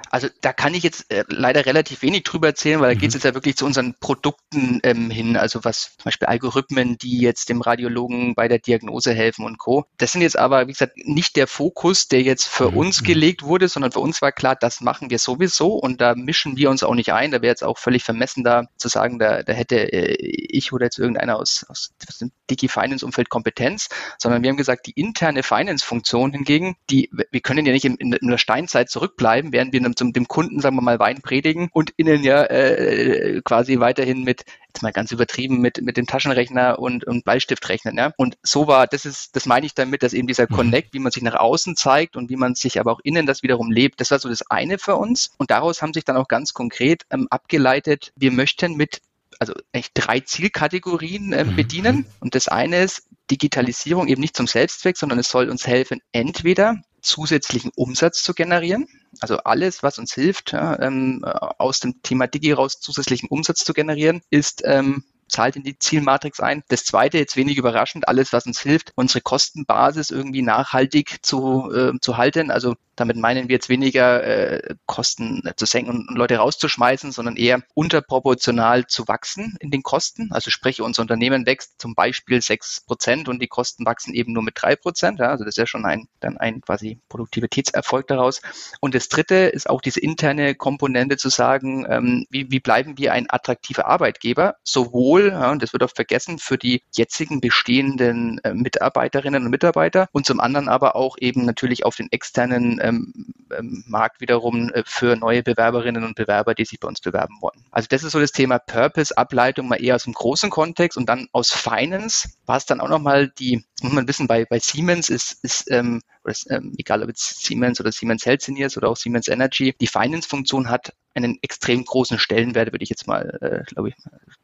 Also 0.09 0.27
da 0.41 0.53
kann 0.53 0.73
ich 0.73 0.83
jetzt 0.83 1.11
äh, 1.11 1.23
leider 1.27 1.65
relativ 1.65 2.01
wenig 2.01 2.23
drüber 2.23 2.47
erzählen, 2.47 2.79
weil 2.79 2.89
da 2.89 2.95
mhm. 2.95 2.99
geht 2.99 3.09
es 3.09 3.15
jetzt 3.15 3.23
ja 3.23 3.33
wirklich 3.33 3.57
zu 3.57 3.65
unseren 3.65 3.95
Produkten 3.99 4.79
ähm, 4.83 5.09
hin, 5.09 5.37
also 5.37 5.63
was 5.63 5.95
zum 5.97 6.05
Beispiel 6.05 6.27
Algorithmen, 6.27 6.97
die 6.97 7.19
jetzt 7.19 7.49
dem 7.49 7.61
Radiologen 7.61 8.35
bei 8.35 8.47
der 8.47 8.59
Diagnose 8.59 9.13
helfen 9.13 9.45
und 9.45 9.57
Co. 9.57 9.85
Das 9.97 10.11
sind 10.11 10.21
jetzt 10.21 10.37
aber, 10.37 10.67
wie 10.67 10.71
gesagt, 10.71 10.93
nicht 10.97 11.35
der 11.35 11.47
Fokus, 11.47 12.07
der 12.07 12.21
jetzt 12.21 12.47
für 12.47 12.71
mhm. 12.71 12.77
uns 12.77 13.03
gelegt 13.03 13.43
wurde, 13.43 13.67
sondern 13.67 13.91
für 13.91 13.99
uns 13.99 14.21
war 14.21 14.31
klar, 14.31 14.55
das 14.55 14.81
machen 14.81 15.09
wir 15.09 15.19
sowieso 15.19 15.73
und 15.73 16.01
da 16.01 16.15
mischen 16.15 16.57
wir 16.57 16.69
uns 16.69 16.83
auch 16.83 16.95
nicht 16.95 17.13
ein. 17.13 17.31
Da 17.31 17.41
wäre 17.41 17.51
jetzt 17.51 17.63
auch 17.63 17.77
völlig 17.77 18.03
vermessen, 18.03 18.43
da 18.43 18.65
zu 18.77 18.87
sagen, 18.87 19.19
da, 19.19 19.43
da 19.43 19.53
hätte 19.53 19.91
äh, 19.91 20.15
ich 20.15 20.73
oder 20.73 20.85
jetzt 20.85 20.99
irgendeiner 20.99 21.37
aus, 21.37 21.65
aus 21.69 21.93
dem 22.19 22.31
Digi-Finance-Umfeld 22.49 23.29
Kompetenz, 23.29 23.89
sondern 24.17 24.43
wir 24.43 24.49
haben 24.49 24.57
gesagt, 24.57 24.87
die 24.87 24.91
interne 24.91 25.43
Finance-Funktion 25.43 26.31
hingegen, 26.31 26.75
die, 26.89 27.09
wir 27.31 27.41
können 27.41 27.65
ja 27.65 27.71
nicht 27.71 27.85
in, 27.85 27.95
in, 27.95 28.13
in 28.13 28.27
der 28.27 28.37
Steinzeit 28.37 28.89
zurückbleiben, 28.89 29.51
während 29.51 29.71
wir 29.71 29.79
in 29.79 29.85
einem 29.85 29.95
zum 29.99 30.13
dem 30.13 30.27
Kunden, 30.27 30.59
sagen 30.59 30.75
wir 30.75 30.81
mal, 30.81 30.97
Wein 30.99 31.21
predigen 31.21 31.69
und 31.71 31.91
innen 31.97 32.23
ja 32.23 32.43
äh, 32.45 33.41
quasi 33.43 33.79
weiterhin 33.79 34.23
mit, 34.23 34.43
jetzt 34.67 34.81
mal 34.81 34.91
ganz 34.91 35.11
übertrieben, 35.11 35.59
mit, 35.59 35.81
mit 35.81 35.97
dem 35.97 36.07
Taschenrechner 36.07 36.79
und, 36.79 37.05
und 37.05 37.23
Bleistift 37.23 37.69
rechnen. 37.69 37.97
Ja? 37.97 38.13
Und 38.17 38.37
so 38.41 38.67
war, 38.67 38.87
das 38.87 39.05
ist, 39.05 39.35
das 39.35 39.45
meine 39.45 39.65
ich 39.65 39.75
damit, 39.75 40.01
dass 40.01 40.13
eben 40.13 40.27
dieser 40.27 40.47
mhm. 40.49 40.55
Connect, 40.55 40.93
wie 40.93 40.99
man 40.99 41.11
sich 41.11 41.21
nach 41.21 41.35
außen 41.35 41.75
zeigt 41.75 42.15
und 42.15 42.29
wie 42.29 42.37
man 42.37 42.55
sich 42.55 42.79
aber 42.79 42.91
auch 42.91 42.99
innen 43.03 43.27
das 43.27 43.43
wiederum 43.43 43.71
lebt, 43.71 44.01
das 44.01 44.09
war 44.09 44.19
so 44.19 44.29
das 44.29 44.49
eine 44.49 44.79
für 44.79 44.95
uns. 44.95 45.31
Und 45.37 45.51
daraus 45.51 45.81
haben 45.81 45.93
sich 45.93 46.05
dann 46.05 46.17
auch 46.17 46.27
ganz 46.27 46.53
konkret 46.53 47.03
ähm, 47.11 47.27
abgeleitet, 47.29 48.11
wir 48.15 48.31
möchten 48.31 48.75
mit 48.75 49.01
also 49.37 49.53
eigentlich 49.71 49.93
drei 49.93 50.19
Zielkategorien 50.19 51.31
äh, 51.31 51.45
bedienen. 51.45 52.05
Und 52.19 52.35
das 52.35 52.47
eine 52.47 52.83
ist 52.83 53.03
Digitalisierung 53.31 54.07
eben 54.07 54.21
nicht 54.21 54.35
zum 54.35 54.47
Selbstzweck, 54.47 54.97
sondern 54.97 55.19
es 55.19 55.29
soll 55.29 55.49
uns 55.49 55.65
helfen, 55.65 56.01
entweder 56.11 56.81
zusätzlichen 57.01 57.71
Umsatz 57.75 58.23
zu 58.23 58.33
generieren. 58.33 58.87
Also 59.19 59.37
alles, 59.37 59.83
was 59.83 59.97
uns 59.97 60.13
hilft, 60.13 60.51
ja, 60.51 60.79
ähm, 60.79 61.23
aus 61.23 61.79
dem 61.79 62.01
Thema 62.03 62.27
Digi 62.27 62.51
raus 62.51 62.79
zusätzlichen 62.79 63.29
Umsatz 63.29 63.63
zu 63.63 63.73
generieren, 63.73 64.21
ist 64.29 64.61
ähm, 64.65 65.03
zahlt 65.29 65.55
in 65.55 65.63
die 65.63 65.77
Zielmatrix 65.77 66.39
ein. 66.39 66.63
Das 66.67 66.83
zweite, 66.83 67.17
jetzt 67.17 67.35
wenig 67.35 67.57
überraschend, 67.57 68.07
alles, 68.07 68.33
was 68.33 68.45
uns 68.45 68.59
hilft, 68.59 68.91
unsere 68.95 69.21
Kostenbasis 69.21 70.09
irgendwie 70.09 70.41
nachhaltig 70.41 71.19
zu, 71.21 71.71
äh, 71.71 71.93
zu 72.01 72.17
halten. 72.17 72.51
Also 72.51 72.75
damit 72.99 73.15
meinen 73.15 73.47
wir 73.47 73.55
jetzt 73.55 73.69
weniger 73.69 74.23
äh, 74.23 74.75
Kosten 74.85 75.49
zu 75.55 75.65
senken 75.65 76.05
und 76.09 76.17
Leute 76.17 76.37
rauszuschmeißen, 76.37 77.11
sondern 77.11 77.37
eher 77.37 77.61
unterproportional 77.73 78.87
zu 78.87 79.07
wachsen 79.07 79.55
in 79.61 79.71
den 79.71 79.83
Kosten. 79.83 80.31
Also 80.31 80.51
sprich, 80.51 80.81
unser 80.81 81.03
Unternehmen 81.03 81.45
wächst 81.45 81.79
zum 81.79 81.95
Beispiel 81.95 82.41
sechs 82.41 82.81
Prozent 82.81 83.29
und 83.29 83.41
die 83.41 83.47
Kosten 83.47 83.85
wachsen 83.85 84.13
eben 84.13 84.33
nur 84.33 84.43
mit 84.43 84.55
drei 84.57 84.75
Prozent. 84.75 85.19
Ja, 85.19 85.27
also 85.27 85.45
das 85.45 85.53
ist 85.53 85.57
ja 85.57 85.65
schon 85.65 85.85
ein, 85.85 86.07
dann 86.19 86.37
ein 86.37 86.61
quasi 86.61 86.99
Produktivitätserfolg 87.07 88.07
daraus. 88.07 88.41
Und 88.81 88.95
das 88.95 89.07
dritte 89.07 89.35
ist 89.35 89.69
auch 89.69 89.81
diese 89.81 90.01
interne 90.01 90.55
Komponente 90.55 91.15
zu 91.15 91.29
sagen, 91.29 91.85
ähm, 91.89 92.25
wie, 92.29 92.51
wie 92.51 92.59
bleiben 92.59 92.97
wir 92.97 93.13
ein 93.13 93.29
attraktiver 93.29 93.87
Arbeitgeber, 93.87 94.55
sowohl, 94.63 95.18
ja, 95.27 95.51
und 95.51 95.63
das 95.63 95.71
wird 95.73 95.83
oft 95.83 95.95
vergessen, 95.95 96.37
für 96.39 96.57
die 96.57 96.81
jetzigen 96.93 97.39
bestehenden 97.39 98.39
äh, 98.43 98.53
Mitarbeiterinnen 98.53 99.45
und 99.45 99.51
Mitarbeiter 99.51 100.09
und 100.11 100.25
zum 100.25 100.39
anderen 100.39 100.67
aber 100.67 100.95
auch 100.95 101.15
eben 101.19 101.45
natürlich 101.45 101.85
auf 101.85 101.95
den 101.95 102.11
externen 102.11 102.79
äh, 102.79 102.89
ähm, 102.89 103.13
ähm, 103.57 103.83
Markt 103.87 104.21
wiederum 104.21 104.69
äh, 104.73 104.83
für 104.85 105.15
neue 105.15 105.43
Bewerberinnen 105.43 106.03
und 106.03 106.15
Bewerber, 106.15 106.55
die 106.55 106.65
sich 106.65 106.79
bei 106.79 106.87
uns 106.87 106.99
bewerben 107.01 107.37
wollen. 107.41 107.63
Also 107.71 107.87
das 107.89 108.03
ist 108.03 108.11
so 108.11 108.19
das 108.19 108.31
Thema 108.31 108.59
Purpose, 108.59 109.15
Ableitung 109.17 109.67
mal 109.67 109.81
eher 109.81 109.95
aus 109.95 110.03
dem 110.03 110.13
großen 110.13 110.49
Kontext 110.49 110.97
und 110.97 111.07
dann 111.07 111.27
aus 111.31 111.51
Finance 111.51 112.29
war 112.45 112.59
dann 112.67 112.81
auch 112.81 112.89
nochmal 112.89 113.29
die, 113.39 113.63
muss 113.81 113.93
man 113.93 114.07
wissen, 114.07 114.27
bei, 114.27 114.45
bei 114.45 114.59
Siemens 114.59 115.09
ist, 115.09 115.43
ist 115.43 115.71
ähm, 115.71 116.01
ähm, 116.49 116.73
egal 116.77 117.03
ob 117.03 117.09
es 117.09 117.41
Siemens 117.41 117.79
oder 117.79 117.91
Siemens 117.91 118.25
Healthineers 118.25 118.77
oder 118.77 118.89
auch 118.89 118.97
Siemens 118.97 119.27
Energy, 119.27 119.73
die 119.79 119.87
Finance-Funktion 119.87 120.69
hat 120.69 120.93
einen 121.23 121.37
extrem 121.41 121.85
großen 121.85 122.19
Stellenwert, 122.19 122.71
würde 122.71 122.83
ich 122.83 122.89
jetzt 122.89 123.07
mal, 123.07 123.37
äh, 123.41 123.63
glaube 123.71 123.89
ich, 123.89 123.95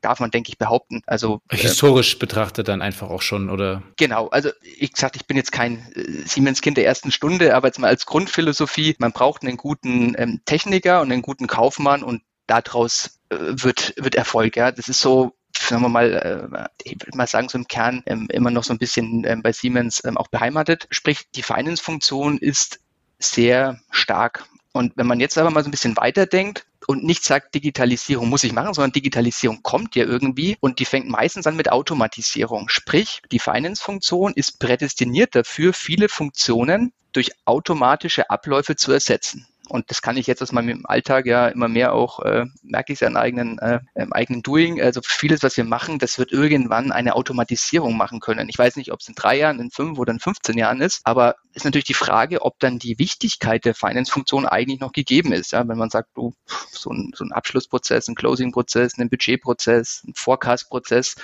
darf 0.01 0.19
man, 0.19 0.31
denke 0.31 0.49
ich, 0.49 0.57
behaupten. 0.57 1.01
Also 1.05 1.41
äh, 1.49 1.57
historisch 1.57 2.15
äh, 2.15 2.19
betrachtet 2.19 2.67
dann 2.67 2.81
einfach 2.81 3.09
auch 3.09 3.21
schon, 3.21 3.49
oder? 3.49 3.83
Genau, 3.97 4.27
also 4.27 4.49
ich 4.61 4.93
gesagt, 4.93 5.15
ich 5.15 5.25
bin 5.25 5.37
jetzt 5.37 5.51
kein 5.51 5.79
äh, 5.95 6.27
Siemens-Kind 6.27 6.77
der 6.77 6.85
ersten 6.85 7.11
Stunde, 7.11 7.55
aber 7.55 7.67
jetzt 7.67 7.79
mal 7.79 7.87
als 7.87 8.05
Grundphilosophie, 8.05 8.95
man 8.99 9.11
braucht 9.11 9.43
einen 9.43 9.57
guten 9.57 10.15
ähm, 10.17 10.41
Techniker 10.45 11.01
und 11.01 11.11
einen 11.11 11.21
guten 11.21 11.47
Kaufmann 11.47 12.03
und 12.03 12.21
daraus 12.47 13.19
äh, 13.29 13.37
wird, 13.39 13.93
wird 13.97 14.15
Erfolg. 14.15 14.55
Ja, 14.55 14.71
das 14.71 14.87
ist 14.87 15.01
so 15.01 15.33
sagen 15.57 15.81
wir 15.81 15.89
mal, 15.89 16.13
äh, 16.53 16.67
ich 16.83 16.93
würde 16.93 17.17
mal 17.17 17.27
sagen, 17.27 17.49
so 17.49 17.57
im 17.57 17.67
Kern 17.67 18.03
ähm, 18.05 18.27
immer 18.29 18.51
noch 18.51 18.63
so 18.63 18.73
ein 18.73 18.77
bisschen 18.77 19.23
ähm, 19.25 19.41
bei 19.41 19.51
Siemens 19.51 20.03
ähm, 20.05 20.17
auch 20.17 20.27
beheimatet. 20.27 20.87
Sprich, 20.89 21.29
die 21.35 21.43
Finance-Funktion 21.43 22.37
ist 22.37 22.79
sehr 23.19 23.79
stark. 23.91 24.45
Und 24.75 24.91
wenn 24.97 25.07
man 25.07 25.21
jetzt 25.21 25.37
aber 25.37 25.51
mal 25.51 25.63
so 25.63 25.69
ein 25.69 25.71
bisschen 25.71 25.95
weiterdenkt, 25.95 26.65
und 26.87 27.03
nicht 27.03 27.23
sagt, 27.23 27.55
Digitalisierung 27.55 28.29
muss 28.29 28.43
ich 28.43 28.51
machen, 28.51 28.73
sondern 28.73 28.91
Digitalisierung 28.91 29.63
kommt 29.63 29.95
ja 29.95 30.03
irgendwie 30.03 30.57
und 30.59 30.79
die 30.79 30.85
fängt 30.85 31.07
meistens 31.07 31.47
an 31.47 31.55
mit 31.55 31.71
Automatisierung. 31.71 32.67
Sprich, 32.67 33.21
die 33.31 33.39
Finance-Funktion 33.39 34.33
ist 34.33 34.59
prädestiniert 34.59 35.33
dafür, 35.33 35.73
viele 35.73 36.09
Funktionen 36.09 36.91
durch 37.13 37.31
automatische 37.45 38.29
Abläufe 38.29 38.75
zu 38.75 38.91
ersetzen. 38.91 39.47
Und 39.67 39.89
das 39.89 40.01
kann 40.01 40.17
ich 40.17 40.27
jetzt 40.27 40.41
aus 40.41 40.51
meinem 40.51 40.85
Alltag 40.85 41.25
ja 41.25 41.47
immer 41.47 41.67
mehr 41.67 41.93
auch, 41.93 42.19
äh, 42.19 42.45
merke 42.61 42.93
ich 42.93 43.01
es 43.01 43.07
an 43.07 43.17
eigenen, 43.17 43.57
äh, 43.59 43.79
im 43.95 44.13
eigenen 44.13 44.43
Doing. 44.43 44.81
Also 44.81 45.01
vieles, 45.03 45.41
was 45.43 45.57
wir 45.57 45.63
machen, 45.63 45.97
das 45.97 46.19
wird 46.19 46.31
irgendwann 46.31 46.91
eine 46.91 47.15
Automatisierung 47.15 47.97
machen 47.97 48.19
können. 48.19 48.47
Ich 48.49 48.57
weiß 48.57 48.75
nicht, 48.75 48.91
ob 48.91 48.99
es 48.99 49.07
in 49.07 49.15
drei 49.15 49.37
Jahren, 49.37 49.59
in 49.59 49.71
fünf 49.71 49.97
oder 49.97 50.13
in 50.13 50.19
15 50.19 50.57
Jahren 50.57 50.81
ist, 50.81 51.01
aber 51.03 51.35
ist 51.53 51.65
natürlich 51.65 51.85
die 51.85 51.93
Frage, 51.93 52.41
ob 52.43 52.59
dann 52.59 52.79
die 52.79 52.99
Wichtigkeit 52.99 53.65
der 53.65 53.73
Finance-Funktion 53.73 54.45
eigentlich 54.45 54.79
noch 54.79 54.91
gegeben 54.91 55.31
ist. 55.31 55.51
Ja? 55.51 55.67
Wenn 55.67 55.77
man 55.77 55.89
sagt, 55.89 56.09
du, 56.15 56.33
so 56.71 56.91
ein, 56.91 57.11
so 57.15 57.23
ein 57.23 57.31
Abschlussprozess, 57.31 58.07
ein 58.07 58.15
Closing-Prozess, 58.15 58.97
ein 58.99 59.09
Budgetprozess, 59.09 60.03
ein 60.07 60.13
Forecast-Prozess, 60.15 61.15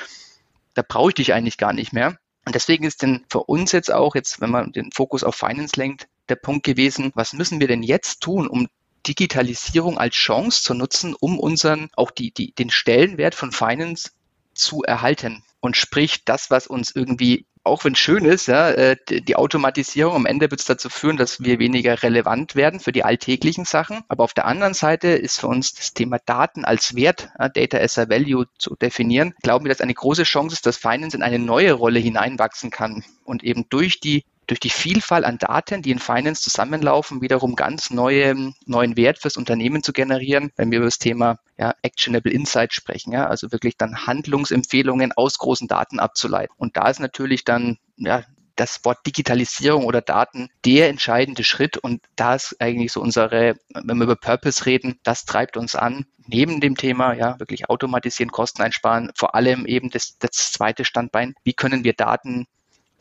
da 0.73 0.83
brauche 0.87 1.09
ich 1.09 1.15
dich 1.15 1.33
eigentlich 1.33 1.57
gar 1.57 1.73
nicht 1.73 1.93
mehr. 1.93 2.17
Und 2.45 2.55
deswegen 2.55 2.85
ist 2.85 3.03
denn 3.03 3.25
für 3.29 3.43
uns 3.43 3.71
jetzt 3.71 3.93
auch, 3.93 4.15
jetzt, 4.15 4.41
wenn 4.41 4.49
man 4.49 4.71
den 4.71 4.91
Fokus 4.91 5.23
auf 5.23 5.35
Finance 5.35 5.73
lenkt, 5.77 6.07
der 6.31 6.35
Punkt 6.37 6.65
gewesen, 6.65 7.11
was 7.13 7.33
müssen 7.33 7.59
wir 7.59 7.67
denn 7.67 7.83
jetzt 7.83 8.21
tun, 8.21 8.47
um 8.47 8.67
Digitalisierung 9.07 9.97
als 9.97 10.15
Chance 10.15 10.63
zu 10.63 10.73
nutzen, 10.73 11.15
um 11.19 11.39
unseren, 11.39 11.89
auch 11.95 12.11
die, 12.11 12.31
die, 12.31 12.53
den 12.53 12.69
Stellenwert 12.69 13.35
von 13.35 13.51
Finance 13.51 14.11
zu 14.53 14.83
erhalten. 14.83 15.43
Und 15.59 15.77
sprich, 15.77 16.23
das, 16.25 16.49
was 16.49 16.67
uns 16.67 16.95
irgendwie 16.95 17.45
auch 17.63 17.85
wenn 17.85 17.93
es 17.93 17.99
schön 17.99 18.25
ist, 18.25 18.47
ja, 18.47 18.71
äh, 18.71 18.97
die 19.07 19.35
Automatisierung 19.35 20.15
am 20.15 20.25
Ende 20.25 20.49
wird 20.49 20.61
es 20.61 20.65
dazu 20.65 20.89
führen, 20.89 21.17
dass 21.17 21.41
wir 21.41 21.59
weniger 21.59 22.01
relevant 22.01 22.55
werden 22.55 22.79
für 22.79 22.91
die 22.91 23.03
alltäglichen 23.03 23.65
Sachen. 23.65 24.01
Aber 24.07 24.23
auf 24.23 24.33
der 24.33 24.45
anderen 24.45 24.73
Seite 24.73 25.09
ist 25.09 25.39
für 25.39 25.47
uns 25.47 25.73
das 25.73 25.93
Thema 25.93 26.17
Daten 26.25 26.65
als 26.65 26.95
Wert, 26.95 27.29
ja, 27.37 27.49
Data 27.49 27.77
as 27.77 27.97
a 27.97 28.09
Value 28.09 28.45
zu 28.57 28.75
definieren, 28.75 29.33
glauben 29.43 29.65
wir, 29.65 29.69
dass 29.69 29.81
eine 29.81 29.93
große 29.93 30.23
Chance 30.23 30.55
ist, 30.55 30.65
dass 30.65 30.77
Finance 30.77 31.15
in 31.15 31.21
eine 31.21 31.39
neue 31.39 31.73
Rolle 31.73 31.99
hineinwachsen 31.99 32.71
kann 32.71 33.03
und 33.25 33.43
eben 33.43 33.67
durch 33.69 33.99
die 33.99 34.23
durch 34.51 34.59
die 34.59 34.69
Vielfalt 34.69 35.23
an 35.23 35.37
Daten, 35.37 35.81
die 35.81 35.91
in 35.91 35.99
Finance 35.99 36.41
zusammenlaufen, 36.41 37.21
wiederum 37.21 37.55
ganz 37.55 37.89
neue, 37.89 38.51
neuen 38.65 38.97
Wert 38.97 39.17
fürs 39.17 39.37
Unternehmen 39.37 39.81
zu 39.81 39.93
generieren, 39.93 40.51
wenn 40.57 40.71
wir 40.71 40.79
über 40.79 40.87
das 40.87 40.99
Thema 40.99 41.37
ja, 41.57 41.73
Actionable 41.83 42.33
Insight 42.33 42.73
sprechen, 42.73 43.13
ja, 43.13 43.27
also 43.27 43.53
wirklich 43.53 43.77
dann 43.77 44.05
Handlungsempfehlungen 44.05 45.13
aus 45.13 45.37
großen 45.37 45.69
Daten 45.69 46.01
abzuleiten. 46.01 46.53
Und 46.57 46.75
da 46.75 46.89
ist 46.89 46.99
natürlich 46.99 47.45
dann 47.45 47.77
ja, 47.95 48.25
das 48.57 48.83
Wort 48.83 49.05
Digitalisierung 49.05 49.85
oder 49.85 50.01
Daten 50.01 50.49
der 50.65 50.89
entscheidende 50.89 51.45
Schritt. 51.45 51.77
Und 51.77 52.01
da 52.17 52.35
ist 52.35 52.57
eigentlich 52.59 52.91
so 52.91 52.99
unsere, 52.99 53.55
wenn 53.73 53.99
wir 53.99 54.03
über 54.03 54.17
Purpose 54.17 54.65
reden, 54.65 54.99
das 55.03 55.23
treibt 55.23 55.55
uns 55.55 55.75
an, 55.75 56.07
neben 56.27 56.59
dem 56.59 56.75
Thema, 56.75 57.13
ja, 57.13 57.39
wirklich 57.39 57.69
automatisieren, 57.69 58.33
Kosten 58.33 58.63
einsparen, 58.63 59.11
vor 59.15 59.33
allem 59.33 59.65
eben 59.65 59.91
das, 59.91 60.17
das 60.19 60.51
zweite 60.51 60.83
Standbein, 60.83 61.35
wie 61.45 61.53
können 61.53 61.85
wir 61.85 61.93
Daten 61.93 62.47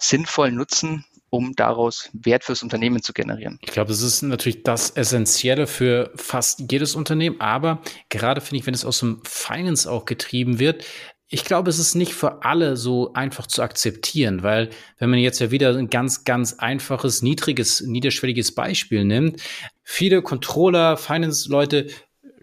sinnvoll 0.01 0.51
nutzen, 0.51 1.05
um 1.31 1.55
daraus 1.55 2.11
Wert 2.13 2.45
fürs 2.45 2.63
Unternehmen 2.63 3.03
zu 3.03 3.13
generieren. 3.13 3.59
Ich 3.63 3.71
glaube, 3.71 3.89
das 3.89 4.03
ist 4.03 4.23
natürlich 4.23 4.63
das 4.63 4.91
Essentielle 4.91 5.67
für 5.67 6.11
fast 6.17 6.71
jedes 6.71 6.95
Unternehmen, 6.95 7.41
aber 7.41 7.81
gerade 8.09 8.41
finde 8.41 8.61
ich, 8.61 8.67
wenn 8.67 8.75
es 8.75 8.85
aus 8.85 8.99
dem 8.99 9.23
Finance 9.25 9.91
auch 9.91 10.05
getrieben 10.05 10.59
wird, 10.59 10.85
ich 11.33 11.45
glaube, 11.45 11.71
es 11.71 11.79
ist 11.79 11.95
nicht 11.95 12.13
für 12.13 12.45
alle 12.45 12.77
so 12.77 13.13
einfach 13.13 13.47
zu 13.47 13.63
akzeptieren, 13.63 14.43
weil 14.43 14.71
wenn 14.99 15.11
man 15.11 15.21
jetzt 15.21 15.39
ja 15.39 15.53
wieder 15.53 15.77
ein 15.77 15.89
ganz, 15.89 16.25
ganz 16.25 16.55
einfaches, 16.55 17.23
niedriges, 17.23 17.83
niederschwelliges 17.83 18.53
Beispiel 18.53 19.05
nimmt, 19.05 19.41
viele 19.85 20.23
Controller, 20.23 20.97
Finance-Leute 20.97 21.87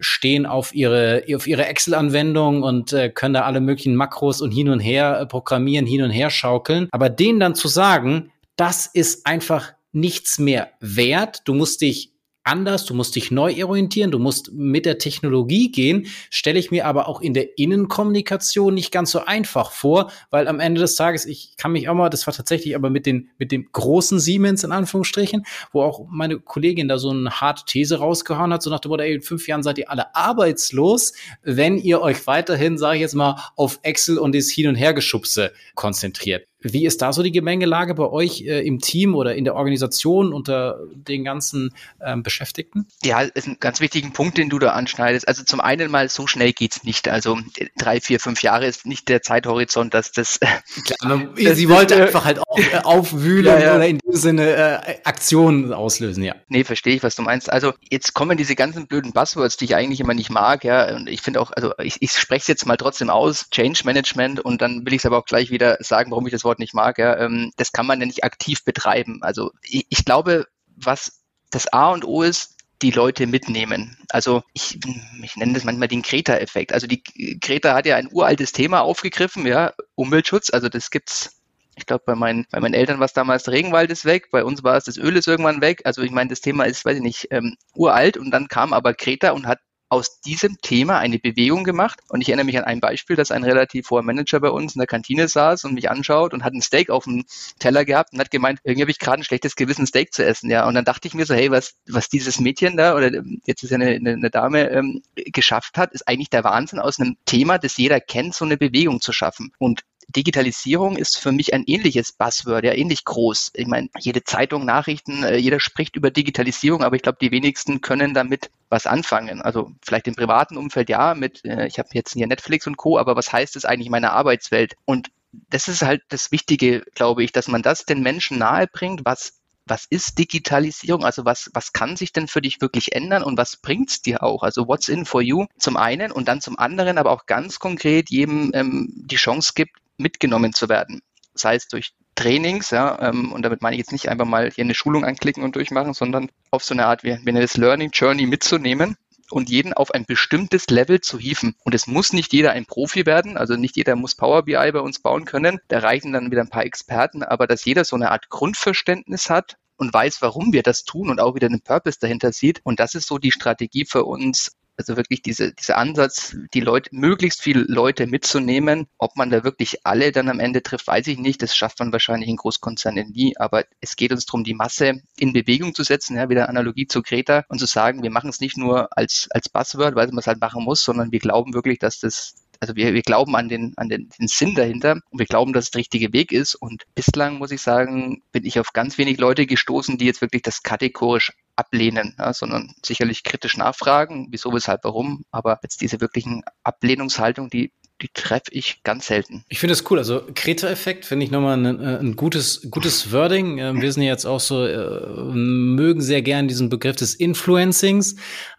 stehen 0.00 0.46
auf 0.46 0.74
ihre, 0.74 1.22
auf 1.34 1.46
ihre 1.46 1.66
Excel-Anwendung 1.66 2.62
und 2.62 2.92
äh, 2.92 3.10
können 3.10 3.34
da 3.34 3.42
alle 3.42 3.60
möglichen 3.60 3.94
Makros 3.94 4.40
und 4.40 4.52
hin 4.52 4.70
und 4.70 4.80
her 4.80 5.20
äh, 5.20 5.26
programmieren, 5.26 5.86
hin 5.86 6.02
und 6.02 6.10
her 6.10 6.30
schaukeln. 6.30 6.88
Aber 6.90 7.10
denen 7.10 7.40
dann 7.40 7.54
zu 7.54 7.68
sagen, 7.68 8.30
das 8.58 8.86
ist 8.86 9.24
einfach 9.26 9.72
nichts 9.92 10.38
mehr 10.38 10.72
wert. 10.80 11.42
Du 11.44 11.54
musst 11.54 11.80
dich 11.80 12.12
anders, 12.48 12.86
du 12.86 12.94
musst 12.94 13.14
dich 13.14 13.30
neu 13.30 13.62
orientieren, 13.64 14.10
du 14.10 14.18
musst 14.18 14.52
mit 14.52 14.86
der 14.86 14.98
Technologie 14.98 15.70
gehen, 15.70 16.06
stelle 16.30 16.58
ich 16.58 16.70
mir 16.70 16.86
aber 16.86 17.06
auch 17.06 17.20
in 17.20 17.34
der 17.34 17.58
Innenkommunikation 17.58 18.72
nicht 18.74 18.90
ganz 18.90 19.10
so 19.10 19.20
einfach 19.20 19.70
vor, 19.70 20.10
weil 20.30 20.48
am 20.48 20.58
Ende 20.58 20.80
des 20.80 20.94
Tages, 20.94 21.26
ich 21.26 21.56
kann 21.58 21.72
mich 21.72 21.88
auch 21.88 21.94
mal, 21.94 22.08
das 22.08 22.26
war 22.26 22.34
tatsächlich 22.34 22.74
aber 22.74 22.88
mit, 22.88 23.04
den, 23.04 23.30
mit 23.38 23.52
dem 23.52 23.68
großen 23.70 24.18
Siemens 24.18 24.64
in 24.64 24.72
Anführungsstrichen, 24.72 25.44
wo 25.72 25.82
auch 25.82 26.06
meine 26.08 26.38
Kollegin 26.40 26.88
da 26.88 26.98
so 26.98 27.10
eine 27.10 27.30
harte 27.30 27.64
These 27.66 27.98
rausgehauen 27.98 28.52
hat, 28.52 28.62
so 28.62 28.70
nach 28.70 28.80
dem 28.80 28.88
Motto, 28.88 29.02
ey, 29.02 29.16
in 29.16 29.22
fünf 29.22 29.46
Jahren 29.46 29.62
seid 29.62 29.76
ihr 29.76 29.90
alle 29.90 30.14
arbeitslos, 30.16 31.12
wenn 31.42 31.76
ihr 31.76 32.00
euch 32.00 32.26
weiterhin, 32.26 32.78
sage 32.78 32.96
ich 32.96 33.02
jetzt 33.02 33.14
mal, 33.14 33.38
auf 33.56 33.78
Excel 33.82 34.18
und 34.18 34.34
das 34.34 34.48
Hin- 34.48 34.68
und 34.68 34.74
Hergeschubse 34.74 35.52
konzentriert. 35.74 36.47
Wie 36.60 36.86
ist 36.86 37.02
da 37.02 37.12
so 37.12 37.22
die 37.22 37.30
Gemengelage 37.30 37.94
bei 37.94 38.08
euch 38.08 38.40
äh, 38.40 38.66
im 38.66 38.80
Team 38.80 39.14
oder 39.14 39.34
in 39.36 39.44
der 39.44 39.54
Organisation 39.54 40.32
unter 40.32 40.80
den 40.92 41.22
ganzen 41.22 41.72
ähm, 42.04 42.24
Beschäftigten? 42.24 42.86
Ja, 43.04 43.20
ist 43.20 43.46
ein 43.46 43.58
ganz 43.60 43.80
wichtiger 43.80 44.10
Punkt, 44.10 44.38
den 44.38 44.48
du 44.48 44.58
da 44.58 44.70
anschneidest. 44.70 45.28
Also 45.28 45.44
zum 45.44 45.60
einen 45.60 45.90
mal, 45.90 46.08
so 46.08 46.26
schnell 46.26 46.52
geht's 46.52 46.82
nicht. 46.82 47.08
Also 47.08 47.38
drei, 47.76 48.00
vier, 48.00 48.18
fünf 48.18 48.42
Jahre 48.42 48.66
ist 48.66 48.86
nicht 48.86 49.08
der 49.08 49.22
Zeithorizont, 49.22 49.94
dass 49.94 50.10
das... 50.10 50.40
Klar, 50.40 51.28
das 51.42 51.56
sie 51.56 51.68
wollte 51.68 51.94
das, 51.94 51.98
äh, 51.98 52.06
einfach 52.06 52.24
halt 52.24 52.40
auf, 52.40 52.58
äh, 52.58 52.78
aufwühlen 52.78 53.46
ja, 53.60 53.60
ja. 53.60 53.74
oder 53.76 53.86
in 53.86 53.98
dem 53.98 54.14
Sinne 54.14 54.82
äh, 54.84 54.96
Aktionen 55.04 55.72
auslösen, 55.72 56.24
ja. 56.24 56.34
Nee, 56.48 56.64
verstehe 56.64 56.96
ich, 56.96 57.04
was 57.04 57.14
du 57.14 57.22
meinst. 57.22 57.52
Also 57.52 57.72
jetzt 57.88 58.14
kommen 58.14 58.36
diese 58.36 58.56
ganzen 58.56 58.88
blöden 58.88 59.12
Buzzwords, 59.12 59.58
die 59.58 59.66
ich 59.66 59.76
eigentlich 59.76 60.00
immer 60.00 60.14
nicht 60.14 60.30
mag, 60.30 60.64
ja. 60.64 60.92
Und 60.96 61.08
ich 61.08 61.22
finde 61.22 61.40
auch, 61.40 61.52
also 61.52 61.72
ich, 61.80 61.98
ich 62.00 62.12
spreche 62.12 62.40
es 62.40 62.46
jetzt 62.48 62.66
mal 62.66 62.76
trotzdem 62.76 63.10
aus, 63.10 63.48
Change 63.50 63.82
Management 63.84 64.40
und 64.40 64.60
dann 64.60 64.84
will 64.84 64.94
ich 64.94 65.02
es 65.02 65.06
aber 65.06 65.18
auch 65.18 65.24
gleich 65.24 65.50
wieder 65.50 65.76
sagen, 65.80 66.10
warum 66.10 66.26
ich 66.26 66.32
das 66.32 66.44
Wort 66.48 66.58
nicht 66.58 66.74
mag, 66.74 66.98
ja, 66.98 67.16
ähm, 67.18 67.52
das 67.56 67.72
kann 67.72 67.86
man 67.86 68.00
ja 68.00 68.06
nicht 68.06 68.24
aktiv 68.24 68.64
betreiben. 68.64 69.20
Also 69.22 69.52
ich, 69.62 69.86
ich 69.88 70.04
glaube, 70.04 70.46
was 70.76 71.22
das 71.50 71.72
A 71.72 71.90
und 71.90 72.04
O 72.04 72.22
ist, 72.22 72.56
die 72.82 72.90
Leute 72.90 73.26
mitnehmen. 73.26 73.96
Also 74.10 74.42
ich, 74.52 74.78
ich 75.22 75.36
nenne 75.36 75.54
das 75.54 75.64
manchmal 75.64 75.88
den 75.88 76.02
Kreta-Effekt. 76.02 76.72
Also 76.72 76.86
die 76.86 77.02
Kreta 77.40 77.74
hat 77.74 77.86
ja 77.86 77.96
ein 77.96 78.08
uraltes 78.10 78.52
Thema 78.52 78.82
aufgegriffen, 78.82 79.46
ja, 79.46 79.72
Umweltschutz. 79.96 80.50
Also 80.50 80.68
das 80.68 80.90
gibt's 80.90 81.38
ich 81.78 81.86
glaube, 81.86 82.02
bei 82.04 82.14
meinen, 82.16 82.44
bei 82.50 82.60
meinen 82.60 82.74
Eltern 82.74 82.98
war 82.98 83.06
es 83.06 83.12
damals 83.12 83.44
der 83.44 83.54
Regenwald 83.54 83.90
ist 83.92 84.04
weg, 84.04 84.30
bei 84.32 84.44
uns 84.44 84.64
war 84.64 84.76
es 84.76 84.84
das 84.84 84.98
Öl 84.98 85.16
ist 85.16 85.28
irgendwann 85.28 85.60
weg. 85.60 85.82
Also 85.84 86.02
ich 86.02 86.10
meine, 86.10 86.28
das 86.28 86.40
Thema 86.40 86.64
ist, 86.64 86.84
weiß 86.84 86.96
ich 86.96 87.02
nicht, 87.02 87.28
ähm, 87.30 87.56
uralt 87.74 88.16
und 88.16 88.32
dann 88.32 88.48
kam 88.48 88.72
aber 88.72 88.94
Kreta 88.94 89.30
und 89.30 89.46
hat 89.46 89.60
aus 89.88 90.20
diesem 90.20 90.58
Thema 90.60 90.98
eine 90.98 91.18
Bewegung 91.18 91.64
gemacht. 91.64 92.00
Und 92.08 92.20
ich 92.20 92.28
erinnere 92.28 92.46
mich 92.46 92.58
an 92.58 92.64
ein 92.64 92.80
Beispiel, 92.80 93.16
dass 93.16 93.30
ein 93.30 93.44
relativ 93.44 93.90
hoher 93.90 94.02
Manager 94.02 94.40
bei 94.40 94.50
uns 94.50 94.74
in 94.74 94.80
der 94.80 94.86
Kantine 94.86 95.28
saß 95.28 95.64
und 95.64 95.74
mich 95.74 95.90
anschaut 95.90 96.34
und 96.34 96.44
hat 96.44 96.52
ein 96.52 96.62
Steak 96.62 96.90
auf 96.90 97.04
dem 97.04 97.24
Teller 97.58 97.84
gehabt 97.84 98.12
und 98.12 98.20
hat 98.20 98.30
gemeint, 98.30 98.60
irgendwie 98.64 98.82
habe 98.82 98.90
ich 98.90 98.98
gerade 98.98 99.20
ein 99.20 99.24
schlechtes 99.24 99.56
Gewissen, 99.56 99.86
Steak 99.86 100.12
zu 100.12 100.24
essen. 100.24 100.50
Ja, 100.50 100.66
und 100.66 100.74
dann 100.74 100.84
dachte 100.84 101.08
ich 101.08 101.14
mir 101.14 101.26
so, 101.26 101.34
hey, 101.34 101.50
was, 101.50 101.74
was 101.86 102.08
dieses 102.08 102.40
Mädchen 102.40 102.76
da 102.76 102.94
oder 102.94 103.10
jetzt 103.46 103.62
ist 103.62 103.70
ja 103.70 103.76
eine, 103.76 103.90
eine, 103.90 104.12
eine 104.12 104.30
Dame 104.30 104.70
ähm, 104.70 105.02
geschafft 105.14 105.78
hat, 105.78 105.92
ist 105.92 106.06
eigentlich 106.06 106.30
der 106.30 106.44
Wahnsinn, 106.44 106.78
aus 106.78 107.00
einem 107.00 107.16
Thema, 107.24 107.58
das 107.58 107.76
jeder 107.76 108.00
kennt, 108.00 108.34
so 108.34 108.44
eine 108.44 108.56
Bewegung 108.56 109.00
zu 109.00 109.12
schaffen. 109.12 109.52
Und 109.58 109.82
Digitalisierung 110.16 110.96
ist 110.96 111.18
für 111.18 111.32
mich 111.32 111.52
ein 111.52 111.64
ähnliches 111.66 112.12
Buzzword, 112.12 112.64
ja, 112.64 112.72
ähnlich 112.72 113.04
groß. 113.04 113.50
Ich 113.54 113.66
meine, 113.66 113.88
jede 113.98 114.24
Zeitung, 114.24 114.64
Nachrichten, 114.64 115.22
äh, 115.22 115.36
jeder 115.36 115.60
spricht 115.60 115.96
über 115.96 116.10
Digitalisierung, 116.10 116.82
aber 116.82 116.96
ich 116.96 117.02
glaube, 117.02 117.18
die 117.20 117.30
wenigsten 117.30 117.82
können 117.82 118.14
damit 118.14 118.50
was 118.70 118.86
anfangen. 118.86 119.42
Also 119.42 119.70
vielleicht 119.82 120.08
im 120.08 120.14
privaten 120.14 120.56
Umfeld 120.56 120.88
ja, 120.88 121.14
mit, 121.14 121.44
äh, 121.44 121.66
ich 121.66 121.78
habe 121.78 121.90
jetzt 121.92 122.14
hier 122.14 122.26
Netflix 122.26 122.66
und 122.66 122.78
Co., 122.78 122.98
aber 122.98 123.16
was 123.16 123.32
heißt 123.32 123.54
das 123.54 123.66
eigentlich 123.66 123.86
in 123.86 123.92
meiner 123.92 124.12
Arbeitswelt? 124.12 124.76
Und 124.86 125.10
das 125.50 125.68
ist 125.68 125.82
halt 125.82 126.02
das 126.08 126.32
Wichtige, 126.32 126.84
glaube 126.94 127.22
ich, 127.22 127.32
dass 127.32 127.48
man 127.48 127.60
das 127.60 127.84
den 127.84 128.02
Menschen 128.02 128.38
nahe 128.38 128.66
bringt, 128.66 129.04
was 129.04 129.34
was 129.70 129.84
ist 129.90 130.18
Digitalisierung? 130.18 131.04
Also 131.04 131.26
was, 131.26 131.50
was 131.52 131.74
kann 131.74 131.96
sich 131.96 132.12
denn 132.14 132.26
für 132.26 132.40
dich 132.40 132.62
wirklich 132.62 132.94
ändern 132.94 133.22
und 133.22 133.36
was 133.36 133.58
bringt's 133.58 134.00
dir 134.00 134.22
auch? 134.22 134.42
Also 134.42 134.66
what's 134.66 134.88
in 134.88 135.04
for 135.04 135.20
you 135.20 135.44
zum 135.58 135.76
einen 135.76 136.10
und 136.10 136.26
dann 136.26 136.40
zum 136.40 136.58
anderen 136.58 136.96
aber 136.96 137.10
auch 137.10 137.26
ganz 137.26 137.58
konkret 137.58 138.08
jedem 138.08 138.50
ähm, 138.54 138.88
die 138.94 139.16
Chance 139.16 139.52
gibt, 139.54 139.76
mitgenommen 139.98 140.52
zu 140.52 140.68
werden. 140.68 141.00
Sei 141.34 141.54
es 141.54 141.68
durch 141.68 141.92
Trainings, 142.14 142.70
ja, 142.70 143.00
ähm, 143.00 143.32
und 143.32 143.42
damit 143.42 143.62
meine 143.62 143.76
ich 143.76 143.78
jetzt 143.78 143.92
nicht 143.92 144.08
einfach 144.08 144.26
mal 144.26 144.50
hier 144.50 144.64
eine 144.64 144.74
Schulung 144.74 145.04
anklicken 145.04 145.44
und 145.44 145.54
durchmachen, 145.54 145.94
sondern 145.94 146.30
auf 146.50 146.64
so 146.64 146.74
eine 146.74 146.86
Art, 146.86 147.04
wie, 147.04 147.16
wie 147.22 147.32
das 147.32 147.56
Learning 147.56 147.90
Journey 147.92 148.26
mitzunehmen 148.26 148.96
und 149.30 149.50
jeden 149.50 149.72
auf 149.72 149.92
ein 149.92 150.04
bestimmtes 150.04 150.66
Level 150.68 151.00
zu 151.00 151.18
hieven. 151.18 151.54
Und 151.64 151.74
es 151.74 151.86
muss 151.86 152.12
nicht 152.12 152.32
jeder 152.32 152.52
ein 152.52 152.66
Profi 152.66 153.06
werden, 153.06 153.36
also 153.36 153.54
nicht 153.54 153.76
jeder 153.76 153.94
muss 153.94 154.14
Power 154.14 154.44
BI 154.44 154.72
bei 154.72 154.80
uns 154.80 155.00
bauen 155.00 155.26
können. 155.26 155.60
Da 155.68 155.78
reichen 155.78 156.12
dann 156.12 156.30
wieder 156.30 156.42
ein 156.42 156.50
paar 156.50 156.64
Experten, 156.64 157.22
aber 157.22 157.46
dass 157.46 157.64
jeder 157.64 157.84
so 157.84 157.94
eine 157.94 158.10
Art 158.10 158.30
Grundverständnis 158.30 159.30
hat 159.30 159.56
und 159.76 159.94
weiß, 159.94 160.20
warum 160.22 160.52
wir 160.52 160.62
das 160.62 160.84
tun 160.84 161.10
und 161.10 161.20
auch 161.20 161.34
wieder 161.34 161.46
einen 161.46 161.62
Purpose 161.62 161.98
dahinter 162.00 162.32
sieht. 162.32 162.60
Und 162.64 162.80
das 162.80 162.94
ist 162.94 163.06
so 163.06 163.18
die 163.18 163.32
Strategie 163.32 163.84
für 163.84 164.04
uns, 164.04 164.56
also 164.78 164.96
wirklich 164.96 165.22
diese, 165.22 165.52
dieser 165.52 165.76
Ansatz, 165.76 166.36
die 166.54 166.60
Leute, 166.60 166.90
möglichst 166.92 167.42
viele 167.42 167.64
Leute 167.66 168.06
mitzunehmen. 168.06 168.86
Ob 168.98 169.16
man 169.16 169.28
da 169.28 169.42
wirklich 169.42 169.84
alle 169.84 170.12
dann 170.12 170.28
am 170.28 170.38
Ende 170.38 170.62
trifft, 170.62 170.86
weiß 170.86 171.08
ich 171.08 171.18
nicht. 171.18 171.42
Das 171.42 171.56
schafft 171.56 171.80
man 171.80 171.92
wahrscheinlich 171.92 172.28
in 172.28 172.36
Großkonzernen 172.36 173.10
nie. 173.10 173.36
Aber 173.36 173.64
es 173.80 173.96
geht 173.96 174.12
uns 174.12 174.24
darum, 174.24 174.44
die 174.44 174.54
Masse 174.54 175.02
in 175.18 175.32
Bewegung 175.32 175.74
zu 175.74 175.82
setzen, 175.82 176.16
ja, 176.16 176.28
wieder 176.28 176.48
Analogie 176.48 176.86
zu 176.86 177.02
Greta 177.02 177.44
und 177.48 177.58
zu 177.58 177.66
sagen, 177.66 178.04
wir 178.04 178.10
machen 178.10 178.30
es 178.30 178.40
nicht 178.40 178.56
nur 178.56 178.96
als, 178.96 179.26
als 179.30 179.48
Buzzword, 179.48 179.96
weil 179.96 180.06
man 180.08 180.18
es 180.18 180.28
halt 180.28 180.40
machen 180.40 180.62
muss, 180.62 180.82
sondern 180.82 181.10
wir 181.10 181.18
glauben 181.18 181.54
wirklich, 181.54 181.80
dass 181.80 181.98
das 181.98 182.34
also 182.60 182.74
wir, 182.76 182.94
wir 182.94 183.02
glauben 183.02 183.36
an 183.36 183.48
den, 183.48 183.74
an 183.76 183.88
den, 183.88 184.08
den 184.18 184.28
Sinn 184.28 184.54
dahinter 184.54 185.00
und 185.10 185.18
wir 185.18 185.26
glauben, 185.26 185.52
dass 185.52 185.66
es 185.66 185.70
der 185.70 185.80
richtige 185.80 186.12
Weg 186.12 186.32
ist. 186.32 186.54
Und 186.54 186.84
bislang 186.94 187.38
muss 187.38 187.52
ich 187.52 187.60
sagen, 187.60 188.22
bin 188.32 188.44
ich 188.44 188.58
auf 188.58 188.72
ganz 188.72 188.98
wenig 188.98 189.18
Leute 189.18 189.46
gestoßen, 189.46 189.98
die 189.98 190.06
jetzt 190.06 190.20
wirklich 190.20 190.42
das 190.42 190.62
kategorisch 190.62 191.32
ablehnen, 191.56 192.14
ja, 192.18 192.32
sondern 192.32 192.74
sicherlich 192.84 193.24
kritisch 193.24 193.56
nachfragen, 193.56 194.28
wieso, 194.30 194.52
weshalb, 194.52 194.84
warum. 194.84 195.24
Aber 195.30 195.58
jetzt 195.62 195.80
diese 195.80 196.00
wirklichen 196.00 196.42
Ablehnungshaltung, 196.62 197.50
die 197.50 197.72
die 198.00 198.08
treffe 198.14 198.52
ich 198.52 198.82
ganz 198.84 199.06
selten. 199.06 199.44
Ich 199.48 199.58
finde 199.58 199.72
es 199.72 199.90
cool. 199.90 199.98
Also 199.98 200.22
Kreta-Effekt 200.34 201.04
finde 201.04 201.24
ich 201.24 201.32
nochmal 201.32 201.58
ein, 201.58 201.80
äh, 201.80 201.98
ein, 201.98 202.14
gutes, 202.14 202.70
gutes 202.70 203.12
Wording. 203.12 203.58
Ähm, 203.58 203.82
wir 203.82 203.92
sind 203.92 204.04
jetzt 204.04 204.24
auch 204.24 204.40
so, 204.40 204.64
äh, 204.64 205.34
mögen 205.34 206.00
sehr 206.00 206.22
gern 206.22 206.46
diesen 206.46 206.68
Begriff 206.68 206.96
des 206.96 207.14
Influencings. 207.14 208.16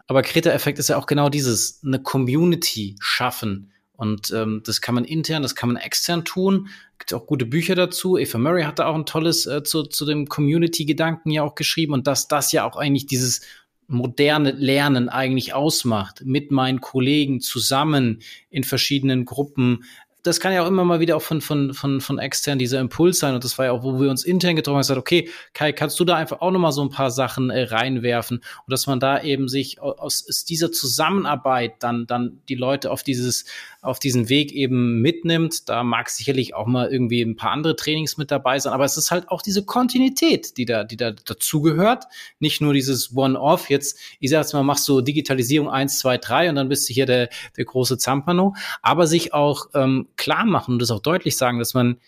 Aber 0.07 0.23
Kreta-Effekt 0.23 0.77
ist 0.77 0.89
ja 0.89 0.97
auch 0.97 1.05
genau 1.05 1.29
dieses, 1.29 1.81
eine 1.85 2.01
Community 2.01 2.97
schaffen. 2.99 3.71
Und 3.99 4.31
ähm, 4.31 4.63
das 4.65 4.81
kann 4.81 4.95
man 4.95 5.05
intern, 5.05 5.43
das 5.43 5.55
kann 5.55 5.69
man 5.69 5.77
extern 5.77 6.25
tun 6.25 6.69
gibt 6.99 7.13
auch 7.13 7.25
gute 7.25 7.45
Bücher 7.45 7.75
dazu. 7.75 8.17
Eva 8.17 8.37
Murray 8.37 8.63
hat 8.63 8.77
da 8.77 8.87
auch 8.87 8.95
ein 8.95 9.05
tolles 9.05 9.45
äh, 9.45 9.63
zu, 9.63 9.83
zu 9.83 10.05
dem 10.05 10.27
Community-Gedanken 10.27 11.31
ja 11.31 11.43
auch 11.43 11.55
geschrieben 11.55 11.93
und 11.93 12.07
dass 12.07 12.27
das 12.27 12.51
ja 12.51 12.69
auch 12.69 12.75
eigentlich 12.75 13.07
dieses 13.07 13.41
moderne 13.87 14.51
Lernen 14.51 15.09
eigentlich 15.09 15.53
ausmacht, 15.53 16.21
mit 16.23 16.51
meinen 16.51 16.79
Kollegen 16.79 17.41
zusammen 17.41 18.21
in 18.49 18.63
verschiedenen 18.63 19.25
Gruppen 19.25 19.83
das 20.23 20.39
kann 20.41 20.51
ja 20.51 20.63
auch 20.63 20.67
immer 20.67 20.83
mal 20.83 20.99
wieder 20.99 21.15
auch 21.15 21.21
von, 21.21 21.39
von, 21.39 21.73
von, 21.73 22.01
von 22.01 22.19
extern 22.19 22.59
dieser 22.59 22.79
Impuls 22.79 23.19
sein. 23.19 23.35
Und 23.35 23.43
das 23.43 23.57
war 23.57 23.65
ja 23.65 23.71
auch, 23.71 23.83
wo 23.83 24.01
wir 24.01 24.09
uns 24.09 24.25
intern 24.25 24.55
getroffen 24.55 24.75
haben, 24.75 24.81
gesagt, 24.81 24.99
okay, 24.99 25.29
Kai, 25.53 25.71
kannst 25.71 25.99
du 25.99 26.03
da 26.03 26.15
einfach 26.15 26.41
auch 26.41 26.51
nochmal 26.51 26.73
so 26.73 26.81
ein 26.81 26.89
paar 26.89 27.09
Sachen 27.09 27.49
äh, 27.49 27.63
reinwerfen? 27.63 28.37
Und 28.39 28.71
dass 28.71 28.85
man 28.85 28.99
da 28.99 29.21
eben 29.21 29.47
sich 29.47 29.81
aus, 29.81 30.27
aus 30.27 30.43
dieser 30.43 30.71
Zusammenarbeit 30.71 31.75
dann, 31.79 32.05
dann 32.05 32.41
die 32.49 32.55
Leute 32.55 32.91
auf 32.91 33.01
dieses, 33.01 33.45
auf 33.81 33.99
diesen 33.99 34.29
Weg 34.29 34.51
eben 34.51 35.01
mitnimmt. 35.01 35.69
Da 35.69 35.83
mag 35.83 36.09
sicherlich 36.09 36.53
auch 36.53 36.67
mal 36.67 36.91
irgendwie 36.91 37.21
ein 37.21 37.35
paar 37.35 37.51
andere 37.51 37.75
Trainings 37.75 38.17
mit 38.17 38.31
dabei 38.31 38.59
sein, 38.59 38.73
aber 38.73 38.85
es 38.85 38.97
ist 38.97 39.11
halt 39.11 39.29
auch 39.29 39.41
diese 39.41 39.63
Kontinuität, 39.63 40.57
die 40.57 40.65
da, 40.65 40.83
die 40.83 40.97
da 40.97 41.11
dazugehört. 41.11 42.05
Nicht 42.39 42.61
nur 42.61 42.73
dieses 42.73 43.15
One-Off. 43.15 43.69
Jetzt, 43.69 43.97
ich 44.19 44.29
sag 44.29 44.41
jetzt 44.41 44.53
mal, 44.53 44.63
machst 44.63 44.87
du 44.87 45.01
Digitalisierung 45.01 45.69
eins, 45.69 45.99
zwei, 45.99 46.17
drei 46.17 46.49
und 46.49 46.55
dann 46.55 46.69
bist 46.69 46.89
du 46.89 46.93
hier 46.93 47.05
der, 47.05 47.29
der 47.57 47.65
große 47.65 47.97
Zampano, 47.97 48.55
aber 48.81 49.07
sich 49.07 49.33
auch 49.33 49.67
ähm, 49.73 50.07
klar 50.17 50.45
machen 50.45 50.73
und 50.73 50.81
das 50.81 50.91
auch 50.91 51.01
deutlich 51.01 51.37
sagen, 51.37 51.59
dass 51.59 51.73
man, 51.73 51.99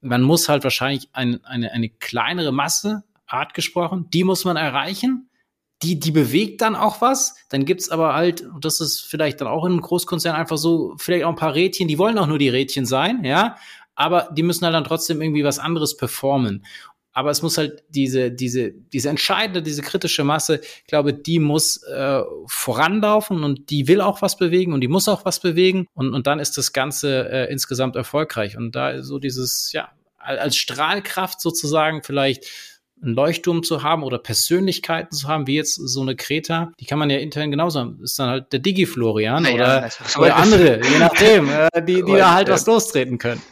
man 0.00 0.22
muss 0.22 0.48
halt 0.48 0.64
wahrscheinlich 0.64 1.08
ein, 1.12 1.44
eine, 1.44 1.72
eine 1.72 1.88
kleinere 1.88 2.52
Masse, 2.52 3.04
Art 3.32 3.54
gesprochen, 3.54 4.08
die 4.12 4.24
muss 4.24 4.44
man 4.44 4.56
erreichen 4.56 5.30
die, 5.82 5.98
die 5.98 6.10
bewegt 6.10 6.60
dann 6.60 6.76
auch 6.76 7.00
was. 7.00 7.36
Dann 7.48 7.64
gibt's 7.64 7.88
aber 7.88 8.14
halt, 8.14 8.46
das 8.60 8.80
ist 8.80 9.00
vielleicht 9.00 9.40
dann 9.40 9.48
auch 9.48 9.64
in 9.64 9.72
einem 9.72 9.80
Großkonzern 9.80 10.34
einfach 10.34 10.58
so, 10.58 10.94
vielleicht 10.98 11.24
auch 11.24 11.30
ein 11.30 11.36
paar 11.36 11.54
Rädchen, 11.54 11.88
die 11.88 11.98
wollen 11.98 12.18
auch 12.18 12.26
nur 12.26 12.38
die 12.38 12.48
Rädchen 12.48 12.86
sein, 12.86 13.24
ja. 13.24 13.56
Aber 13.94 14.30
die 14.32 14.42
müssen 14.42 14.64
halt 14.64 14.74
dann 14.74 14.84
trotzdem 14.84 15.20
irgendwie 15.20 15.44
was 15.44 15.58
anderes 15.58 15.96
performen. 15.96 16.64
Aber 17.14 17.30
es 17.30 17.42
muss 17.42 17.58
halt 17.58 17.84
diese, 17.90 18.30
diese, 18.30 18.72
diese 18.72 19.10
entscheidende, 19.10 19.62
diese 19.62 19.82
kritische 19.82 20.24
Masse, 20.24 20.60
ich 20.62 20.86
glaube, 20.86 21.12
die 21.12 21.40
muss 21.40 21.82
äh, 21.82 22.22
voranlaufen 22.46 23.44
und 23.44 23.68
die 23.68 23.86
will 23.86 24.00
auch 24.00 24.22
was 24.22 24.38
bewegen 24.38 24.72
und 24.72 24.80
die 24.80 24.88
muss 24.88 25.08
auch 25.08 25.26
was 25.26 25.40
bewegen. 25.40 25.86
Und, 25.92 26.14
und 26.14 26.26
dann 26.26 26.40
ist 26.40 26.56
das 26.56 26.72
Ganze 26.72 27.28
äh, 27.30 27.52
insgesamt 27.52 27.96
erfolgreich. 27.96 28.56
Und 28.56 28.74
da 28.74 29.02
so 29.02 29.18
dieses, 29.18 29.72
ja, 29.72 29.90
als 30.16 30.56
Strahlkraft 30.56 31.40
sozusagen 31.40 32.02
vielleicht 32.02 32.46
einen 33.02 33.14
Leuchtturm 33.14 33.62
zu 33.62 33.82
haben 33.82 34.02
oder 34.02 34.18
Persönlichkeiten 34.18 35.14
zu 35.14 35.28
haben, 35.28 35.46
wie 35.46 35.56
jetzt 35.56 35.74
so 35.74 36.02
eine 36.02 36.14
Kreta, 36.14 36.72
die 36.78 36.86
kann 36.86 36.98
man 36.98 37.10
ja 37.10 37.18
intern 37.18 37.50
genauso 37.50 37.80
haben. 37.80 38.00
Ist 38.02 38.18
dann 38.18 38.28
halt 38.28 38.52
der 38.52 38.60
Digi-Florian 38.60 39.42
naja, 39.42 39.54
oder, 39.54 39.90
oder 40.18 40.36
andere, 40.36 40.80
je 40.92 40.98
nachdem, 40.98 41.48
äh, 41.48 41.82
die, 41.82 42.02
die 42.02 42.12
da 42.12 42.34
halt 42.34 42.48
was 42.48 42.66
lostreten 42.66 43.18
können. 43.18 43.42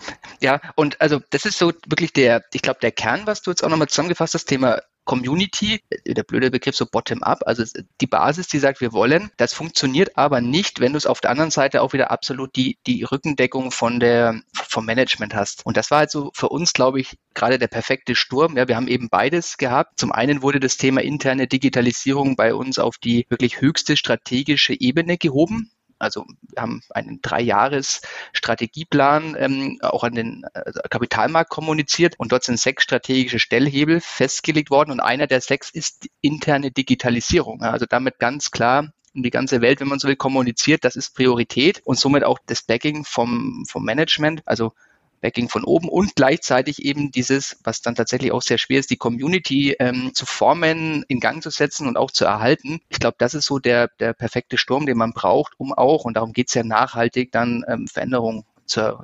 Ja, 0.42 0.60
und 0.74 1.00
also 1.00 1.20
das 1.30 1.44
ist 1.44 1.58
so 1.58 1.72
wirklich 1.86 2.12
der, 2.12 2.42
ich 2.52 2.62
glaube, 2.62 2.80
der 2.80 2.92
Kern, 2.92 3.26
was 3.26 3.42
du 3.42 3.50
jetzt 3.50 3.62
auch 3.62 3.68
nochmal 3.68 3.88
zusammengefasst 3.88 4.34
hast, 4.34 4.46
Thema 4.46 4.80
Community, 5.04 5.82
der 6.06 6.22
blöde 6.22 6.50
Begriff 6.50 6.76
so 6.76 6.86
bottom-up, 6.86 7.40
also 7.44 7.64
die 8.00 8.06
Basis, 8.06 8.46
die 8.46 8.58
sagt, 8.58 8.80
wir 8.80 8.92
wollen, 8.92 9.30
das 9.38 9.52
funktioniert 9.52 10.16
aber 10.16 10.40
nicht, 10.40 10.80
wenn 10.80 10.92
du 10.92 10.98
es 10.98 11.06
auf 11.06 11.20
der 11.20 11.30
anderen 11.30 11.50
Seite 11.50 11.82
auch 11.82 11.92
wieder 11.92 12.10
absolut 12.10 12.54
die, 12.54 12.78
die 12.86 13.02
Rückendeckung 13.02 13.72
von 13.72 13.98
der, 13.98 14.40
vom 14.54 14.86
Management 14.86 15.34
hast. 15.34 15.66
Und 15.66 15.76
das 15.76 15.90
war 15.90 15.98
halt 15.98 16.10
so 16.10 16.30
für 16.34 16.48
uns, 16.48 16.72
glaube 16.72 17.00
ich, 17.00 17.18
gerade 17.34 17.58
der 17.58 17.68
perfekte 17.68 18.14
Sturm. 18.14 18.56
Ja, 18.56 18.68
wir 18.68 18.76
haben 18.76 18.88
eben 18.88 19.08
beides 19.10 19.56
gehabt. 19.56 19.98
Zum 19.98 20.12
einen 20.12 20.42
wurde 20.42 20.60
das 20.60 20.76
Thema 20.76 21.02
interne 21.02 21.48
Digitalisierung 21.48 22.36
bei 22.36 22.54
uns 22.54 22.78
auf 22.78 22.96
die 22.98 23.26
wirklich 23.28 23.60
höchste 23.60 23.96
strategische 23.96 24.78
Ebene 24.78 25.18
gehoben. 25.18 25.72
Also 26.00 26.26
wir 26.42 26.62
haben 26.62 26.82
einen 26.90 27.20
Drei-Jahres-Strategieplan 27.22 29.36
ähm, 29.38 29.78
auch 29.82 30.02
an 30.02 30.14
den 30.14 30.44
äh, 30.54 30.72
Kapitalmarkt 30.88 31.50
kommuniziert 31.50 32.14
und 32.18 32.32
dort 32.32 32.44
sind 32.44 32.58
sechs 32.58 32.82
strategische 32.82 33.38
Stellhebel 33.38 34.00
festgelegt 34.00 34.70
worden 34.70 34.92
und 34.92 35.00
einer 35.00 35.26
der 35.26 35.40
sechs 35.40 35.70
ist 35.70 36.06
interne 36.20 36.70
Digitalisierung. 36.70 37.62
Also 37.62 37.86
damit 37.86 38.18
ganz 38.18 38.50
klar 38.50 38.92
um 39.14 39.22
die 39.22 39.30
ganze 39.30 39.60
Welt, 39.60 39.80
wenn 39.80 39.88
man 39.88 39.98
so 39.98 40.08
will, 40.08 40.16
kommuniziert, 40.16 40.84
das 40.84 40.96
ist 40.96 41.14
Priorität 41.14 41.82
und 41.84 41.98
somit 41.98 42.24
auch 42.24 42.38
das 42.46 42.62
Backing 42.62 43.04
vom, 43.04 43.64
vom 43.68 43.84
Management. 43.84 44.42
Also 44.46 44.72
Backing 45.20 45.48
von 45.48 45.64
oben 45.64 45.88
und 45.88 46.16
gleichzeitig 46.16 46.84
eben 46.84 47.10
dieses, 47.10 47.58
was 47.64 47.82
dann 47.82 47.94
tatsächlich 47.94 48.32
auch 48.32 48.42
sehr 48.42 48.58
schwer 48.58 48.80
ist, 48.80 48.90
die 48.90 48.96
Community 48.96 49.76
ähm, 49.78 50.12
zu 50.14 50.26
formen, 50.26 51.04
in 51.08 51.20
Gang 51.20 51.42
zu 51.42 51.50
setzen 51.50 51.86
und 51.86 51.96
auch 51.96 52.10
zu 52.10 52.24
erhalten. 52.24 52.80
Ich 52.88 52.98
glaube, 52.98 53.16
das 53.18 53.34
ist 53.34 53.46
so 53.46 53.58
der, 53.58 53.88
der 54.00 54.12
perfekte 54.12 54.58
Sturm, 54.58 54.86
den 54.86 54.96
man 54.96 55.12
braucht, 55.12 55.52
um 55.58 55.72
auch, 55.72 56.04
und 56.04 56.14
darum 56.14 56.32
geht 56.32 56.48
es 56.48 56.54
ja 56.54 56.64
nachhaltig, 56.64 57.32
dann 57.32 57.64
ähm, 57.68 57.86
Veränderungen 57.86 58.44
zu, 58.66 58.98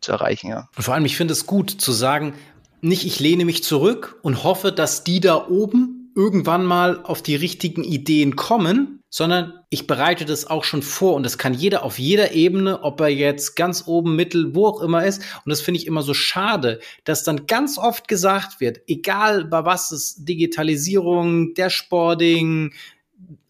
zu 0.00 0.12
erreichen. 0.12 0.48
Ja. 0.48 0.68
Und 0.76 0.82
vor 0.82 0.94
allem, 0.94 1.04
ich 1.04 1.16
finde 1.16 1.32
es 1.32 1.46
gut 1.46 1.70
zu 1.70 1.92
sagen, 1.92 2.34
nicht 2.80 3.04
ich 3.04 3.20
lehne 3.20 3.44
mich 3.44 3.62
zurück 3.62 4.18
und 4.22 4.42
hoffe, 4.42 4.72
dass 4.72 5.04
die 5.04 5.20
da 5.20 5.48
oben 5.48 6.12
irgendwann 6.16 6.64
mal 6.64 7.02
auf 7.04 7.22
die 7.22 7.36
richtigen 7.36 7.84
Ideen 7.84 8.36
kommen, 8.36 8.99
sondern 9.10 9.60
ich 9.68 9.88
bereite 9.88 10.24
das 10.24 10.46
auch 10.46 10.62
schon 10.64 10.82
vor 10.82 11.16
und 11.16 11.24
das 11.24 11.36
kann 11.36 11.52
jeder 11.52 11.82
auf 11.82 11.98
jeder 11.98 12.32
Ebene, 12.32 12.82
ob 12.82 13.00
er 13.00 13.08
jetzt 13.08 13.56
ganz 13.56 13.86
oben, 13.86 14.16
mittel, 14.16 14.54
wo 14.54 14.68
auch 14.68 14.80
immer 14.80 15.04
ist. 15.04 15.22
Und 15.44 15.50
das 15.50 15.60
finde 15.60 15.80
ich 15.80 15.86
immer 15.86 16.02
so 16.02 16.14
schade, 16.14 16.80
dass 17.04 17.24
dann 17.24 17.46
ganz 17.46 17.76
oft 17.76 18.06
gesagt 18.06 18.60
wird, 18.60 18.80
egal 18.86 19.44
bei 19.44 19.64
was 19.64 19.90
es 19.90 20.24
Digitalisierung, 20.24 21.54
Dashboarding, 21.54 22.72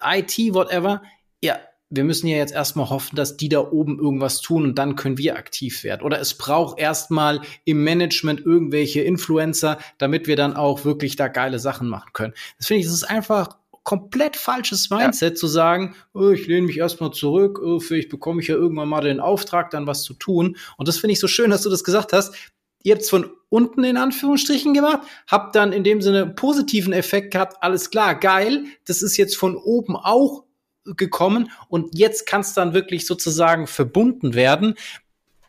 IT, 0.03 0.39
whatever, 0.55 1.03
ja, 1.43 1.59
wir 1.91 2.05
müssen 2.05 2.29
ja 2.29 2.37
jetzt 2.37 2.55
erstmal 2.55 2.89
hoffen, 2.89 3.17
dass 3.17 3.37
die 3.37 3.49
da 3.49 3.59
oben 3.61 3.99
irgendwas 3.99 4.41
tun 4.41 4.65
und 4.65 4.79
dann 4.79 4.95
können 4.95 5.19
wir 5.19 5.37
aktiv 5.37 5.83
werden. 5.83 6.03
Oder 6.03 6.21
es 6.21 6.35
braucht 6.35 6.79
erstmal 6.79 7.41
im 7.65 7.83
Management 7.83 8.47
irgendwelche 8.47 9.01
Influencer, 9.01 9.79
damit 9.99 10.29
wir 10.29 10.37
dann 10.37 10.55
auch 10.55 10.85
wirklich 10.85 11.17
da 11.17 11.27
geile 11.27 11.59
Sachen 11.59 11.89
machen 11.89 12.11
können. 12.13 12.33
Das 12.59 12.69
finde 12.69 12.81
ich, 12.81 12.87
das 12.87 12.95
ist 12.95 13.05
einfach 13.05 13.60
komplett 13.83 14.37
falsches 14.37 14.91
Mindset 14.91 15.33
ja. 15.33 15.35
zu 15.35 15.47
sagen, 15.47 15.95
oh, 16.13 16.31
ich 16.31 16.47
lehne 16.47 16.67
mich 16.67 16.79
erstmal 16.79 17.13
zurück, 17.13 17.61
oh, 17.63 17.81
vielleicht 17.81 18.09
bekomme 18.09 18.41
ich 18.41 18.49
ja 18.49 18.55
irgendwann 18.55 18.89
mal 18.89 19.01
den 19.01 19.21
Auftrag, 19.21 19.71
dann 19.71 19.87
was 19.87 20.03
zu 20.03 20.15
tun. 20.15 20.57
Und 20.77 20.89
das 20.89 20.99
finde 20.99 21.13
ich 21.13 21.21
so 21.21 21.29
schön, 21.29 21.51
dass 21.51 21.63
du 21.63 21.71
das 21.71 21.85
gesagt 21.85 22.13
hast. 22.13 22.35
Ihr 22.83 22.95
habt 22.95 23.03
es 23.03 23.11
von 23.11 23.31
unten 23.49 23.85
in 23.85 23.97
Anführungsstrichen 23.97 24.73
gemacht, 24.75 25.07
habt 25.27 25.55
dann 25.55 25.73
in 25.73 25.85
dem 25.85 26.01
Sinne 26.01 26.27
positiven 26.27 26.93
Effekt 26.93 27.33
gehabt, 27.33 27.63
alles 27.63 27.91
klar, 27.91 28.15
geil, 28.15 28.65
das 28.87 29.03
ist 29.03 29.17
jetzt 29.17 29.37
von 29.37 29.57
oben 29.57 29.97
auch 29.97 30.45
gekommen 30.85 31.51
und 31.69 31.99
jetzt 31.99 32.27
kann 32.27 32.41
es 32.41 32.55
dann 32.55 32.73
wirklich 32.73 33.07
sozusagen 33.07 33.67
verbunden 33.67 34.35
werden. 34.35 34.77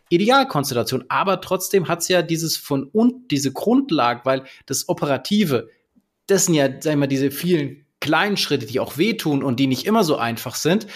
Idealkonstellation, 0.10 1.06
aber 1.08 1.40
trotzdem 1.40 1.88
hat 1.88 2.02
es 2.02 2.10
ja 2.10 2.22
dieses 2.22 2.58
von 2.58 2.84
unten, 2.84 3.30
diese 3.30 3.54
Grundlage, 3.54 4.22
weil 4.26 4.44
das 4.66 4.90
Operative, 4.90 5.70
das 6.28 6.48
sind 6.48 6.56
ja, 6.56 6.68
sag 6.82 6.94
ich 6.94 7.00
mal, 7.00 7.08
diese 7.08 7.32
vielen 7.32 7.81
kleinen 8.02 8.36
Schritte, 8.36 8.66
die 8.66 8.82
auch 8.82 8.98
wehtun 8.98 9.44
und 9.44 9.60
die 9.60 9.68
nicht 9.68 9.86
immer 9.86 10.04
so 10.04 10.18
einfach 10.18 10.56
sind. 10.56 10.88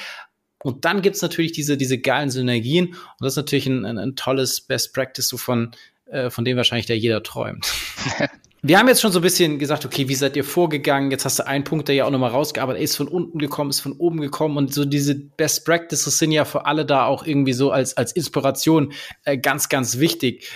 Und 0.62 0.84
dann 0.84 1.02
gibt's 1.02 1.22
natürlich 1.22 1.54
diese, 1.54 1.78
diese 1.78 2.00
geilen 2.00 2.30
Synergien. 2.30 2.88
Und 2.88 2.98
das 3.22 3.34
ist 3.34 3.38
natürlich 3.38 3.68
ein, 3.68 3.86
ein, 3.86 3.98
ein 3.98 4.16
tolles 4.16 4.62
Best 4.62 4.94
Practice, 4.94 5.28
so 5.28 5.38
von, 5.38 5.72
äh, 6.08 6.30
von 6.30 6.44
dem 6.44 6.58
wahrscheinlich 6.58 6.88
der 6.88 6.98
jeder 6.98 7.24
träumt. 7.24 7.72
Wir 8.68 8.80
haben 8.80 8.88
jetzt 8.88 9.00
schon 9.00 9.12
so 9.12 9.20
ein 9.20 9.22
bisschen 9.22 9.60
gesagt, 9.60 9.86
okay, 9.86 10.10
wie 10.10 10.16
seid 10.16 10.36
ihr 10.36 10.44
vorgegangen? 10.44 11.12
Jetzt 11.12 11.24
hast 11.24 11.38
du 11.38 11.46
einen 11.46 11.64
Punkt, 11.64 11.88
der 11.88 11.94
ja 11.94 12.06
auch 12.06 12.10
nochmal 12.10 12.32
rausgearbeitet, 12.32 12.82
ist 12.82 12.96
von 12.96 13.08
unten 13.08 13.38
gekommen, 13.38 13.70
ist 13.70 13.80
von 13.80 13.92
oben 13.94 14.20
gekommen 14.20 14.58
und 14.58 14.74
so 14.74 14.86
diese 14.86 15.14
Best 15.14 15.66
Practices 15.66 16.18
sind 16.18 16.32
ja 16.32 16.46
für 16.46 16.66
alle 16.66 16.84
da 16.84 17.06
auch 17.06 17.28
irgendwie 17.28 17.54
so 17.54 17.70
als, 17.70 17.96
als 17.96 18.12
Inspiration 18.14 18.92
äh, 19.24 19.38
ganz, 19.38 19.70
ganz 19.70 20.00
wichtig 20.00 20.50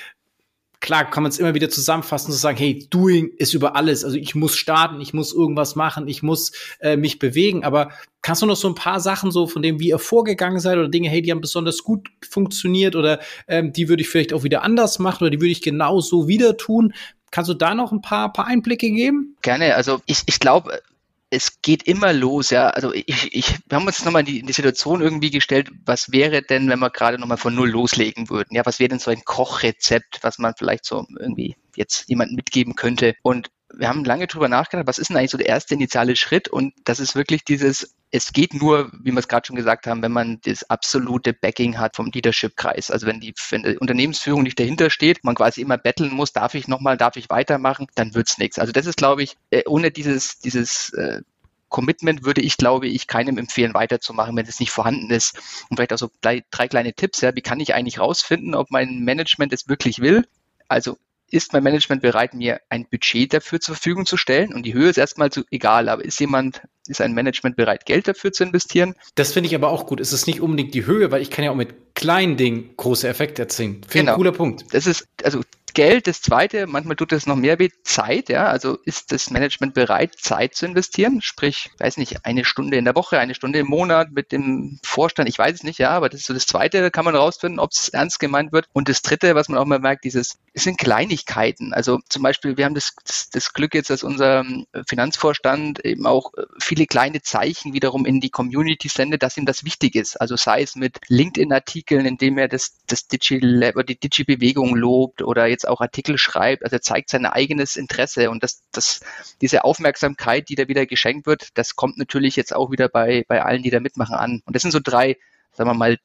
klar 0.81 1.09
kann 1.09 1.23
man 1.23 1.31
es 1.31 1.39
immer 1.39 1.53
wieder 1.53 1.69
zusammenfassen 1.69 2.31
und 2.31 2.37
sagen, 2.37 2.57
hey, 2.57 2.87
Doing 2.89 3.31
ist 3.37 3.53
über 3.53 3.75
alles. 3.75 4.03
Also 4.03 4.17
ich 4.17 4.35
muss 4.35 4.55
starten, 4.55 5.01
ich 5.01 5.13
muss 5.13 5.33
irgendwas 5.33 5.75
machen, 5.75 6.07
ich 6.07 6.23
muss 6.23 6.51
äh, 6.79 6.95
mich 6.95 7.19
bewegen. 7.19 7.63
Aber 7.63 7.91
kannst 8.21 8.41
du 8.41 8.45
noch 8.45 8.55
so 8.55 8.67
ein 8.67 8.75
paar 8.75 8.99
Sachen 8.99 9.31
so 9.31 9.47
von 9.47 9.61
dem, 9.61 9.79
wie 9.79 9.89
ihr 9.89 9.99
vorgegangen 9.99 10.59
seid 10.59 10.77
oder 10.77 10.89
Dinge, 10.89 11.09
hey, 11.09 11.21
die 11.21 11.31
haben 11.31 11.41
besonders 11.41 11.83
gut 11.83 12.09
funktioniert 12.27 12.95
oder 12.95 13.19
ähm, 13.47 13.73
die 13.73 13.89
würde 13.89 14.01
ich 14.01 14.09
vielleicht 14.09 14.33
auch 14.33 14.43
wieder 14.43 14.63
anders 14.63 14.99
machen 14.99 15.23
oder 15.23 15.31
die 15.31 15.41
würde 15.41 15.51
ich 15.51 15.61
genau 15.61 15.99
so 15.99 16.27
wieder 16.27 16.55
tun? 16.55 16.93
Kannst 17.31 17.49
du 17.49 17.53
da 17.53 17.75
noch 17.75 17.91
ein 17.91 18.01
paar, 18.01 18.31
paar 18.33 18.47
Einblicke 18.47 18.89
geben? 18.89 19.35
Gerne. 19.41 19.75
Also 19.75 20.01
ich, 20.05 20.23
ich 20.25 20.39
glaube, 20.39 20.81
es 21.29 21.61
geht 21.61 21.83
immer 21.83 22.11
los, 22.13 22.49
ja. 22.49 22.69
Also 22.69 22.93
ich, 22.93 23.33
ich, 23.35 23.55
wir 23.67 23.77
haben 23.77 23.85
uns 23.85 24.03
nochmal 24.03 24.21
in 24.21 24.25
die, 24.25 24.39
in 24.39 24.47
die 24.47 24.53
Situation 24.53 25.01
irgendwie 25.01 25.29
gestellt, 25.29 25.69
was 25.85 26.11
wäre 26.11 26.41
denn, 26.41 26.69
wenn 26.69 26.79
wir 26.79 26.89
gerade 26.89 27.19
nochmal 27.19 27.37
von 27.37 27.53
Null 27.53 27.69
loslegen 27.69 28.29
würden? 28.29 28.55
Ja, 28.55 28.65
was 28.65 28.79
wäre 28.79 28.89
denn 28.89 28.99
so 28.99 29.11
ein 29.11 29.23
Kochrezept, 29.23 30.19
was 30.21 30.39
man 30.39 30.55
vielleicht 30.57 30.85
so 30.85 31.05
irgendwie 31.19 31.55
jetzt 31.75 32.09
jemandem 32.09 32.35
mitgeben 32.35 32.75
könnte? 32.75 33.15
Und 33.21 33.49
wir 33.75 33.87
haben 33.87 34.03
lange 34.03 34.27
drüber 34.27 34.49
nachgedacht, 34.49 34.87
was 34.87 34.97
ist 34.97 35.09
denn 35.09 35.17
eigentlich 35.17 35.31
so 35.31 35.37
der 35.37 35.47
erste 35.47 35.75
initiale 35.75 36.15
Schritt? 36.15 36.47
Und 36.47 36.73
das 36.85 36.99
ist 36.99 37.15
wirklich 37.15 37.43
dieses, 37.45 37.95
es 38.11 38.33
geht 38.33 38.53
nur, 38.53 38.91
wie 39.03 39.11
wir 39.11 39.19
es 39.19 39.27
gerade 39.27 39.45
schon 39.45 39.55
gesagt 39.55 39.85
haben, 39.85 40.01
wenn 40.01 40.11
man 40.11 40.39
das 40.43 40.69
absolute 40.69 41.33
Backing 41.33 41.77
hat 41.77 41.95
vom 41.95 42.07
Leadership-Kreis. 42.07 42.89
Also 42.89 43.05
wenn 43.05 43.19
die, 43.19 43.33
wenn 43.51 43.63
die 43.63 43.77
Unternehmensführung 43.77 44.43
nicht 44.43 44.59
dahinter 44.59 44.89
steht, 44.89 45.23
man 45.23 45.35
quasi 45.35 45.61
immer 45.61 45.77
betteln 45.77 46.13
muss, 46.13 46.33
darf 46.33 46.55
ich 46.55 46.67
nochmal, 46.67 46.97
darf 46.97 47.15
ich 47.15 47.29
weitermachen, 47.29 47.87
dann 47.95 48.15
wird's 48.15 48.37
nichts. 48.37 48.57
Also 48.57 48.71
das 48.71 48.87
ist, 48.87 48.97
glaube 48.97 49.23
ich, 49.23 49.37
äh, 49.51 49.63
ohne 49.67 49.91
dieses, 49.91 50.39
dieses 50.39 50.91
äh, 50.93 51.21
Commitment 51.69 52.25
würde 52.25 52.41
ich, 52.41 52.57
glaube 52.57 52.87
ich, 52.87 53.05
keinem 53.05 53.37
empfehlen, 53.37 53.75
weiterzumachen, 53.75 54.35
wenn 54.35 54.47
es 54.47 54.59
nicht 54.59 54.71
vorhanden 54.71 55.11
ist. 55.11 55.37
Und 55.69 55.77
vielleicht 55.77 55.93
auch 55.93 55.99
so 55.99 56.09
drei, 56.21 56.43
drei 56.49 56.67
kleine 56.67 56.93
Tipps, 56.93 57.21
ja, 57.21 57.35
wie 57.35 57.41
kann 57.41 57.59
ich 57.59 57.75
eigentlich 57.75 57.99
rausfinden, 57.99 58.55
ob 58.55 58.71
mein 58.71 58.99
Management 59.01 59.53
es 59.53 59.69
wirklich 59.69 59.99
will? 59.99 60.27
Also 60.67 60.97
ist 61.31 61.53
mein 61.53 61.63
Management 61.63 62.01
bereit, 62.01 62.33
mir 62.33 62.59
ein 62.69 62.85
Budget 62.89 63.33
dafür 63.33 63.59
zur 63.59 63.75
Verfügung 63.75 64.05
zu 64.05 64.17
stellen? 64.17 64.53
Und 64.53 64.63
die 64.63 64.73
Höhe 64.73 64.89
ist 64.89 64.97
erstmal 64.97 65.31
so 65.31 65.43
egal, 65.51 65.89
aber 65.89 66.03
ist 66.03 66.19
jemand, 66.19 66.61
ist 66.87 67.01
ein 67.01 67.13
Management 67.13 67.55
bereit, 67.55 67.85
Geld 67.85 68.07
dafür 68.07 68.31
zu 68.31 68.43
investieren? 68.43 68.95
Das 69.15 69.33
finde 69.33 69.47
ich 69.47 69.55
aber 69.55 69.69
auch 69.69 69.85
gut. 69.85 69.99
Es 69.99 70.13
ist 70.13 70.27
nicht 70.27 70.41
unbedingt 70.41 70.73
die 70.73 70.85
Höhe, 70.85 71.11
weil 71.11 71.21
ich 71.21 71.29
kann 71.29 71.45
ja 71.45 71.51
auch 71.51 71.55
mit 71.55 71.95
kleinen 71.95 72.37
Ding 72.37 72.75
große 72.77 73.07
Effekte 73.07 73.43
erzielen. 73.43 73.81
Finde 73.87 73.89
genau. 73.91 74.11
ein 74.11 74.15
cooler 74.15 74.31
Punkt. 74.31 74.65
Das 74.73 74.87
ist, 74.87 75.07
also 75.23 75.41
Geld. 75.73 76.07
Das 76.07 76.21
zweite, 76.21 76.67
manchmal 76.67 76.95
tut 76.95 77.11
es 77.11 77.25
noch 77.25 77.35
mehr 77.35 77.59
weh, 77.59 77.69
Zeit. 77.83 78.29
Ja, 78.29 78.47
also 78.47 78.77
ist 78.85 79.11
das 79.11 79.29
Management 79.29 79.73
bereit, 79.73 80.15
Zeit 80.17 80.55
zu 80.55 80.65
investieren? 80.65 81.21
Sprich, 81.21 81.69
weiß 81.79 81.97
nicht, 81.97 82.25
eine 82.25 82.45
Stunde 82.45 82.77
in 82.77 82.85
der 82.85 82.95
Woche, 82.95 83.19
eine 83.19 83.35
Stunde 83.35 83.59
im 83.59 83.67
Monat 83.67 84.11
mit 84.11 84.31
dem 84.31 84.79
Vorstand. 84.83 85.29
Ich 85.29 85.37
weiß 85.37 85.55
es 85.55 85.63
nicht, 85.63 85.79
ja, 85.79 85.91
aber 85.91 86.09
das 86.09 86.21
ist 86.21 86.27
so 86.27 86.33
das 86.33 86.45
zweite, 86.45 86.91
kann 86.91 87.05
man 87.05 87.15
rausfinden, 87.15 87.59
ob 87.59 87.71
es 87.71 87.89
ernst 87.89 88.19
gemeint 88.19 88.51
wird. 88.51 88.67
Und 88.73 88.89
das 88.89 89.01
dritte, 89.01 89.35
was 89.35 89.49
man 89.49 89.59
auch 89.59 89.65
mal 89.65 89.79
merkt, 89.79 90.05
dieses, 90.05 90.39
es 90.53 90.63
sind 90.63 90.77
Kleinigkeiten. 90.77 91.73
Also 91.73 91.99
zum 92.09 92.23
Beispiel, 92.23 92.57
wir 92.57 92.65
haben 92.65 92.75
das, 92.75 92.93
das, 93.05 93.29
das 93.29 93.53
Glück 93.53 93.73
jetzt, 93.75 93.89
dass 93.89 94.03
unser 94.03 94.45
Finanzvorstand 94.87 95.83
eben 95.85 96.05
auch 96.05 96.31
viele 96.59 96.85
kleine 96.85 97.21
Zeichen 97.21 97.73
wiederum 97.73 98.05
in 98.05 98.19
die 98.19 98.29
Community 98.29 98.87
sendet, 98.87 99.23
dass 99.23 99.37
ihm 99.37 99.45
das 99.45 99.63
wichtig 99.63 99.95
ist. 99.95 100.19
Also 100.19 100.35
sei 100.35 100.61
es 100.61 100.75
mit 100.75 100.99
LinkedIn-Artikeln, 101.07 102.05
in 102.05 102.17
dem 102.17 102.37
er 102.37 102.47
das, 102.47 102.77
das 102.87 103.05
oder 103.09 103.83
die 103.83 103.99
Digi-Bewegung 103.99 104.75
lobt 104.75 105.21
oder 105.21 105.45
jetzt 105.47 105.58
auch 105.67 105.81
Artikel 105.81 106.17
schreibt. 106.17 106.63
Also 106.63 106.77
er 106.77 106.81
zeigt 106.81 107.09
sein 107.09 107.25
eigenes 107.25 107.75
Interesse 107.75 108.29
und 108.29 108.43
das, 108.43 108.63
das, 108.71 109.01
diese 109.41 109.63
Aufmerksamkeit, 109.63 110.49
die 110.49 110.55
da 110.55 110.67
wieder 110.67 110.85
geschenkt 110.85 111.25
wird, 111.25 111.49
das 111.55 111.75
kommt 111.75 111.97
natürlich 111.97 112.35
jetzt 112.35 112.55
auch 112.55 112.71
wieder 112.71 112.89
bei, 112.89 113.25
bei 113.27 113.43
allen, 113.43 113.63
die 113.63 113.69
da 113.69 113.79
mitmachen, 113.79 114.15
an. 114.15 114.41
Und 114.45 114.55
das 114.55 114.61
sind 114.61 114.71
so 114.71 114.79
drei, 114.81 115.17
sagen 115.51 115.69
wir 115.69 115.73
mal, 115.73 115.97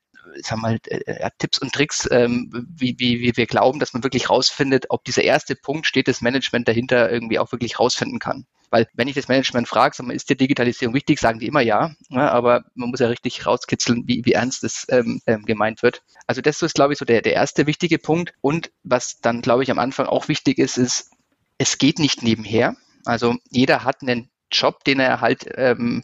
sagen 0.42 0.62
wir 0.62 0.68
mal, 0.68 0.78
äh, 0.86 1.20
ja, 1.20 1.30
Tipps 1.38 1.59
und 1.59 1.72
Tricks, 1.72 2.09
ähm, 2.11 2.50
wie, 2.76 2.96
wie, 2.98 3.20
wie 3.20 3.36
wir 3.36 3.46
glauben, 3.46 3.78
dass 3.78 3.92
man 3.92 4.02
wirklich 4.02 4.30
rausfindet, 4.30 4.86
ob 4.88 5.05
dieser 5.05 5.22
erste 5.22 5.55
Punkt 5.55 5.86
steht, 5.86 6.09
das 6.09 6.20
Management 6.20 6.68
dahinter 6.68 7.11
irgendwie 7.11 7.38
auch 7.38 7.52
wirklich 7.52 7.78
rausfinden 7.78 8.18
kann. 8.18 8.46
Weil 8.75 8.89
wenn 8.95 9.07
ich 9.07 9.14
das 9.14 9.29
Management 9.29 9.68
frage, 9.68 9.95
sag 9.95 10.05
mal, 10.05 10.16
ist 10.16 10.29
dir 10.29 10.35
Digitalisierung 10.35 10.97
wichtig, 10.97 11.20
sagen 11.20 11.39
die 11.39 11.47
immer 11.47 11.61
ja, 11.61 11.95
ja 12.09 12.29
aber 12.33 12.64
man 12.75 12.91
muss 12.91 12.99
ja 12.99 13.07
richtig 13.07 13.47
rauskitzeln, 13.47 14.03
wie, 14.09 14.25
wie 14.25 14.33
ernst 14.33 14.64
das 14.64 14.85
ähm, 14.89 15.20
ähm, 15.29 15.45
gemeint 15.45 15.85
wird. 15.85 16.03
Also 16.27 16.41
das 16.41 16.61
ist, 16.61 16.75
glaube 16.75 16.93
ich, 16.93 16.99
so 16.99 17.05
der, 17.05 17.22
der 17.22 17.35
erste 17.35 17.68
wichtige 17.68 18.01
Punkt. 18.01 18.35
Und 18.41 18.72
was 18.83 19.20
dann, 19.20 19.43
glaube 19.43 19.62
ich, 19.62 19.70
am 19.70 19.79
Anfang 19.79 20.07
auch 20.07 20.27
wichtig 20.27 20.59
ist, 20.59 20.77
ist, 20.77 21.12
es 21.57 21.79
geht 21.79 22.01
nicht 22.01 22.25
nebenher. 22.25 22.75
Also 23.05 23.37
jeder 23.49 23.85
hat 23.85 24.03
einen 24.03 24.29
Job, 24.51 24.83
den 24.83 24.99
er 24.99 25.20
halt 25.20 25.47
ähm, 25.55 26.03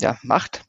ja, 0.00 0.18
macht. 0.24 0.64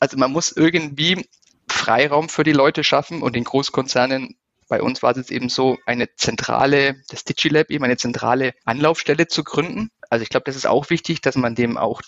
Also 0.00 0.16
man 0.16 0.32
muss 0.32 0.50
irgendwie 0.50 1.28
Freiraum 1.68 2.30
für 2.30 2.44
die 2.44 2.52
Leute 2.52 2.84
schaffen 2.84 3.20
und 3.20 3.36
in 3.36 3.44
Großkonzernen 3.44 4.34
bei 4.68 4.82
uns 4.82 5.02
war 5.02 5.12
es 5.12 5.16
jetzt 5.16 5.30
eben 5.30 5.48
so, 5.48 5.78
eine 5.86 6.14
zentrale, 6.14 7.02
das 7.08 7.24
DigiLab 7.24 7.70
eben 7.70 7.84
eine 7.84 7.96
zentrale 7.96 8.54
Anlaufstelle 8.64 9.26
zu 9.26 9.42
gründen. 9.42 9.90
Also 10.08 10.22
ich 10.22 10.28
glaube, 10.28 10.44
das 10.44 10.56
ist 10.56 10.66
auch 10.66 10.90
wichtig, 10.90 11.20
dass 11.20 11.36
man 11.36 11.54
dem 11.54 11.76
auch 11.76 12.02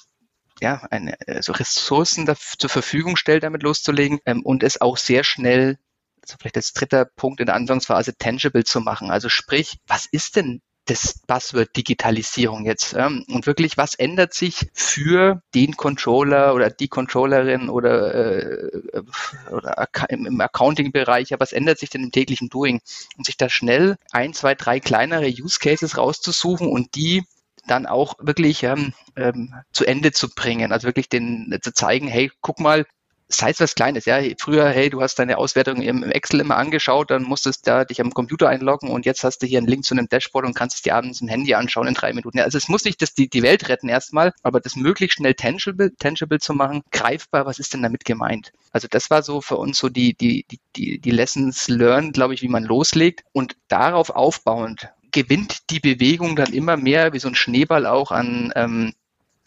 ja, 0.61 0.87
eine, 0.91 1.17
also 1.27 1.53
Ressourcen 1.53 2.29
zur 2.59 2.71
Verfügung 2.71 3.17
stellt, 3.17 3.43
damit 3.43 3.63
loszulegen 3.63 4.21
ähm, 4.27 4.43
und 4.43 4.63
es 4.63 4.81
auch 4.81 4.97
sehr 4.97 5.25
schnell, 5.25 5.79
also 6.23 6.37
vielleicht 6.39 6.57
als 6.57 6.73
dritter 6.73 7.05
Punkt 7.05 7.41
in 7.41 7.47
der 7.47 7.55
Anfangsphase, 7.55 8.17
tangible 8.19 8.65
zu 8.65 8.81
machen. 8.81 9.11
Also 9.11 9.29
sprich, 9.29 9.79
was 9.87 10.07
ist 10.11 10.37
denn 10.37 10.61
das 10.91 11.21
Buzzword 11.27 11.77
Digitalisierung 11.77 12.65
jetzt. 12.67 12.95
Ähm, 12.95 13.25
und 13.29 13.47
wirklich, 13.47 13.77
was 13.77 13.95
ändert 13.95 14.35
sich 14.35 14.67
für 14.73 15.41
den 15.55 15.77
Controller 15.77 16.55
oder 16.55 16.69
die 16.69 16.89
Controllerin 16.89 17.69
oder, 17.69 18.15
äh, 18.15 19.03
oder 19.51 19.89
im 20.09 20.41
Accounting-Bereich, 20.41 21.31
ja, 21.31 21.39
was 21.39 21.53
ändert 21.53 21.79
sich 21.79 21.91
denn 21.91 22.03
im 22.03 22.11
täglichen 22.11 22.49
Doing? 22.49 22.81
Und 23.17 23.27
sich 23.27 23.37
da 23.37 23.49
schnell 23.49 23.97
ein, 24.11 24.35
zwei, 24.35 24.55
drei 24.55 24.81
kleinere 24.81 25.29
Use 25.29 25.61
Cases 25.61 25.97
rauszusuchen 25.97 26.69
und 26.69 26.97
die 26.97 27.23
dann 27.71 27.87
auch 27.87 28.15
wirklich 28.19 28.63
ähm, 28.65 28.93
ähm, 29.17 29.55
zu 29.73 29.85
Ende 29.85 30.13
zu 30.13 30.29
bringen. 30.29 30.73
Also 30.73 30.87
wirklich 30.87 31.09
den 31.09 31.59
zu 31.63 31.73
zeigen, 31.73 32.09
hey, 32.09 32.31
guck 32.41 32.61
mal, 32.61 32.85
sei 33.31 33.51
es 33.51 33.61
was 33.61 33.75
Kleines, 33.75 34.05
ja. 34.05 34.21
Früher, 34.39 34.69
hey, 34.69 34.91
du 34.91 35.01
hast 35.01 35.19
deine 35.19 35.39
Auswertung 35.39 35.81
im 35.83 36.03
Excel 36.03 36.41
immer 36.41 36.57
angeschaut, 36.57 37.11
dann 37.11 37.23
musstest 37.23 37.67
da 37.67 37.85
dich 37.85 38.01
am 38.01 38.13
Computer 38.13 38.49
einloggen 38.49 38.91
und 38.91 39.07
jetzt 39.07 39.25
hast 39.25 39.39
du 39.39 39.47
hier 39.47 39.59
einen 39.59 39.69
Link 39.69 39.85
zu 39.85 39.95
einem 39.95 40.09
Dashboard 40.09 40.45
und 40.45 40.55
kannst 40.55 40.77
es 40.77 40.83
dir 40.83 40.97
abends 40.97 41.21
im 41.21 41.29
Handy 41.29 41.55
anschauen 41.55 41.87
in 41.87 41.95
drei 41.95 42.13
Minuten. 42.13 42.39
Ja, 42.39 42.45
also 42.45 42.59
es 42.59 42.69
muss 42.69 42.85
nicht 42.85 43.01
das, 43.03 43.15
die, 43.15 43.29
die 43.29 43.43
Welt 43.43 43.69
retten 43.69 43.89
erstmal, 43.89 44.33
aber 44.43 44.61
das 44.61 44.77
möglichst 44.77 45.19
schnell 45.19 45.35
tangible, 45.35 45.93
tangible 45.99 46.41
zu 46.41 46.55
machen, 46.55 46.83
greifbar, 46.91 47.47
was 47.47 47.59
ist 47.59 47.73
denn 47.73 47.83
damit 47.83 48.05
gemeint? 48.05 48.53
Also 48.73 48.89
das 48.91 49.11
war 49.11 49.23
so 49.23 49.41
für 49.41 49.57
uns 49.57 49.79
so 49.79 49.89
die, 49.89 50.15
die, 50.15 50.45
die, 50.77 50.99
die 50.99 51.11
Lessons 51.11 51.69
learned, 51.69 52.15
glaube 52.15 52.35
ich, 52.35 52.43
wie 52.43 52.49
man 52.49 52.65
loslegt 52.65 53.23
und 53.33 53.57
darauf 53.69 54.11
aufbauend 54.11 54.91
gewinnt 55.11 55.71
die 55.71 55.81
Bewegung 55.81 56.37
dann 56.37 56.53
immer 56.53 56.77
mehr 56.77 57.13
wie 57.13 57.19
so 57.19 57.29
ein 57.29 57.35
Schneeball 57.35 57.87
auch 57.87 58.11
an 58.11 58.53
ähm, 58.57 58.93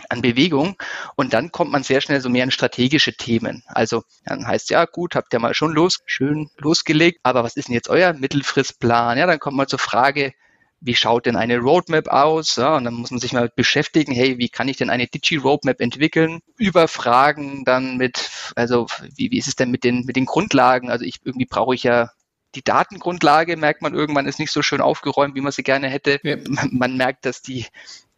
an 0.10 0.22
Bewegung 0.22 0.76
und 1.16 1.34
dann 1.34 1.52
kommt 1.52 1.72
man 1.72 1.84
sehr 1.84 2.02
schnell 2.02 2.22
so 2.22 2.30
mehr 2.30 2.44
in 2.44 2.52
strategische 2.52 3.14
Themen. 3.14 3.64
Also 3.68 4.04
dann 4.26 4.46
heißt 4.46 4.70
ja 4.70 4.86
gut, 4.86 5.16
habt 5.16 5.34
ihr 5.34 5.40
mal 5.40 5.54
schon 5.54 5.74
los, 5.74 6.00
schön 6.06 6.50
losgelegt, 6.58 7.20
aber 7.24 7.44
was 7.44 7.56
ist 7.56 7.68
denn 7.68 7.76
jetzt 7.76 7.90
euer 7.90 8.14
Mittelfristplan? 8.14 9.18
Ja, 9.18 9.28
dann 9.28 9.40
kommt 9.40 9.58
man 9.58 9.68
zur 9.68 9.80
Frage, 9.80 10.34
wie 10.82 10.96
schaut 10.96 11.26
denn 11.26 11.38
eine 11.38 11.60
Roadmap 11.60 12.10
aus? 12.10 12.58
Ja, 12.58 12.76
und 12.76 12.84
dann 12.84 12.96
muss 12.96 13.12
man 13.12 13.20
sich 13.20 13.32
mal 13.32 13.50
beschäftigen, 13.56 14.12
hey, 14.12 14.38
wie 14.38 14.50
kann 14.50 14.68
ich 14.68 14.78
denn 14.78 14.90
eine 14.90 15.08
Digi-Roadmap 15.08 15.80
entwickeln? 15.80 16.42
Über 16.58 16.90
Fragen 16.90 17.64
dann 17.64 17.96
mit, 17.96 18.30
also 18.56 18.88
wie, 19.16 19.32
wie 19.32 19.38
ist 19.38 19.48
es 19.48 19.56
denn 19.56 19.72
mit 19.72 19.86
den, 19.86 20.06
mit 20.06 20.18
den 20.18 20.26
Grundlagen? 20.26 20.90
Also 20.90 21.06
ich 21.06 21.22
irgendwie 21.24 21.46
brauche 21.46 21.74
ich 21.74 21.84
ja 21.84 22.10
die 22.56 22.64
Datengrundlage 22.64 23.58
merkt 23.58 23.82
man 23.82 23.94
irgendwann 23.94 24.28
ist 24.28 24.40
nicht 24.40 24.52
so 24.52 24.62
schön 24.62 24.82
aufgeräumt, 24.82 25.36
wie 25.36 25.42
man 25.42 25.52
sie 25.52 25.64
gerne 25.64 25.88
hätte. 25.90 26.20
Ja. 26.24 26.38
Man 26.72 26.98
merkt, 26.98 27.26
dass 27.26 27.42
die 27.42 27.66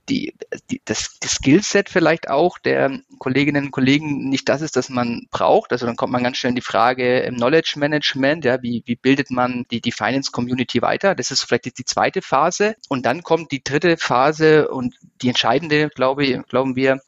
die, 0.09 0.33
die, 0.69 0.81
das, 0.86 1.17
das 1.19 1.31
Skillset 1.31 1.89
vielleicht 1.89 2.29
auch 2.29 2.59
der 2.59 2.99
Kolleginnen 3.17 3.65
und 3.65 3.71
Kollegen 3.71 4.29
nicht 4.29 4.47
das 4.49 4.61
ist, 4.61 4.75
das 4.75 4.89
man 4.89 5.27
braucht. 5.31 5.71
Also 5.71 5.86
dann 5.86 5.95
kommt 5.95 6.13
man 6.13 6.23
ganz 6.23 6.38
schnell 6.38 6.51
in 6.51 6.55
die 6.55 6.61
Frage 6.61 7.19
im 7.19 7.36
Knowledge 7.36 7.73
Management, 7.77 8.45
ja, 8.45 8.61
wie, 8.61 8.83
wie 8.86 8.95
bildet 8.95 9.31
man 9.31 9.65
die, 9.71 9.81
die 9.81 9.91
Finance 9.91 10.31
Community 10.31 10.81
weiter? 10.81 11.15
Das 11.15 11.31
ist 11.31 11.43
vielleicht 11.43 11.65
jetzt 11.65 11.79
die 11.79 11.86
zweite 11.86 12.21
Phase. 12.21 12.75
Und 12.89 13.05
dann 13.05 13.23
kommt 13.23 13.51
die 13.51 13.63
dritte 13.63 13.97
Phase 13.97 14.67
und 14.69 14.95
die 15.21 15.29
entscheidende, 15.29 15.89
glaube 15.89 16.25
ich, 16.25 16.41
glauben 16.47 16.75
wir, 16.75 16.99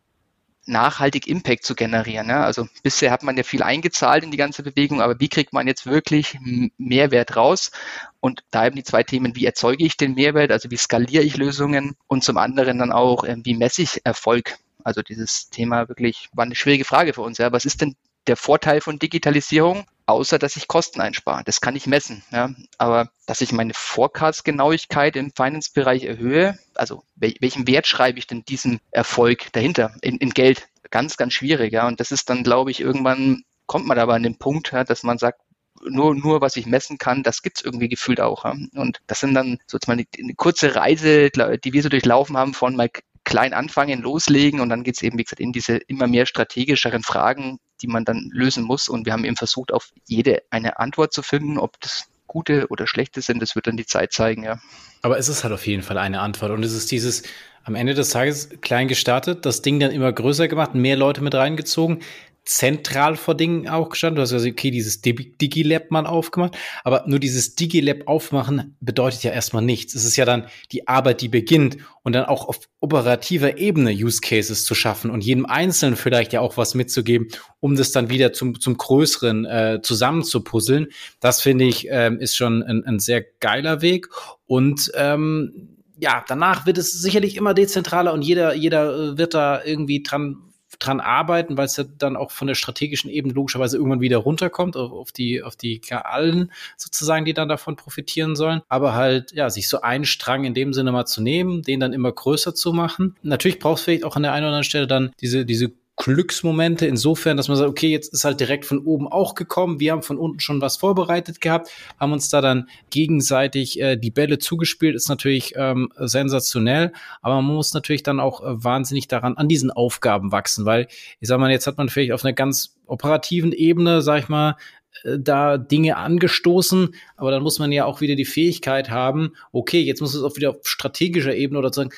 nachhaltig 0.67 1.27
Impact 1.27 1.65
zu 1.65 1.75
generieren. 1.75 2.29
Ja? 2.29 2.43
Also 2.43 2.67
bisher 2.83 3.11
hat 3.11 3.23
man 3.23 3.37
ja 3.37 3.43
viel 3.43 3.63
eingezahlt 3.63 4.23
in 4.23 4.31
die 4.31 4.37
ganze 4.37 4.63
Bewegung, 4.63 5.01
aber 5.01 5.19
wie 5.19 5.29
kriegt 5.29 5.53
man 5.53 5.67
jetzt 5.67 5.85
wirklich 5.85 6.37
Mehrwert 6.77 7.35
raus? 7.35 7.71
Und 8.19 8.43
da 8.51 8.65
eben 8.65 8.75
die 8.75 8.83
zwei 8.83 9.03
Themen, 9.03 9.35
wie 9.35 9.45
erzeuge 9.45 9.85
ich 9.85 9.97
den 9.97 10.15
Mehrwert, 10.15 10.51
also 10.51 10.69
wie 10.69 10.77
skaliere 10.77 11.23
ich 11.23 11.37
Lösungen 11.37 11.95
und 12.07 12.23
zum 12.23 12.37
anderen 12.37 12.79
dann 12.79 12.91
auch, 12.91 13.23
ähm, 13.23 13.45
wie 13.45 13.55
messe 13.55 13.83
ich 13.83 14.01
Erfolg? 14.03 14.57
Also 14.83 15.01
dieses 15.01 15.49
Thema 15.49 15.89
wirklich 15.89 16.29
war 16.33 16.45
eine 16.45 16.55
schwierige 16.55 16.85
Frage 16.85 17.13
für 17.13 17.21
uns. 17.21 17.37
Ja. 17.37 17.51
Was 17.51 17.65
ist 17.65 17.81
denn 17.81 17.95
der 18.27 18.37
Vorteil 18.37 18.81
von 18.81 18.99
Digitalisierung? 18.99 19.85
außer 20.07 20.39
dass 20.39 20.55
ich 20.55 20.67
Kosten 20.67 21.01
einspare. 21.01 21.43
Das 21.43 21.61
kann 21.61 21.75
ich 21.75 21.85
messen. 21.85 22.23
Ja. 22.31 22.49
Aber 22.77 23.11
dass 23.27 23.41
ich 23.41 23.51
meine 23.51 23.73
Forecast-Genauigkeit 23.75 25.15
im 25.15 25.31
Finance-Bereich 25.35 26.05
erhöhe, 26.05 26.57
also 26.73 27.03
welchen 27.15 27.67
Wert 27.67 27.85
schreibe 27.85 28.17
ich 28.17 28.25
denn 28.25 28.43
diesem 28.45 28.79
Erfolg 28.91 29.51
dahinter 29.51 29.93
in, 30.01 30.17
in 30.17 30.31
Geld? 30.31 30.67
Ganz, 30.89 31.17
ganz 31.17 31.33
schwierig. 31.33 31.73
Ja. 31.73 31.87
Und 31.87 31.99
das 31.99 32.11
ist 32.11 32.29
dann, 32.29 32.43
glaube 32.43 32.71
ich, 32.71 32.79
irgendwann 32.79 33.43
kommt 33.67 33.85
man 33.85 33.99
aber 33.99 34.13
an 34.13 34.23
den 34.23 34.37
Punkt, 34.37 34.71
ja, 34.71 34.85
dass 34.85 35.03
man 35.03 35.17
sagt, 35.17 35.41
nur, 35.85 36.15
nur 36.15 36.41
was 36.41 36.55
ich 36.55 36.65
messen 36.65 36.97
kann, 36.97 37.21
das 37.21 37.41
gibt's 37.41 37.61
irgendwie 37.61 37.89
gefühlt 37.89 38.21
auch. 38.21 38.45
Ja. 38.45 38.55
Und 38.75 38.99
das 39.07 39.19
sind 39.19 39.33
dann 39.33 39.59
sozusagen 39.67 40.05
eine 40.17 40.35
kurze 40.35 40.73
Reise, 40.73 41.29
die 41.29 41.73
wir 41.73 41.83
so 41.83 41.89
durchlaufen 41.89 42.37
haben 42.37 42.53
von 42.53 42.77
mal 42.77 42.89
klein 43.25 43.53
anfangen, 43.53 44.01
loslegen 44.01 44.61
und 44.61 44.69
dann 44.69 44.83
geht's 44.83 45.01
eben, 45.01 45.17
wie 45.17 45.23
gesagt, 45.25 45.41
in 45.41 45.51
diese 45.51 45.75
immer 45.75 46.07
mehr 46.07 46.25
strategischeren 46.25 47.03
Fragen, 47.03 47.59
die 47.81 47.87
man 47.87 48.05
dann 48.05 48.29
lösen 48.31 48.63
muss. 48.63 48.89
Und 48.89 49.05
wir 49.05 49.13
haben 49.13 49.25
eben 49.25 49.35
versucht, 49.35 49.73
auf 49.73 49.91
jede 50.05 50.43
eine 50.49 50.79
Antwort 50.79 51.13
zu 51.13 51.21
finden, 51.21 51.57
ob 51.57 51.79
das 51.81 52.07
gute 52.27 52.67
oder 52.67 52.87
schlechte 52.87 53.21
sind, 53.21 53.41
das 53.41 53.55
wird 53.55 53.67
dann 53.67 53.77
die 53.77 53.85
Zeit 53.85 54.11
zeigen, 54.11 54.43
ja. 54.43 54.59
Aber 55.01 55.17
es 55.17 55.29
ist 55.29 55.43
halt 55.43 55.53
auf 55.53 55.65
jeden 55.65 55.83
Fall 55.83 55.97
eine 55.97 56.19
Antwort. 56.19 56.51
Und 56.51 56.63
es 56.63 56.73
ist 56.73 56.91
dieses 56.91 57.23
am 57.63 57.75
Ende 57.75 57.93
des 57.93 58.09
Tages 58.09 58.49
klein 58.61 58.87
gestartet, 58.87 59.45
das 59.45 59.61
Ding 59.61 59.79
dann 59.79 59.91
immer 59.91 60.11
größer 60.11 60.47
gemacht, 60.47 60.73
mehr 60.73 60.95
Leute 60.95 61.21
mit 61.21 61.35
reingezogen 61.35 61.99
zentral 62.47 63.17
vor 63.17 63.35
Dingen 63.35 63.67
auch 63.67 63.89
gestanden. 63.89 64.15
Du 64.15 64.21
hast 64.21 64.33
also, 64.33 64.47
okay, 64.47 64.71
dieses 64.71 65.01
Digilab 65.01 65.91
mal 65.91 66.05
aufgemacht, 66.05 66.57
aber 66.83 67.03
nur 67.05 67.19
dieses 67.19 67.55
Digilab 67.55 68.07
aufmachen 68.07 68.77
bedeutet 68.79 69.23
ja 69.23 69.31
erstmal 69.31 69.63
nichts. 69.63 69.95
Es 69.95 70.05
ist 70.05 70.15
ja 70.15 70.25
dann 70.25 70.47
die 70.71 70.87
Arbeit, 70.87 71.21
die 71.21 71.27
beginnt 71.27 71.77
und 72.03 72.13
dann 72.13 72.25
auch 72.25 72.47
auf 72.47 72.59
operativer 72.79 73.57
Ebene 73.57 73.91
Use 73.91 74.21
Cases 74.21 74.63
zu 74.63 74.75
schaffen 74.75 75.11
und 75.11 75.23
jedem 75.23 75.45
Einzelnen 75.45 75.97
vielleicht 75.97 76.31
ja 76.31 76.39
auch 76.39 76.55
was 76.55 76.73
mitzugeben, 76.73 77.27
um 77.59 77.75
das 77.75 77.91
dann 77.91 78.09
wieder 78.09 78.31
zum, 78.31 78.59
zum 78.59 78.77
Größeren 78.77 79.45
äh, 79.45 79.79
zusammenzupuzzeln. 79.81 80.87
Das 81.19 81.41
finde 81.41 81.65
ich, 81.65 81.87
ähm, 81.89 82.19
ist 82.19 82.37
schon 82.37 82.63
ein, 82.63 82.85
ein 82.85 82.99
sehr 82.99 83.25
geiler 83.39 83.81
Weg 83.81 84.07
und 84.45 84.89
ähm, 84.95 85.73
ja, 85.99 86.23
danach 86.27 86.65
wird 86.65 86.77
es 86.77 86.91
sicherlich 86.93 87.35
immer 87.35 87.53
dezentraler 87.53 88.13
und 88.13 88.21
jeder, 88.21 88.53
jeder 88.53 88.93
äh, 88.93 89.17
wird 89.17 89.33
da 89.33 89.63
irgendwie 89.63 90.03
dran 90.03 90.46
dran 90.79 90.99
arbeiten, 90.99 91.57
weil 91.57 91.65
es 91.65 91.77
ja 91.77 91.83
dann 91.97 92.15
auch 92.15 92.31
von 92.31 92.47
der 92.47 92.55
strategischen 92.55 93.09
Ebene 93.09 93.33
logischerweise 93.33 93.77
irgendwann 93.77 94.01
wieder 94.01 94.17
runterkommt 94.17 94.75
auf, 94.75 95.11
die 95.11 95.43
auf 95.43 95.55
die 95.55 95.81
allen 95.91 96.51
sozusagen, 96.77 97.25
die 97.25 97.33
dann 97.33 97.49
davon 97.49 97.75
profitieren 97.75 98.35
sollen. 98.35 98.61
Aber 98.69 98.93
halt 98.93 99.31
ja, 99.31 99.49
sich 99.49 99.67
so 99.67 99.81
einen 99.81 100.05
Strang 100.05 100.43
in 100.43 100.53
dem 100.53 100.73
Sinne 100.73 100.91
mal 100.91 101.05
zu 101.05 101.21
nehmen, 101.21 101.61
den 101.61 101.79
dann 101.79 101.93
immer 101.93 102.11
größer 102.11 102.53
zu 102.55 102.73
machen. 102.73 103.15
Natürlich 103.21 103.59
brauchst 103.59 103.83
du 103.83 103.85
vielleicht 103.85 104.05
auch 104.05 104.15
an 104.15 104.23
der 104.23 104.33
einen 104.33 104.43
oder 104.43 104.49
anderen 104.49 104.63
Stelle 104.63 104.87
dann 104.87 105.11
diese 105.21 105.45
diese 105.45 105.71
Glücksmomente 105.97 106.85
insofern, 106.85 107.37
dass 107.37 107.47
man 107.47 107.57
sagt, 107.57 107.71
okay, 107.71 107.89
jetzt 107.89 108.13
ist 108.13 108.23
halt 108.23 108.39
direkt 108.39 108.65
von 108.65 108.77
oben 108.77 109.07
auch 109.07 109.33
gekommen. 109.33 109.79
Wir 109.79 109.91
haben 109.91 110.03
von 110.03 110.19
unten 110.19 110.39
schon 110.39 110.61
was 110.61 110.77
vorbereitet 110.77 111.41
gehabt, 111.41 111.71
haben 111.99 112.13
uns 112.13 112.29
da 112.29 112.39
dann 112.39 112.69
gegenseitig 112.91 113.81
äh, 113.81 113.97
die 113.97 114.11
Bälle 114.11 114.37
zugespielt. 114.37 114.95
Ist 114.95 115.09
natürlich 115.09 115.53
ähm, 115.55 115.91
sensationell, 115.97 116.93
aber 117.23 117.41
man 117.41 117.55
muss 117.55 117.73
natürlich 117.73 118.03
dann 118.03 118.19
auch 118.19 118.41
äh, 118.41 118.63
wahnsinnig 118.63 119.07
daran 119.07 119.37
an 119.37 119.47
diesen 119.47 119.71
Aufgaben 119.71 120.31
wachsen, 120.31 120.65
weil 120.65 120.87
ich 121.19 121.27
sag 121.27 121.39
mal, 121.39 121.49
jetzt 121.49 121.65
hat 121.65 121.77
man 121.79 121.89
vielleicht 121.89 122.11
auf 122.11 122.23
einer 122.23 122.33
ganz 122.33 122.77
operativen 122.85 123.51
Ebene, 123.51 124.03
sag 124.03 124.19
ich 124.19 124.29
mal, 124.29 124.55
äh, 125.03 125.17
da 125.19 125.57
Dinge 125.57 125.97
angestoßen, 125.97 126.93
aber 127.15 127.31
dann 127.31 127.41
muss 127.41 127.57
man 127.57 127.71
ja 127.71 127.85
auch 127.85 128.01
wieder 128.01 128.15
die 128.15 128.25
Fähigkeit 128.25 128.91
haben, 128.91 129.33
okay, 129.51 129.81
jetzt 129.81 130.01
muss 130.01 130.13
es 130.13 130.21
auch 130.21 130.35
wieder 130.35 130.51
auf 130.51 130.57
strategischer 130.61 131.33
Ebene 131.33 131.57
oder 131.57 131.73
sagen, 131.73 131.89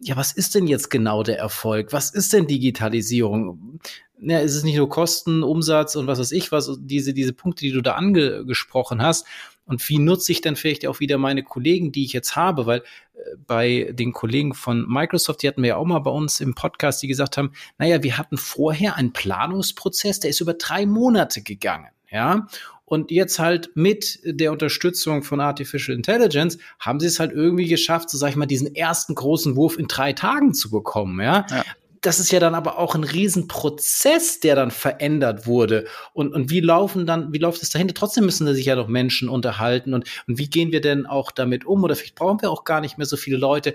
ja, 0.00 0.16
was 0.16 0.32
ist 0.32 0.54
denn 0.54 0.66
jetzt 0.66 0.90
genau 0.90 1.22
der 1.22 1.38
Erfolg? 1.38 1.92
Was 1.92 2.10
ist 2.10 2.32
denn 2.32 2.46
Digitalisierung? 2.46 3.80
Ja, 4.20 4.40
ist 4.40 4.54
es 4.54 4.64
nicht 4.64 4.76
nur 4.76 4.88
Kosten, 4.88 5.42
Umsatz 5.42 5.96
und 5.96 6.06
was 6.06 6.18
weiß 6.18 6.32
ich, 6.32 6.50
was 6.52 6.78
diese, 6.80 7.14
diese 7.14 7.32
Punkte, 7.32 7.64
die 7.64 7.72
du 7.72 7.80
da 7.80 7.94
angesprochen 7.94 9.02
hast. 9.02 9.26
Und 9.64 9.86
wie 9.88 9.98
nutze 9.98 10.32
ich 10.32 10.40
denn 10.40 10.56
vielleicht 10.56 10.86
auch 10.86 10.98
wieder 10.98 11.18
meine 11.18 11.42
Kollegen, 11.42 11.92
die 11.92 12.04
ich 12.04 12.12
jetzt 12.12 12.36
habe? 12.36 12.66
Weil 12.66 12.78
äh, 12.78 13.36
bei 13.46 13.90
den 13.92 14.12
Kollegen 14.12 14.54
von 14.54 14.86
Microsoft, 14.88 15.42
die 15.42 15.48
hatten 15.48 15.62
wir 15.62 15.68
ja 15.68 15.76
auch 15.76 15.84
mal 15.84 15.98
bei 15.98 16.10
uns 16.10 16.40
im 16.40 16.54
Podcast, 16.54 17.02
die 17.02 17.08
gesagt 17.08 17.36
haben, 17.36 17.52
naja, 17.76 18.02
wir 18.02 18.16
hatten 18.16 18.38
vorher 18.38 18.96
einen 18.96 19.12
Planungsprozess, 19.12 20.20
der 20.20 20.30
ist 20.30 20.40
über 20.40 20.54
drei 20.54 20.86
Monate 20.86 21.42
gegangen. 21.42 21.90
Ja, 22.10 22.46
und 22.88 23.10
jetzt 23.10 23.38
halt 23.38 23.70
mit 23.74 24.18
der 24.24 24.50
Unterstützung 24.50 25.22
von 25.22 25.40
Artificial 25.40 25.94
Intelligence 25.94 26.56
haben 26.80 27.00
sie 27.00 27.06
es 27.06 27.20
halt 27.20 27.32
irgendwie 27.32 27.68
geschafft, 27.68 28.08
so 28.08 28.16
sag 28.16 28.30
ich 28.30 28.36
mal, 28.36 28.46
diesen 28.46 28.74
ersten 28.74 29.14
großen 29.14 29.56
Wurf 29.56 29.78
in 29.78 29.88
drei 29.88 30.14
Tagen 30.14 30.54
zu 30.54 30.70
bekommen, 30.70 31.20
ja. 31.20 31.46
ja. 31.50 31.64
Das 32.00 32.20
ist 32.20 32.30
ja 32.30 32.38
dann 32.38 32.54
aber 32.54 32.78
auch 32.78 32.94
ein 32.94 33.02
Riesenprozess, 33.02 34.38
der 34.38 34.54
dann 34.54 34.70
verändert 34.70 35.46
wurde. 35.46 35.86
Und, 36.12 36.32
und 36.32 36.48
wie 36.48 36.60
laufen 36.60 37.06
dann, 37.06 37.32
wie 37.32 37.38
läuft 37.38 37.60
es 37.62 37.70
dahinter? 37.70 37.92
Trotzdem 37.92 38.24
müssen 38.24 38.46
da 38.46 38.54
sich 38.54 38.66
ja 38.66 38.76
noch 38.76 38.86
Menschen 38.86 39.28
unterhalten. 39.28 39.94
Und, 39.94 40.06
und 40.28 40.38
wie 40.38 40.48
gehen 40.48 40.70
wir 40.70 40.80
denn 40.80 41.06
auch 41.06 41.32
damit 41.32 41.66
um? 41.66 41.82
Oder 41.82 41.96
vielleicht 41.96 42.14
brauchen 42.14 42.40
wir 42.40 42.52
auch 42.52 42.62
gar 42.62 42.80
nicht 42.80 42.98
mehr 42.98 43.06
so 43.06 43.16
viele 43.16 43.36
Leute 43.36 43.74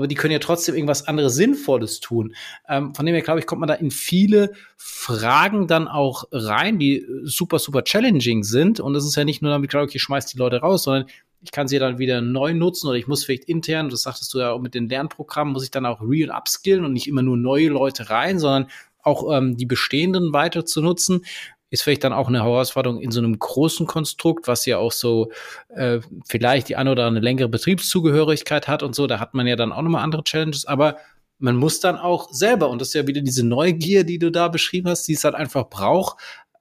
aber 0.00 0.08
die 0.08 0.14
können 0.14 0.32
ja 0.32 0.38
trotzdem 0.38 0.74
irgendwas 0.74 1.06
anderes 1.06 1.34
Sinnvolles 1.34 2.00
tun. 2.00 2.34
Ähm, 2.68 2.94
von 2.94 3.06
dem 3.06 3.14
her, 3.14 3.22
glaube 3.22 3.40
ich, 3.40 3.46
kommt 3.46 3.60
man 3.60 3.68
da 3.68 3.74
in 3.74 3.90
viele 3.90 4.52
Fragen 4.76 5.66
dann 5.66 5.88
auch 5.88 6.24
rein, 6.32 6.78
die 6.78 7.06
super, 7.22 7.58
super 7.58 7.84
challenging 7.84 8.42
sind. 8.42 8.80
Und 8.80 8.94
es 8.94 9.04
ist 9.04 9.16
ja 9.16 9.24
nicht 9.24 9.42
nur 9.42 9.50
damit, 9.50 9.70
glaube 9.70 9.86
ich, 9.88 9.94
ich 9.94 10.02
schmeiß 10.02 10.26
die 10.26 10.38
Leute 10.38 10.60
raus, 10.60 10.84
sondern 10.84 11.06
ich 11.42 11.52
kann 11.52 11.68
sie 11.68 11.78
dann 11.78 11.98
wieder 11.98 12.20
neu 12.20 12.54
nutzen 12.54 12.88
oder 12.88 12.96
ich 12.96 13.06
muss 13.06 13.24
vielleicht 13.24 13.44
intern, 13.44 13.88
das 13.88 14.02
sagtest 14.02 14.32
du 14.34 14.38
ja 14.38 14.52
auch 14.52 14.60
mit 14.60 14.74
den 14.74 14.88
Lernprogrammen, 14.88 15.52
muss 15.52 15.64
ich 15.64 15.70
dann 15.70 15.86
auch 15.86 16.00
re- 16.00 16.24
und 16.24 16.30
upskillen 16.30 16.84
und 16.84 16.92
nicht 16.92 17.08
immer 17.08 17.22
nur 17.22 17.36
neue 17.36 17.68
Leute 17.68 18.10
rein, 18.10 18.38
sondern 18.38 18.66
auch 19.02 19.34
ähm, 19.34 19.56
die 19.56 19.66
bestehenden 19.66 20.32
weiter 20.32 20.66
zu 20.66 20.82
nutzen 20.82 21.24
ist 21.70 21.82
vielleicht 21.82 22.04
dann 22.04 22.12
auch 22.12 22.28
eine 22.28 22.42
Herausforderung 22.42 23.00
in 23.00 23.10
so 23.10 23.20
einem 23.20 23.38
großen 23.38 23.86
Konstrukt, 23.86 24.48
was 24.48 24.66
ja 24.66 24.78
auch 24.78 24.92
so 24.92 25.30
äh, 25.68 26.00
vielleicht 26.26 26.68
die 26.68 26.76
eine 26.76 26.92
oder 26.92 27.06
andere 27.06 27.24
längere 27.24 27.48
Betriebszugehörigkeit 27.48 28.68
hat 28.68 28.82
und 28.82 28.94
so. 28.94 29.06
Da 29.06 29.20
hat 29.20 29.34
man 29.34 29.46
ja 29.46 29.56
dann 29.56 29.72
auch 29.72 29.82
nochmal 29.82 30.02
andere 30.02 30.24
Challenges, 30.24 30.66
aber 30.66 30.96
man 31.38 31.56
muss 31.56 31.80
dann 31.80 31.96
auch 31.96 32.28
selber, 32.32 32.68
und 32.68 32.80
das 32.80 32.88
ist 32.88 32.94
ja 32.94 33.06
wieder 33.06 33.22
diese 33.22 33.46
Neugier, 33.46 34.04
die 34.04 34.18
du 34.18 34.30
da 34.30 34.48
beschrieben 34.48 34.90
hast, 34.90 35.08
die 35.08 35.14
es 35.14 35.24
halt 35.24 35.34
einfach 35.34 35.70
braucht, 35.70 36.18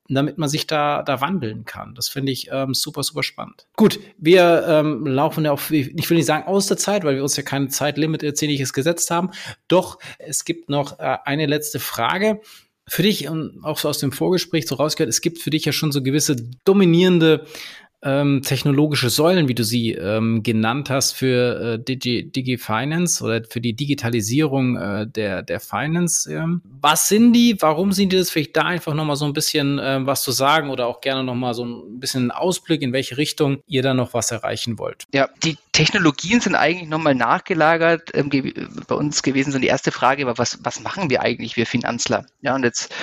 damit 0.08 0.38
man 0.38 0.50
sich 0.50 0.66
da, 0.66 1.04
da 1.04 1.22
wandeln 1.22 1.66
kann. 1.66 1.94
Das 1.96 2.10
finde 2.10 2.32
ich 2.32 2.50
ähm, 2.52 2.74
super, 2.74 3.04
super 3.04 3.22
spannend. 3.22 3.68
Gut, 3.76 4.00
wir 4.18 4.66
ähm, 4.68 5.06
laufen 5.06 5.46
ja 5.46 5.52
auch, 5.52 5.70
ich 5.70 6.10
will 6.10 6.18
nicht 6.18 6.26
sagen 6.26 6.48
aus 6.48 6.68
der 6.68 6.78
Zeit, 6.78 7.04
weil 7.04 7.16
wir 7.16 7.24
uns 7.24 7.38
ja 7.38 7.44
kein 7.44 7.70
Zeitlimit 7.70 8.24
erzähliches 8.24 8.74
gesetzt 8.74 9.12
haben. 9.12 9.30
Doch 9.68 10.00
es 10.18 10.46
gibt 10.46 10.70
noch 10.70 11.00
äh, 11.00 11.18
eine 11.26 11.46
letzte 11.46 11.80
Frage 11.80 12.42
für 12.90 13.04
dich 13.04 13.30
und 13.30 13.64
auch 13.64 13.78
so 13.78 13.88
aus 13.88 14.00
dem 14.00 14.12
Vorgespräch 14.12 14.68
so 14.68 14.76
rausgehört, 14.76 15.10
es 15.10 15.22
gibt 15.22 15.40
für 15.40 15.52
dich 15.52 15.66
ja 15.66 15.72
schon 15.72 15.92
so 15.92 16.02
gewisse 16.02 16.36
dominierende 16.66 17.46
ähm, 18.02 18.42
technologische 18.44 19.10
Säulen, 19.10 19.48
wie 19.48 19.56
du 19.56 19.64
sie 19.64 19.92
ähm, 19.92 20.42
genannt 20.44 20.90
hast, 20.90 21.14
für 21.14 21.74
äh, 21.74 21.84
Digi, 21.84 22.32
Digi 22.32 22.58
Finance 22.58 23.24
oder 23.24 23.44
für 23.44 23.60
die 23.60 23.74
Digitalisierung 23.74 24.78
äh, 24.78 25.08
der, 25.08 25.44
der 25.44 25.60
Finance. 25.60 26.32
Ähm. 26.32 26.62
Was 26.82 27.08
sind 27.10 27.34
die? 27.34 27.58
Warum 27.60 27.92
sind 27.92 28.14
die 28.14 28.18
das? 28.18 28.30
Vielleicht 28.30 28.56
da 28.56 28.64
einfach 28.64 28.94
nochmal 28.94 29.16
so 29.16 29.26
ein 29.26 29.34
bisschen 29.34 29.80
äh, 29.80 30.06
was 30.06 30.22
zu 30.22 30.32
sagen 30.32 30.70
oder 30.70 30.88
auch 30.88 31.02
gerne 31.02 31.24
nochmal 31.24 31.54
so 31.54 31.66
ein 31.66 32.00
bisschen 32.00 32.32
Ausblick, 32.32 32.82
in 32.82 32.94
welche 32.94 33.18
Richtung 33.18 33.62
ihr 33.68 33.84
da 33.84 33.94
noch 33.94 34.14
was 34.14 34.32
erreichen 34.32 34.80
wollt. 34.80 35.04
Ja, 35.14 35.28
die 35.44 35.58
Technologien 35.74 36.40
sind 36.40 36.56
eigentlich 36.56 36.90
nochmal 36.90 37.16
nachgelagert. 37.16 38.12
Ähm, 38.14 38.30
bei 38.88 38.96
uns 38.96 39.24
gewesen 39.24 39.52
sind 39.52 39.62
die 39.62 39.68
erste 39.68 39.92
Frage 39.92 40.26
war, 40.26 40.38
was, 40.38 40.60
was 40.64 40.80
machen 40.80 41.10
wir 41.10 41.22
eigentlich, 41.22 41.58
wir 41.58 41.66
Finanzler? 41.66 42.26
Ja, 42.42 42.56
und 42.56 42.64
jetzt 42.64 42.94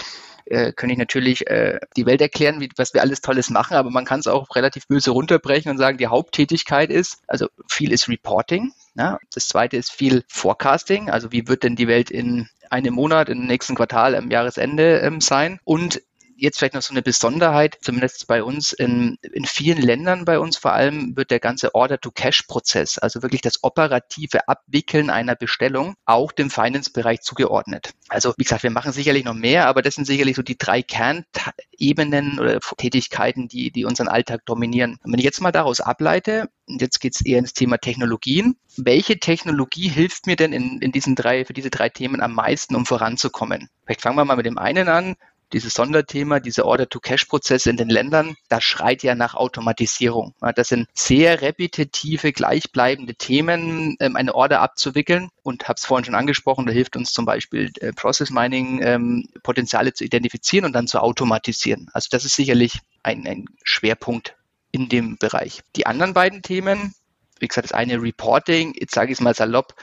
äh, 0.47 0.73
könnte 0.73 0.93
ich 0.93 0.99
natürlich 0.99 1.47
äh, 1.49 1.79
die 1.97 2.07
Welt 2.07 2.21
erklären, 2.21 2.61
wie, 2.61 2.69
was 2.77 2.95
wir 2.95 3.03
alles 3.03 3.21
Tolles 3.21 3.51
machen, 3.51 3.77
aber 3.77 3.91
man 3.91 4.05
kann 4.05 4.21
es 4.21 4.27
auch 4.27 4.55
relativ 4.55 4.87
böse 4.87 5.11
runterbrechen 5.11 5.71
und 5.71 5.79
sagen, 5.79 5.99
die 5.99 6.07
Haupttätigkeit 6.07 6.91
ist, 6.91 7.19
also 7.27 7.49
viel 7.69 7.93
ist 7.93 8.09
Reporting. 8.09 8.73
Ja? 8.95 9.19
Das 9.35 9.49
zweite 9.49 9.77
ist 9.77 9.93
viel 9.93 10.25
Forecasting, 10.29 11.11
also 11.11 11.33
wie 11.33 11.49
wird 11.49 11.63
denn 11.63 11.77
die 11.77 11.89
Welt 11.89 12.11
in 12.11 12.49
einem 12.71 12.95
Monat, 12.95 13.29
im 13.29 13.47
nächsten 13.47 13.75
Quartal, 13.75 14.15
am 14.15 14.31
Jahresende 14.31 15.01
ähm, 15.01 15.21
sein. 15.21 15.61
Und 15.65 16.03
jetzt 16.37 16.59
vielleicht 16.59 16.75
noch 16.75 16.83
so 16.83 16.93
eine 16.93 17.03
Besonderheit, 17.03 17.79
zumindest 17.81 18.27
bei 18.27 18.43
uns 18.43 18.73
in, 18.73 19.19
in 19.21 19.45
vielen 19.45 19.81
Ländern 19.81 20.25
bei 20.25 20.39
uns 20.39 20.57
vor 20.57 20.73
allem 20.73 21.17
wird 21.17 21.31
der 21.31 21.41
ganze 21.41 21.75
Order-to-Cash-Prozess, 21.75 22.99
also 22.99 23.23
wirklich 23.23 23.41
das 23.41 23.63
operative 23.63 24.49
Abwickeln 24.49 25.11
einer 25.11 25.35
Bestellung, 25.35 25.95
auch 26.05 26.33
dem 26.33 26.51
Finance-Bereich 26.51 27.23
zugeordnet. 27.23 27.93
Also 28.09 28.35
wie 28.37 28.45
gesagt, 28.45 28.63
wir 28.63 28.71
machen 28.71 28.93
sicherlich 28.93 29.25
noch 29.25 29.35
mehr, 29.35 29.67
aber 29.67 29.83
das 29.83 29.95
sind 29.95 30.07
sicherlich 30.07 30.37
so 30.37 30.43
die 30.43 30.59
drei 30.59 30.83
Kernebenen 30.83 32.39
oder 32.39 32.61
Tätigkeiten, 32.77 33.49
die, 33.49 33.71
die 33.71 33.85
unseren 33.85 34.09
Alltag 34.09 34.45
dominieren. 34.47 34.99
Und 35.03 35.13
wenn 35.13 35.19
ich 35.19 35.25
jetzt 35.25 35.41
mal 35.41 35.53
daraus 35.53 35.81
ableite, 35.81 36.49
und 36.69 36.83
jetzt 36.83 36.99
geht 36.99 37.15
es 37.15 37.25
eher 37.25 37.39
ins 37.39 37.53
Thema 37.53 37.79
Technologien. 37.79 38.57
Welche 38.77 39.21
Technologie 39.21 39.89
hilft 39.89 40.27
mir 40.27 40.35
denn 40.35 40.53
in, 40.53 40.81
in 40.81 40.91
diesen 40.91 41.15
drei, 41.15 41.45
für 41.45 41.53
diese 41.53 41.71
drei 41.71 41.89
Themen 41.89 42.21
am 42.21 42.35
meisten, 42.35 42.75
um 42.75 42.87
voranzukommen? 42.87 43.69
Vielleicht 43.85 44.03
fangen 44.03 44.17
wir 44.17 44.25
mal 44.25 44.37
mit 44.37 44.47
dem 44.47 44.59
einen 44.59 44.89
an 44.89 45.15
dieses 45.53 45.75
Sonderthema, 45.75 46.41
diese 46.41 46.67
Order-to-Cash-Prozesse 46.67 47.71
in 47.71 47.77
den 47.77 47.89
Ländern, 47.89 48.37
das 48.49 48.65
schreit 48.65 49.03
ja 49.03 49.15
nach 49.15 49.35
Automatisierung. 49.35 50.35
Das 50.55 50.69
sind 50.69 50.89
sehr 50.95 51.43
repetitive, 51.43 52.33
gleichbleibende 52.33 53.15
Themen, 53.15 53.97
ähm, 54.01 54.17
eine 54.17 54.35
Order 54.35 54.61
abzuwickeln. 54.61 55.29
Und 55.43 55.69
habe 55.69 55.77
es 55.77 55.87
vorhin 55.87 56.05
schon 56.05 56.15
angesprochen, 56.15 56.67
da 56.67 56.73
hilft 56.73 56.97
uns 56.97 57.13
zum 57.13 57.25
Beispiel 57.25 57.71
äh, 57.81 57.93
Process 57.93 58.31
Mining, 58.31 58.81
ähm, 58.83 59.29
Potenziale 59.43 59.93
zu 59.93 60.05
identifizieren 60.05 60.65
und 60.65 60.73
dann 60.73 60.89
zu 60.89 61.01
automatisieren. 61.01 61.89
Also 61.93 62.09
das 62.11 62.25
ist 62.25 62.35
sicherlich 62.35 62.81
ein, 63.03 63.27
ein 63.27 63.45
Schwerpunkt 63.63 64.35
in 64.73 64.89
dem 64.89 65.17
Bereich. 65.19 65.63
Die 65.77 65.87
anderen 65.87 66.15
beiden 66.15 66.43
Themen, 66.43 66.95
wie 67.39 67.47
gesagt, 67.47 67.67
das 67.67 67.73
eine 67.73 68.03
Reporting, 68.03 68.75
jetzt 68.79 68.95
sage 68.95 69.13
ich 69.13 69.19
es 69.19 69.23
mal 69.23 69.35
salopp, 69.35 69.75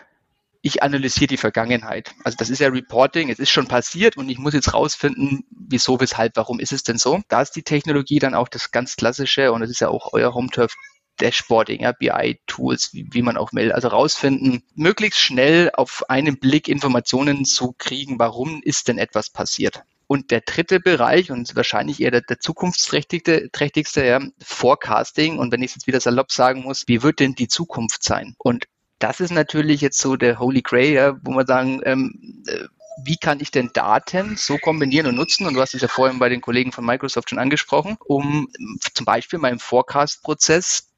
ich 0.63 0.81
analysiere 0.81 1.27
die 1.27 1.37
Vergangenheit. 1.37 2.15
Also 2.23 2.37
das 2.37 2.49
ist 2.49 2.59
ja 2.59 2.69
Reporting, 2.69 3.29
es 3.29 3.37
ist 3.37 3.51
schon 3.51 3.67
passiert 3.67 4.15
und 4.15 4.29
ich 4.29 4.39
muss 4.39 4.53
jetzt 4.53 4.73
rausfinden, 4.73 5.45
wieso, 5.51 5.99
weshalb, 5.99 6.37
warum 6.37 6.59
ist 6.59 6.71
es 6.71 6.83
denn 6.83 6.97
so. 6.97 7.21
Da 7.27 7.41
ist 7.41 7.51
die 7.51 7.63
Technologie 7.63 8.19
dann 8.19 8.33
auch 8.33 8.47
das 8.47 8.71
ganz 8.71 8.95
klassische 8.95 9.51
und 9.51 9.59
das 9.59 9.69
ist 9.69 9.81
ja 9.81 9.89
auch 9.89 10.13
euer 10.13 10.33
Home-Turf 10.33 10.73
Dashboarding, 11.19 11.81
ja, 11.81 11.91
BI-Tools, 11.91 12.93
wie, 12.93 13.07
wie 13.11 13.21
man 13.21 13.35
auch 13.35 13.51
will. 13.51 13.73
Also 13.73 13.89
rausfinden, 13.89 14.63
möglichst 14.73 15.19
schnell 15.19 15.69
auf 15.73 16.09
einen 16.09 16.39
Blick 16.39 16.69
Informationen 16.69 17.43
zu 17.43 17.75
kriegen, 17.77 18.17
warum 18.17 18.61
ist 18.63 18.87
denn 18.87 18.97
etwas 18.97 19.29
passiert. 19.29 19.83
Und 20.07 20.31
der 20.31 20.41
dritte 20.41 20.79
Bereich 20.79 21.29
und 21.29 21.55
wahrscheinlich 21.57 22.01
eher 22.01 22.11
der, 22.11 22.21
der 22.21 22.39
zukunftsträchtigste, 22.39 23.49
trächtigste, 23.51 24.05
ja, 24.05 24.21
Forecasting. 24.41 25.39
Und 25.39 25.51
wenn 25.51 25.61
ich 25.61 25.71
es 25.71 25.75
jetzt 25.75 25.87
wieder 25.87 25.99
salopp 25.99 26.31
sagen 26.31 26.63
muss, 26.63 26.85
wie 26.87 27.03
wird 27.03 27.19
denn 27.19 27.35
die 27.35 27.47
Zukunft 27.47 28.03
sein? 28.03 28.35
Und 28.37 28.65
das 28.99 29.19
ist 29.19 29.31
natürlich 29.31 29.81
jetzt 29.81 29.99
so 29.99 30.15
der 30.15 30.39
Holy 30.39 30.61
Grail, 30.61 30.93
ja, 30.93 31.17
wo 31.23 31.31
man 31.31 31.45
sagen, 31.45 31.81
ähm, 31.85 32.43
äh, 32.47 32.65
wie 33.03 33.17
kann 33.17 33.39
ich 33.39 33.51
denn 33.51 33.71
Daten 33.73 34.37
so 34.37 34.57
kombinieren 34.57 35.07
und 35.07 35.15
nutzen? 35.15 35.47
Und 35.47 35.55
du 35.55 35.61
hast 35.61 35.73
es 35.73 35.81
ja 35.81 35.87
vorhin 35.87 36.19
bei 36.19 36.29
den 36.29 36.41
Kollegen 36.41 36.71
von 36.71 36.85
Microsoft 36.85 37.29
schon 37.29 37.39
angesprochen, 37.39 37.97
um 38.05 38.47
zum 38.93 39.05
Beispiel 39.05 39.39
meinen 39.39 39.59
Forecast-Prozess 39.59 40.89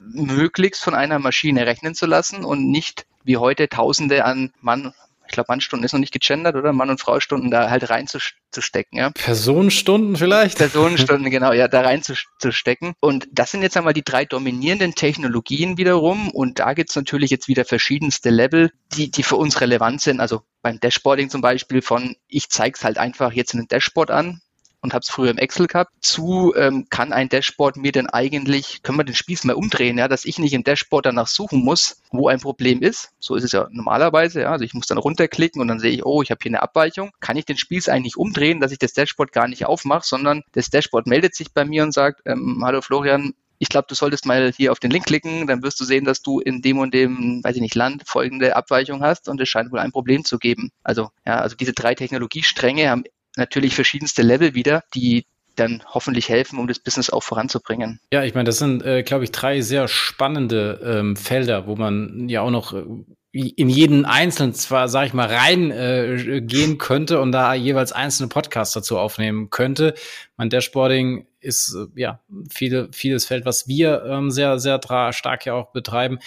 möglichst 0.00 0.82
von 0.82 0.94
einer 0.94 1.18
Maschine 1.18 1.66
rechnen 1.66 1.94
zu 1.94 2.06
lassen 2.06 2.44
und 2.44 2.70
nicht 2.70 3.06
wie 3.24 3.36
heute 3.36 3.68
Tausende 3.68 4.24
an 4.24 4.52
Mann 4.60 4.94
ich 5.28 5.34
glaube, 5.34 5.48
Mannstunden 5.50 5.84
ist 5.84 5.92
noch 5.92 6.00
nicht 6.00 6.12
gegendert, 6.12 6.56
oder? 6.56 6.72
Mann- 6.72 6.90
und 6.90 7.00
Frau-Stunden 7.00 7.50
da 7.50 7.70
halt 7.70 7.90
reinzustecken, 7.90 8.98
ja. 8.98 9.10
Personenstunden 9.10 10.16
vielleicht? 10.16 10.58
Personenstunden, 10.58 11.30
genau, 11.30 11.52
ja, 11.52 11.68
da 11.68 11.82
reinzustecken. 11.82 12.94
Und 13.00 13.28
das 13.30 13.50
sind 13.50 13.62
jetzt 13.62 13.76
einmal 13.76 13.92
die 13.92 14.02
drei 14.02 14.24
dominierenden 14.24 14.94
Technologien 14.94 15.76
wiederum. 15.76 16.30
Und 16.30 16.58
da 16.58 16.72
gibt's 16.72 16.96
natürlich 16.96 17.30
jetzt 17.30 17.48
wieder 17.48 17.64
verschiedenste 17.64 18.30
Level, 18.30 18.70
die, 18.94 19.10
die 19.10 19.22
für 19.22 19.36
uns 19.36 19.60
relevant 19.60 20.00
sind. 20.00 20.20
Also 20.20 20.42
beim 20.62 20.80
Dashboarding 20.80 21.30
zum 21.30 21.40
Beispiel 21.40 21.82
von, 21.82 22.16
ich 22.26 22.48
zeige 22.48 22.76
es 22.76 22.84
halt 22.84 22.98
einfach 22.98 23.32
jetzt 23.32 23.52
in 23.52 23.60
einem 23.60 23.68
Dashboard 23.68 24.10
an, 24.10 24.40
und 24.80 24.94
habe 24.94 25.02
es 25.02 25.10
früher 25.10 25.30
im 25.30 25.38
Excel 25.38 25.66
gehabt, 25.66 25.92
zu 26.00 26.54
ähm, 26.56 26.86
kann 26.90 27.12
ein 27.12 27.28
Dashboard 27.28 27.76
mir 27.76 27.92
denn 27.92 28.08
eigentlich, 28.08 28.82
können 28.82 28.98
wir 28.98 29.04
den 29.04 29.14
Spieß 29.14 29.44
mal 29.44 29.54
umdrehen, 29.54 29.98
ja, 29.98 30.08
dass 30.08 30.24
ich 30.24 30.38
nicht 30.38 30.52
im 30.52 30.64
Dashboard 30.64 31.06
danach 31.06 31.26
suchen 31.26 31.64
muss, 31.64 32.00
wo 32.10 32.28
ein 32.28 32.40
Problem 32.40 32.82
ist. 32.82 33.10
So 33.18 33.34
ist 33.34 33.44
es 33.44 33.52
ja 33.52 33.68
normalerweise, 33.70 34.42
ja. 34.42 34.52
Also 34.52 34.64
ich 34.64 34.74
muss 34.74 34.86
dann 34.86 34.98
runterklicken 34.98 35.60
und 35.60 35.68
dann 35.68 35.80
sehe 35.80 35.92
ich, 35.92 36.04
oh, 36.04 36.22
ich 36.22 36.30
habe 36.30 36.38
hier 36.42 36.50
eine 36.50 36.62
Abweichung. 36.62 37.10
Kann 37.20 37.36
ich 37.36 37.44
den 37.44 37.56
Spieß 37.56 37.88
eigentlich 37.88 38.16
umdrehen, 38.16 38.60
dass 38.60 38.72
ich 38.72 38.78
das 38.78 38.92
Dashboard 38.92 39.32
gar 39.32 39.48
nicht 39.48 39.66
aufmache, 39.66 40.06
sondern 40.06 40.42
das 40.52 40.70
Dashboard 40.70 41.06
meldet 41.06 41.34
sich 41.34 41.52
bei 41.52 41.64
mir 41.64 41.82
und 41.82 41.92
sagt, 41.92 42.22
ähm, 42.26 42.62
hallo 42.64 42.80
Florian, 42.80 43.34
ich 43.58 43.68
glaube, 43.68 43.86
du 43.88 43.94
solltest 43.94 44.24
mal 44.24 44.52
hier 44.56 44.72
auf 44.72 44.78
den 44.78 44.90
Link 44.90 45.06
klicken, 45.06 45.46
dann 45.46 45.62
wirst 45.62 45.80
du 45.80 45.84
sehen, 45.84 46.04
dass 46.04 46.22
du 46.22 46.40
in 46.40 46.62
dem 46.62 46.78
und 46.78 46.94
dem, 46.94 47.42
weiß 47.42 47.56
ich 47.56 47.62
nicht, 47.62 47.74
Land 47.74 48.04
folgende 48.06 48.54
Abweichung 48.54 49.02
hast 49.02 49.28
und 49.28 49.40
es 49.40 49.48
scheint 49.48 49.72
wohl 49.72 49.80
ein 49.80 49.92
Problem 49.92 50.24
zu 50.24 50.38
geben. 50.38 50.70
Also, 50.84 51.10
ja, 51.26 51.40
also 51.40 51.56
diese 51.56 51.72
drei 51.72 51.94
Technologiestränge 51.94 52.88
haben 52.88 53.04
natürlich 53.38 53.74
verschiedenste 53.74 54.22
Level 54.22 54.54
wieder, 54.54 54.84
die 54.94 55.24
dann 55.56 55.82
hoffentlich 55.86 56.28
helfen, 56.28 56.58
um 56.58 56.68
das 56.68 56.78
Business 56.78 57.10
auch 57.10 57.22
voranzubringen. 57.22 58.00
Ja, 58.12 58.22
ich 58.22 58.34
meine, 58.34 58.44
das 58.44 58.58
sind, 58.58 58.84
äh, 58.84 59.02
glaube 59.02 59.24
ich, 59.24 59.32
drei 59.32 59.60
sehr 59.60 59.88
spannende 59.88 60.80
ähm, 60.84 61.16
Felder, 61.16 61.66
wo 61.66 61.76
man 61.76 62.28
ja 62.28 62.42
auch 62.42 62.50
noch 62.50 62.74
äh, 62.74 62.84
in 63.32 63.68
jeden 63.68 64.04
einzelnen 64.04 64.54
zwar, 64.54 64.88
sage 64.88 65.08
ich 65.08 65.14
mal, 65.14 65.28
rein 65.28 65.70
äh, 65.70 66.40
könnte 66.78 67.20
und 67.20 67.32
da 67.32 67.54
jeweils 67.54 67.92
einzelne 67.92 68.28
Podcasts 68.28 68.74
dazu 68.74 68.98
aufnehmen 68.98 69.50
könnte. 69.50 69.94
Mein 70.36 70.50
Dashboarding 70.50 71.26
ist 71.40 71.74
äh, 71.74 72.00
ja 72.00 72.20
viele, 72.50 72.88
vieles 72.92 73.26
Feld, 73.26 73.44
was 73.44 73.68
wir 73.68 74.04
ähm, 74.04 74.30
sehr, 74.30 74.58
sehr 74.58 74.80
stark 75.12 75.46
ja 75.46 75.54
auch 75.54 75.72
betreiben. 75.72 76.18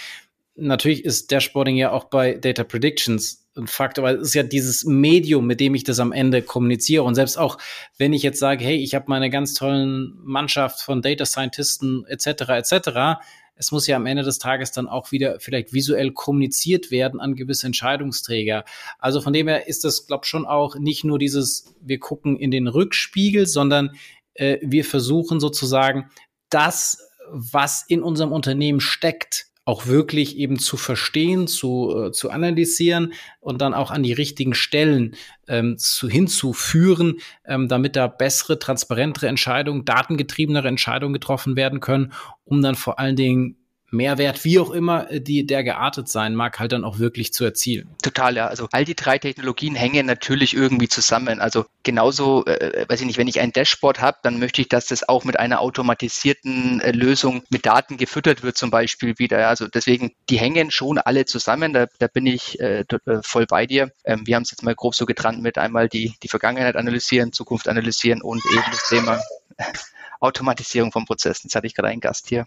Natürlich 0.55 1.05
ist 1.05 1.31
Dashboarding 1.31 1.77
ja 1.77 1.91
auch 1.91 2.05
bei 2.05 2.35
Data 2.35 2.63
Predictions 2.63 3.40
ein 3.57 3.67
Faktor, 3.67 4.03
weil 4.03 4.15
es 4.15 4.29
ist 4.29 4.33
ja 4.33 4.43
dieses 4.43 4.85
Medium, 4.85 5.45
mit 5.45 5.59
dem 5.59 5.75
ich 5.75 5.83
das 5.83 5.99
am 5.99 6.11
Ende 6.11 6.41
kommuniziere. 6.41 7.03
Und 7.03 7.15
selbst 7.15 7.37
auch, 7.37 7.57
wenn 7.97 8.13
ich 8.13 8.23
jetzt 8.23 8.39
sage, 8.39 8.63
hey, 8.63 8.77
ich 8.77 8.95
habe 8.95 9.05
meine 9.07 9.29
ganz 9.29 9.53
tollen 9.53 10.13
Mannschaft 10.23 10.81
von 10.81 11.01
Data 11.01 11.25
Scientisten 11.25 12.05
etc. 12.07 12.49
etc., 12.49 13.19
es 13.55 13.71
muss 13.71 13.85
ja 13.85 13.95
am 13.95 14.07
Ende 14.07 14.23
des 14.23 14.39
Tages 14.39 14.71
dann 14.71 14.87
auch 14.87 15.11
wieder 15.11 15.39
vielleicht 15.39 15.71
visuell 15.71 16.11
kommuniziert 16.13 16.89
werden 16.89 17.19
an 17.19 17.35
gewisse 17.35 17.67
Entscheidungsträger. 17.67 18.65
Also 18.97 19.21
von 19.21 19.33
dem 19.33 19.47
her 19.47 19.67
ist 19.67 19.83
das, 19.83 20.07
glaube 20.07 20.23
ich, 20.25 20.29
schon 20.29 20.47
auch 20.47 20.77
nicht 20.77 21.03
nur 21.03 21.19
dieses, 21.19 21.75
wir 21.79 21.99
gucken 21.99 22.37
in 22.37 22.49
den 22.49 22.67
Rückspiegel, 22.67 23.45
sondern 23.45 23.91
äh, 24.33 24.57
wir 24.63 24.83
versuchen 24.83 25.39
sozusagen 25.39 26.09
das, 26.49 27.07
was 27.29 27.85
in 27.87 28.01
unserem 28.01 28.31
Unternehmen 28.31 28.79
steckt, 28.79 29.50
auch 29.63 29.85
wirklich 29.85 30.37
eben 30.37 30.57
zu 30.57 30.75
verstehen, 30.75 31.47
zu, 31.47 32.07
äh, 32.07 32.11
zu 32.11 32.31
analysieren 32.31 33.13
und 33.39 33.61
dann 33.61 33.73
auch 33.73 33.91
an 33.91 34.03
die 34.03 34.13
richtigen 34.13 34.53
Stellen 34.53 35.15
ähm, 35.47 35.77
zu, 35.77 36.09
hinzuführen, 36.09 37.17
ähm, 37.45 37.67
damit 37.67 37.95
da 37.95 38.07
bessere, 38.07 38.57
transparentere 38.57 39.27
Entscheidungen, 39.27 39.85
datengetriebenere 39.85 40.67
Entscheidungen 40.67 41.13
getroffen 41.13 41.55
werden 41.55 41.79
können, 41.79 42.11
um 42.43 42.61
dann 42.61 42.75
vor 42.75 42.97
allen 42.97 43.15
Dingen 43.15 43.60
Mehrwert, 43.91 44.43
wie 44.45 44.59
auch 44.59 44.71
immer 44.71 45.11
äh, 45.11 45.21
die, 45.21 45.45
der 45.45 45.63
geartet 45.63 46.07
sein 46.07 46.33
mag, 46.33 46.59
halt 46.59 46.71
dann 46.71 46.83
auch 46.83 46.99
wirklich 46.99 47.33
zu 47.33 47.43
erzielen. 47.43 47.89
Total, 48.01 48.35
ja. 48.35 48.47
Also 48.47 48.67
all 48.71 48.85
die 48.85 48.95
drei 48.95 49.17
Technologien 49.17 49.75
hängen 49.75 50.05
natürlich 50.05 50.55
irgendwie 50.55 50.87
zusammen. 50.87 51.39
Also 51.41 51.65
genauso, 51.83 52.45
äh, 52.45 52.85
weiß 52.87 53.01
ich 53.01 53.05
nicht, 53.05 53.17
wenn 53.17 53.27
ich 53.27 53.39
ein 53.39 53.51
Dashboard 53.51 54.01
habe, 54.01 54.17
dann 54.23 54.39
möchte 54.39 54.61
ich, 54.61 54.69
dass 54.69 54.87
das 54.87 55.07
auch 55.07 55.23
mit 55.23 55.37
einer 55.37 55.59
automatisierten 55.59 56.79
äh, 56.81 56.91
Lösung 56.91 57.43
mit 57.49 57.65
Daten 57.65 57.97
gefüttert 57.97 58.43
wird, 58.43 58.57
zum 58.57 58.71
Beispiel 58.71 59.19
wieder. 59.19 59.39
Ja. 59.39 59.49
Also 59.49 59.67
deswegen, 59.67 60.13
die 60.29 60.39
hängen 60.39 60.71
schon 60.71 60.97
alle 60.97 61.25
zusammen. 61.25 61.73
Da, 61.73 61.87
da 61.99 62.07
bin 62.07 62.25
ich 62.25 62.59
äh, 62.59 62.81
äh 62.81 63.19
voll 63.23 63.45
bei 63.45 63.65
dir. 63.65 63.91
Ähm, 64.05 64.25
wir 64.25 64.35
haben 64.35 64.43
es 64.43 64.51
jetzt 64.51 64.63
mal 64.63 64.75
grob 64.75 64.95
so 64.95 65.05
getrennt 65.05 65.41
mit 65.41 65.57
einmal 65.57 65.89
die, 65.89 66.15
die 66.23 66.29
Vergangenheit 66.29 66.75
analysieren, 66.75 67.33
Zukunft 67.33 67.67
analysieren 67.67 68.21
und 68.21 68.41
eben 68.45 68.63
das 68.71 68.87
Thema 68.87 69.21
Automatisierung 70.21 70.91
von 70.91 71.05
Prozessen. 71.05 71.47
Jetzt 71.47 71.55
hatte 71.55 71.67
ich 71.67 71.75
gerade 71.75 71.89
einen 71.89 71.99
Gast 71.99 72.29
hier. 72.29 72.45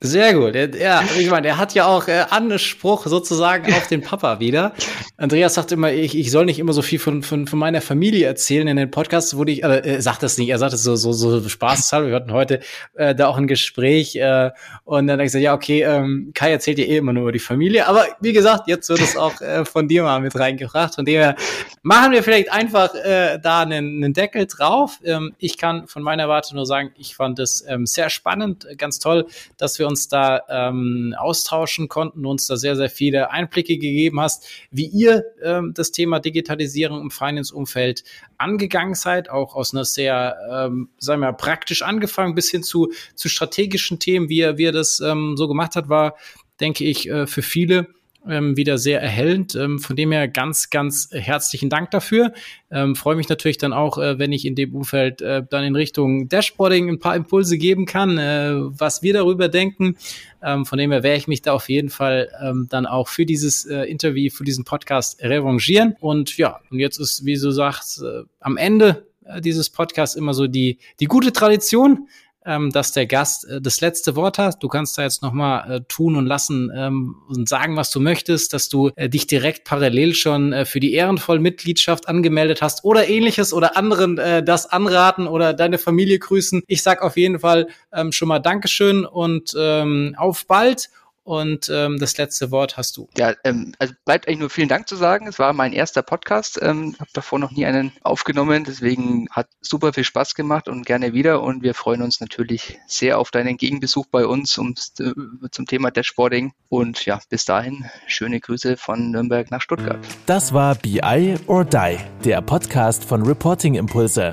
Sehr 0.00 0.34
gut. 0.34 0.54
Ja, 0.74 1.02
ich 1.18 1.30
meine, 1.30 1.42
der 1.42 1.56
hat 1.58 1.74
ja 1.74 1.86
auch 1.86 2.06
äh, 2.08 2.26
Anspruch 2.30 3.06
sozusagen 3.06 3.72
auf 3.72 3.88
den 3.88 4.02
Papa 4.02 4.38
wieder. 4.38 4.74
Andreas 5.16 5.54
sagt 5.54 5.72
immer, 5.72 5.92
ich, 5.92 6.16
ich 6.16 6.30
soll 6.30 6.44
nicht 6.44 6.58
immer 6.58 6.74
so 6.74 6.82
viel 6.82 6.98
von, 6.98 7.22
von, 7.22 7.46
von 7.46 7.58
meiner 7.58 7.80
Familie 7.80 8.26
erzählen 8.26 8.68
in 8.68 8.76
den 8.76 8.90
Podcasts, 8.90 9.34
wurde 9.34 9.52
ich, 9.52 9.64
äh, 9.64 9.94
er 9.94 10.02
sagt 10.02 10.22
das 10.22 10.36
nicht, 10.36 10.50
er 10.50 10.58
sagt 10.58 10.74
es 10.74 10.82
so, 10.82 10.94
so, 10.94 11.12
so 11.12 11.48
spaßeshalber. 11.48 12.08
Wir 12.08 12.16
hatten 12.16 12.32
heute 12.32 12.60
äh, 12.94 13.14
da 13.14 13.28
auch 13.28 13.38
ein 13.38 13.46
Gespräch 13.46 14.16
äh, 14.16 14.50
und 14.84 15.06
dann 15.06 15.14
habe 15.14 15.22
ich 15.22 15.28
gesagt, 15.28 15.42
ja, 15.42 15.54
okay, 15.54 15.82
ähm, 15.82 16.32
Kai 16.34 16.52
erzählt 16.52 16.76
dir 16.76 16.86
eh 16.86 16.98
immer 16.98 17.14
nur 17.14 17.22
über 17.22 17.32
die 17.32 17.38
Familie, 17.38 17.86
aber 17.86 18.04
wie 18.20 18.34
gesagt, 18.34 18.68
jetzt 18.68 18.88
wird 18.90 19.00
es 19.00 19.16
auch 19.16 19.40
äh, 19.40 19.64
von 19.64 19.88
dir 19.88 20.02
mal 20.02 20.20
mit 20.20 20.38
reingebracht. 20.38 20.96
Von 20.96 21.06
dem 21.06 21.14
her 21.14 21.36
machen 21.82 22.12
wir 22.12 22.22
vielleicht 22.22 22.52
einfach 22.52 22.94
äh, 22.94 23.38
da 23.42 23.60
einen, 23.60 24.04
einen 24.04 24.12
Deckel 24.12 24.46
drauf. 24.46 24.98
Ähm, 25.04 25.34
ich 25.38 25.56
kann 25.56 25.86
von 25.86 26.02
meiner 26.02 26.28
Warte 26.28 26.54
nur 26.54 26.66
sagen, 26.66 26.92
ich 26.98 27.05
ich 27.06 27.16
fand 27.16 27.38
es 27.38 27.64
ähm, 27.66 27.86
sehr 27.86 28.10
spannend, 28.10 28.66
ganz 28.76 28.98
toll, 28.98 29.26
dass 29.56 29.78
wir 29.78 29.86
uns 29.86 30.08
da 30.08 30.42
ähm, 30.48 31.14
austauschen 31.18 31.88
konnten, 31.88 32.26
uns 32.26 32.46
da 32.46 32.56
sehr, 32.56 32.76
sehr 32.76 32.90
viele 32.90 33.30
Einblicke 33.30 33.74
gegeben 33.74 34.20
hast, 34.20 34.46
wie 34.70 34.86
ihr 34.86 35.24
ähm, 35.42 35.72
das 35.74 35.92
Thema 35.92 36.20
Digitalisierung 36.20 37.00
im 37.00 37.10
Finance-Umfeld 37.10 38.04
angegangen 38.38 38.94
seid, 38.94 39.30
auch 39.30 39.54
aus 39.54 39.72
einer 39.72 39.84
sehr, 39.84 40.36
ähm, 40.50 40.88
sagen 40.98 41.20
wir 41.20 41.28
mal, 41.28 41.32
praktisch 41.32 41.82
angefangen 41.82 42.34
bis 42.34 42.50
hin 42.50 42.62
zu, 42.62 42.92
zu 43.14 43.28
strategischen 43.28 43.98
Themen, 43.98 44.28
wie 44.28 44.40
er, 44.40 44.58
wie 44.58 44.64
er 44.64 44.72
das 44.72 45.00
ähm, 45.00 45.34
so 45.36 45.48
gemacht 45.48 45.76
hat, 45.76 45.88
war, 45.88 46.16
denke 46.60 46.84
ich, 46.84 47.08
äh, 47.08 47.26
für 47.26 47.42
viele 47.42 47.88
ähm, 48.28 48.56
wieder 48.56 48.78
sehr 48.78 49.00
erhellend. 49.00 49.54
Ähm, 49.54 49.78
von 49.78 49.96
dem 49.96 50.12
her 50.12 50.28
ganz, 50.28 50.70
ganz 50.70 51.08
herzlichen 51.12 51.70
Dank 51.70 51.90
dafür. 51.90 52.32
Ähm, 52.70 52.96
Freue 52.96 53.16
mich 53.16 53.28
natürlich 53.28 53.58
dann 53.58 53.72
auch, 53.72 53.98
äh, 53.98 54.18
wenn 54.18 54.32
ich 54.32 54.44
in 54.44 54.54
dem 54.54 54.74
Umfeld 54.74 55.22
äh, 55.22 55.42
dann 55.48 55.64
in 55.64 55.76
Richtung 55.76 56.28
Dashboarding 56.28 56.88
ein 56.88 56.98
paar 56.98 57.16
Impulse 57.16 57.58
geben 57.58 57.86
kann, 57.86 58.18
äh, 58.18 58.54
was 58.56 59.02
wir 59.02 59.12
darüber 59.12 59.48
denken. 59.48 59.96
Ähm, 60.42 60.66
von 60.66 60.78
dem 60.78 60.92
her 60.92 61.02
werde 61.02 61.18
ich 61.18 61.28
mich 61.28 61.42
da 61.42 61.52
auf 61.52 61.68
jeden 61.68 61.90
Fall 61.90 62.28
ähm, 62.42 62.66
dann 62.68 62.86
auch 62.86 63.08
für 63.08 63.26
dieses 63.26 63.64
äh, 63.64 63.82
Interview, 63.82 64.30
für 64.30 64.44
diesen 64.44 64.64
Podcast 64.64 65.22
revanchieren. 65.22 65.96
Und 66.00 66.36
ja, 66.36 66.60
und 66.70 66.78
jetzt 66.78 66.98
ist, 66.98 67.24
wie 67.24 67.38
du 67.38 67.50
sagst, 67.50 68.02
äh, 68.02 68.22
am 68.40 68.56
Ende 68.56 69.06
äh, 69.24 69.40
dieses 69.40 69.70
Podcasts 69.70 70.16
immer 70.16 70.34
so 70.34 70.46
die, 70.46 70.78
die 71.00 71.06
gute 71.06 71.32
Tradition 71.32 72.08
ähm, 72.46 72.70
dass 72.70 72.92
der 72.92 73.06
Gast 73.06 73.44
äh, 73.48 73.60
das 73.60 73.80
letzte 73.80 74.16
Wort 74.16 74.38
hat. 74.38 74.62
Du 74.62 74.68
kannst 74.68 74.96
da 74.96 75.02
jetzt 75.02 75.22
nochmal 75.22 75.70
äh, 75.70 75.80
tun 75.88 76.16
und 76.16 76.26
lassen 76.26 76.70
ähm, 76.74 77.16
und 77.28 77.48
sagen, 77.48 77.76
was 77.76 77.90
du 77.90 78.00
möchtest, 78.00 78.52
dass 78.52 78.68
du 78.68 78.90
äh, 78.96 79.08
dich 79.08 79.26
direkt 79.26 79.64
parallel 79.64 80.14
schon 80.14 80.52
äh, 80.52 80.64
für 80.64 80.80
die 80.80 80.92
Ehrenvollmitgliedschaft 80.94 82.08
angemeldet 82.08 82.62
hast 82.62 82.84
oder 82.84 83.08
ähnliches 83.08 83.52
oder 83.52 83.76
anderen 83.76 84.18
äh, 84.18 84.42
das 84.42 84.66
anraten 84.66 85.26
oder 85.26 85.52
deine 85.52 85.78
Familie 85.78 86.18
grüßen. 86.18 86.62
Ich 86.66 86.82
sag 86.82 87.02
auf 87.02 87.16
jeden 87.16 87.40
Fall 87.40 87.68
ähm, 87.92 88.12
schon 88.12 88.28
mal 88.28 88.38
Dankeschön 88.38 89.04
und 89.04 89.54
ähm, 89.58 90.14
auf 90.16 90.46
bald. 90.46 90.88
Und 91.26 91.68
ähm, 91.74 91.98
das 91.98 92.16
letzte 92.18 92.52
Wort 92.52 92.76
hast 92.76 92.96
du. 92.96 93.08
Ja, 93.18 93.34
ähm, 93.42 93.74
also 93.80 93.94
bleibt 94.04 94.28
eigentlich 94.28 94.38
nur 94.38 94.48
vielen 94.48 94.68
Dank 94.68 94.88
zu 94.88 94.94
sagen. 94.94 95.26
Es 95.26 95.40
war 95.40 95.52
mein 95.52 95.72
erster 95.72 96.02
Podcast. 96.02 96.56
Ähm, 96.62 96.94
habe 97.00 97.10
davor 97.14 97.40
noch 97.40 97.50
nie 97.50 97.66
einen 97.66 97.90
aufgenommen. 98.02 98.62
Deswegen 98.62 99.26
hat 99.32 99.48
super 99.60 99.92
viel 99.92 100.04
Spaß 100.04 100.36
gemacht 100.36 100.68
und 100.68 100.86
gerne 100.86 101.14
wieder. 101.14 101.42
Und 101.42 101.64
wir 101.64 101.74
freuen 101.74 102.02
uns 102.02 102.20
natürlich 102.20 102.78
sehr 102.86 103.18
auf 103.18 103.32
deinen 103.32 103.56
Gegenbesuch 103.56 104.06
bei 104.06 104.24
uns 104.24 104.56
um, 104.56 104.76
äh, 105.00 105.10
zum 105.50 105.66
Thema 105.66 105.90
Dashboarding. 105.90 106.52
Und 106.68 107.04
ja, 107.06 107.18
bis 107.28 107.44
dahin 107.44 107.86
schöne 108.06 108.38
Grüße 108.38 108.76
von 108.76 109.10
Nürnberg 109.10 109.50
nach 109.50 109.60
Stuttgart. 109.60 109.98
Das 110.26 110.52
war 110.52 110.76
BI 110.76 111.34
or 111.48 111.64
Die, 111.64 111.98
der 112.24 112.40
Podcast 112.40 113.04
von 113.04 113.26
Reporting 113.26 113.74
Impulse. 113.74 114.32